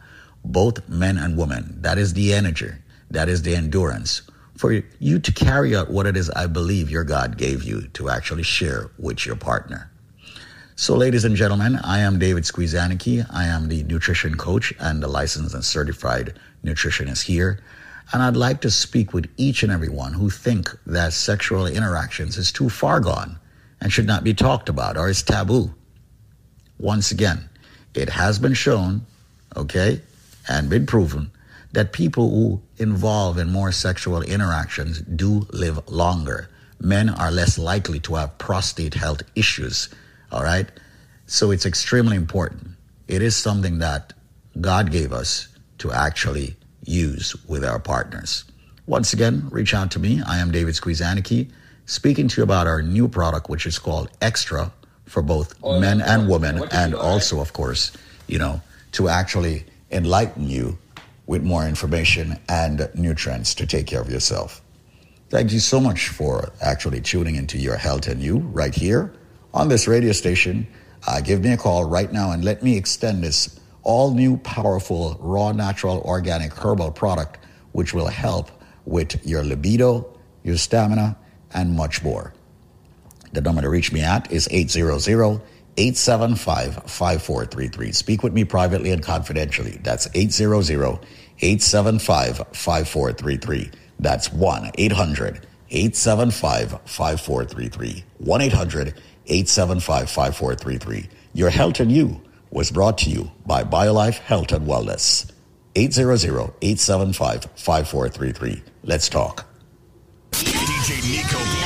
[0.51, 1.77] both men and women.
[1.82, 2.72] That is the energy,
[3.11, 4.22] that is the endurance
[4.57, 8.09] for you to carry out what it is I believe your God gave you to
[8.09, 9.91] actually share with your partner.
[10.77, 13.25] So, ladies and gentlemen, I am David Squeezaniki.
[13.32, 17.59] I am the nutrition coach and the licensed and certified nutritionist here.
[18.11, 22.38] And I'd like to speak with each and every one who think that sexual interactions
[22.38, 23.40] is too far gone
[23.82, 25.74] and should not be talked about or is taboo.
[26.77, 27.49] Once again,
[27.93, 29.06] it has been shown,
[29.56, 30.01] okay,
[30.48, 31.32] and been proven
[31.72, 36.49] that people who involve in more sexual interactions do live longer.
[36.80, 39.90] Men are less likely to have prostate health issues,
[40.32, 40.67] all right?
[41.25, 42.72] So it's extremely important.
[43.07, 44.14] It is something that
[44.61, 45.49] God gave us
[45.80, 48.45] to actually use with our partners.
[48.88, 50.22] Once again, reach out to me.
[50.25, 51.51] I am David Squeezaniki,
[51.88, 54.72] speaking to you about our new product, which is called Extra
[55.06, 57.91] for both Oh, men and women, and also, of course,
[58.27, 58.61] you know,
[58.93, 59.65] to actually
[59.95, 60.77] enlighten you
[61.25, 64.61] with more information and nutrients to take care of yourself.
[65.30, 69.11] Thank you so much for actually tuning into your health and you right here
[69.53, 70.67] on this radio station.
[71.07, 75.17] Uh, give me a call right now and let me extend this all new, powerful,
[75.19, 77.40] raw, natural, organic herbal product,
[77.72, 78.51] which will help
[78.85, 81.17] with your libido, your stamina,
[81.53, 82.33] and much more.
[83.33, 85.41] The number to reach me at is 800
[85.78, 87.92] 875 5433.
[87.92, 89.80] Speak with me privately and confidentially.
[89.84, 91.00] That's 800
[91.42, 93.72] 875 5433.
[94.00, 98.04] That's 1 800 875 5433.
[98.20, 98.88] 1 800
[99.28, 101.10] 875 5433.
[101.34, 102.22] Your health and you
[102.52, 105.32] was brought to you by BioLife Health and Wellness.
[105.76, 108.64] 800 875 5433.
[108.84, 109.45] Let's talk.
[110.32, 111.65] DJ Nico.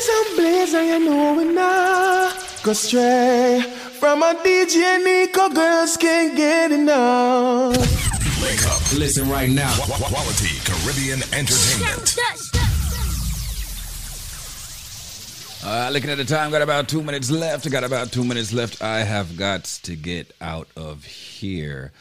[0.00, 3.60] Rise and blaze, and you know we not go stray
[3.98, 5.50] from a DJ Nico.
[5.50, 7.76] Girls can't get enough.
[8.42, 8.80] Wake up.
[8.98, 9.70] Listen right now.
[9.74, 12.16] Qu- qu- Quality Caribbean Entertainment.
[15.62, 17.70] Uh, looking at the time, got about two minutes left.
[17.70, 18.80] Got about two minutes left.
[18.80, 21.92] I have got to get out of here.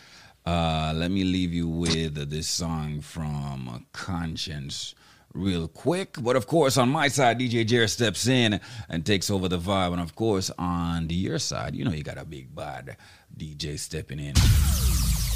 [0.46, 4.94] Uh, let me leave you with this song from Konshens
[5.34, 6.16] real quick.
[6.22, 8.60] But of course, on my side, DJ Jerry steps in
[8.90, 9.94] and takes over the vibe.
[9.94, 12.98] And of course, on the your side, you know you got a big bad
[13.38, 14.36] DJ stepping in.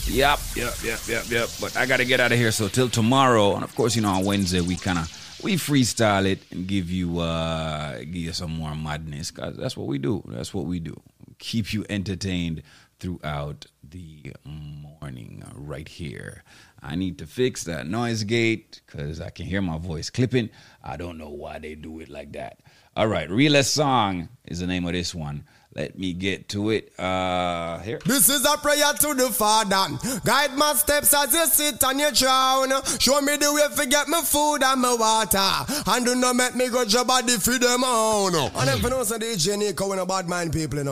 [0.05, 1.49] Yep, yep, yep, yep, yep.
[1.61, 2.51] But I got to get out of here.
[2.51, 6.25] So till tomorrow, and of course, you know, on Wednesday we kind of we freestyle
[6.25, 9.31] it and give you uh give you some more madness.
[9.31, 10.23] Cause that's what we do.
[10.27, 10.99] That's what we do.
[11.39, 12.63] Keep you entertained
[12.99, 16.43] throughout the morning right here.
[16.83, 20.49] I need to fix that noise gate because I can hear my voice clipping.
[20.83, 22.59] I don't know why they do it like that.
[22.95, 25.45] All right, realest song is the name of this one.
[25.75, 26.93] Let me get to it.
[26.99, 27.99] Uh here.
[28.05, 29.97] This is a prayer to the Father.
[30.23, 32.69] Guide my steps as you sit on your throne.
[32.99, 35.83] Show me the way to get my food and my water.
[35.87, 38.35] And do not make me go your body for them own.
[38.35, 40.91] And if you know, so DJ Nico, when a bad mind people, you know.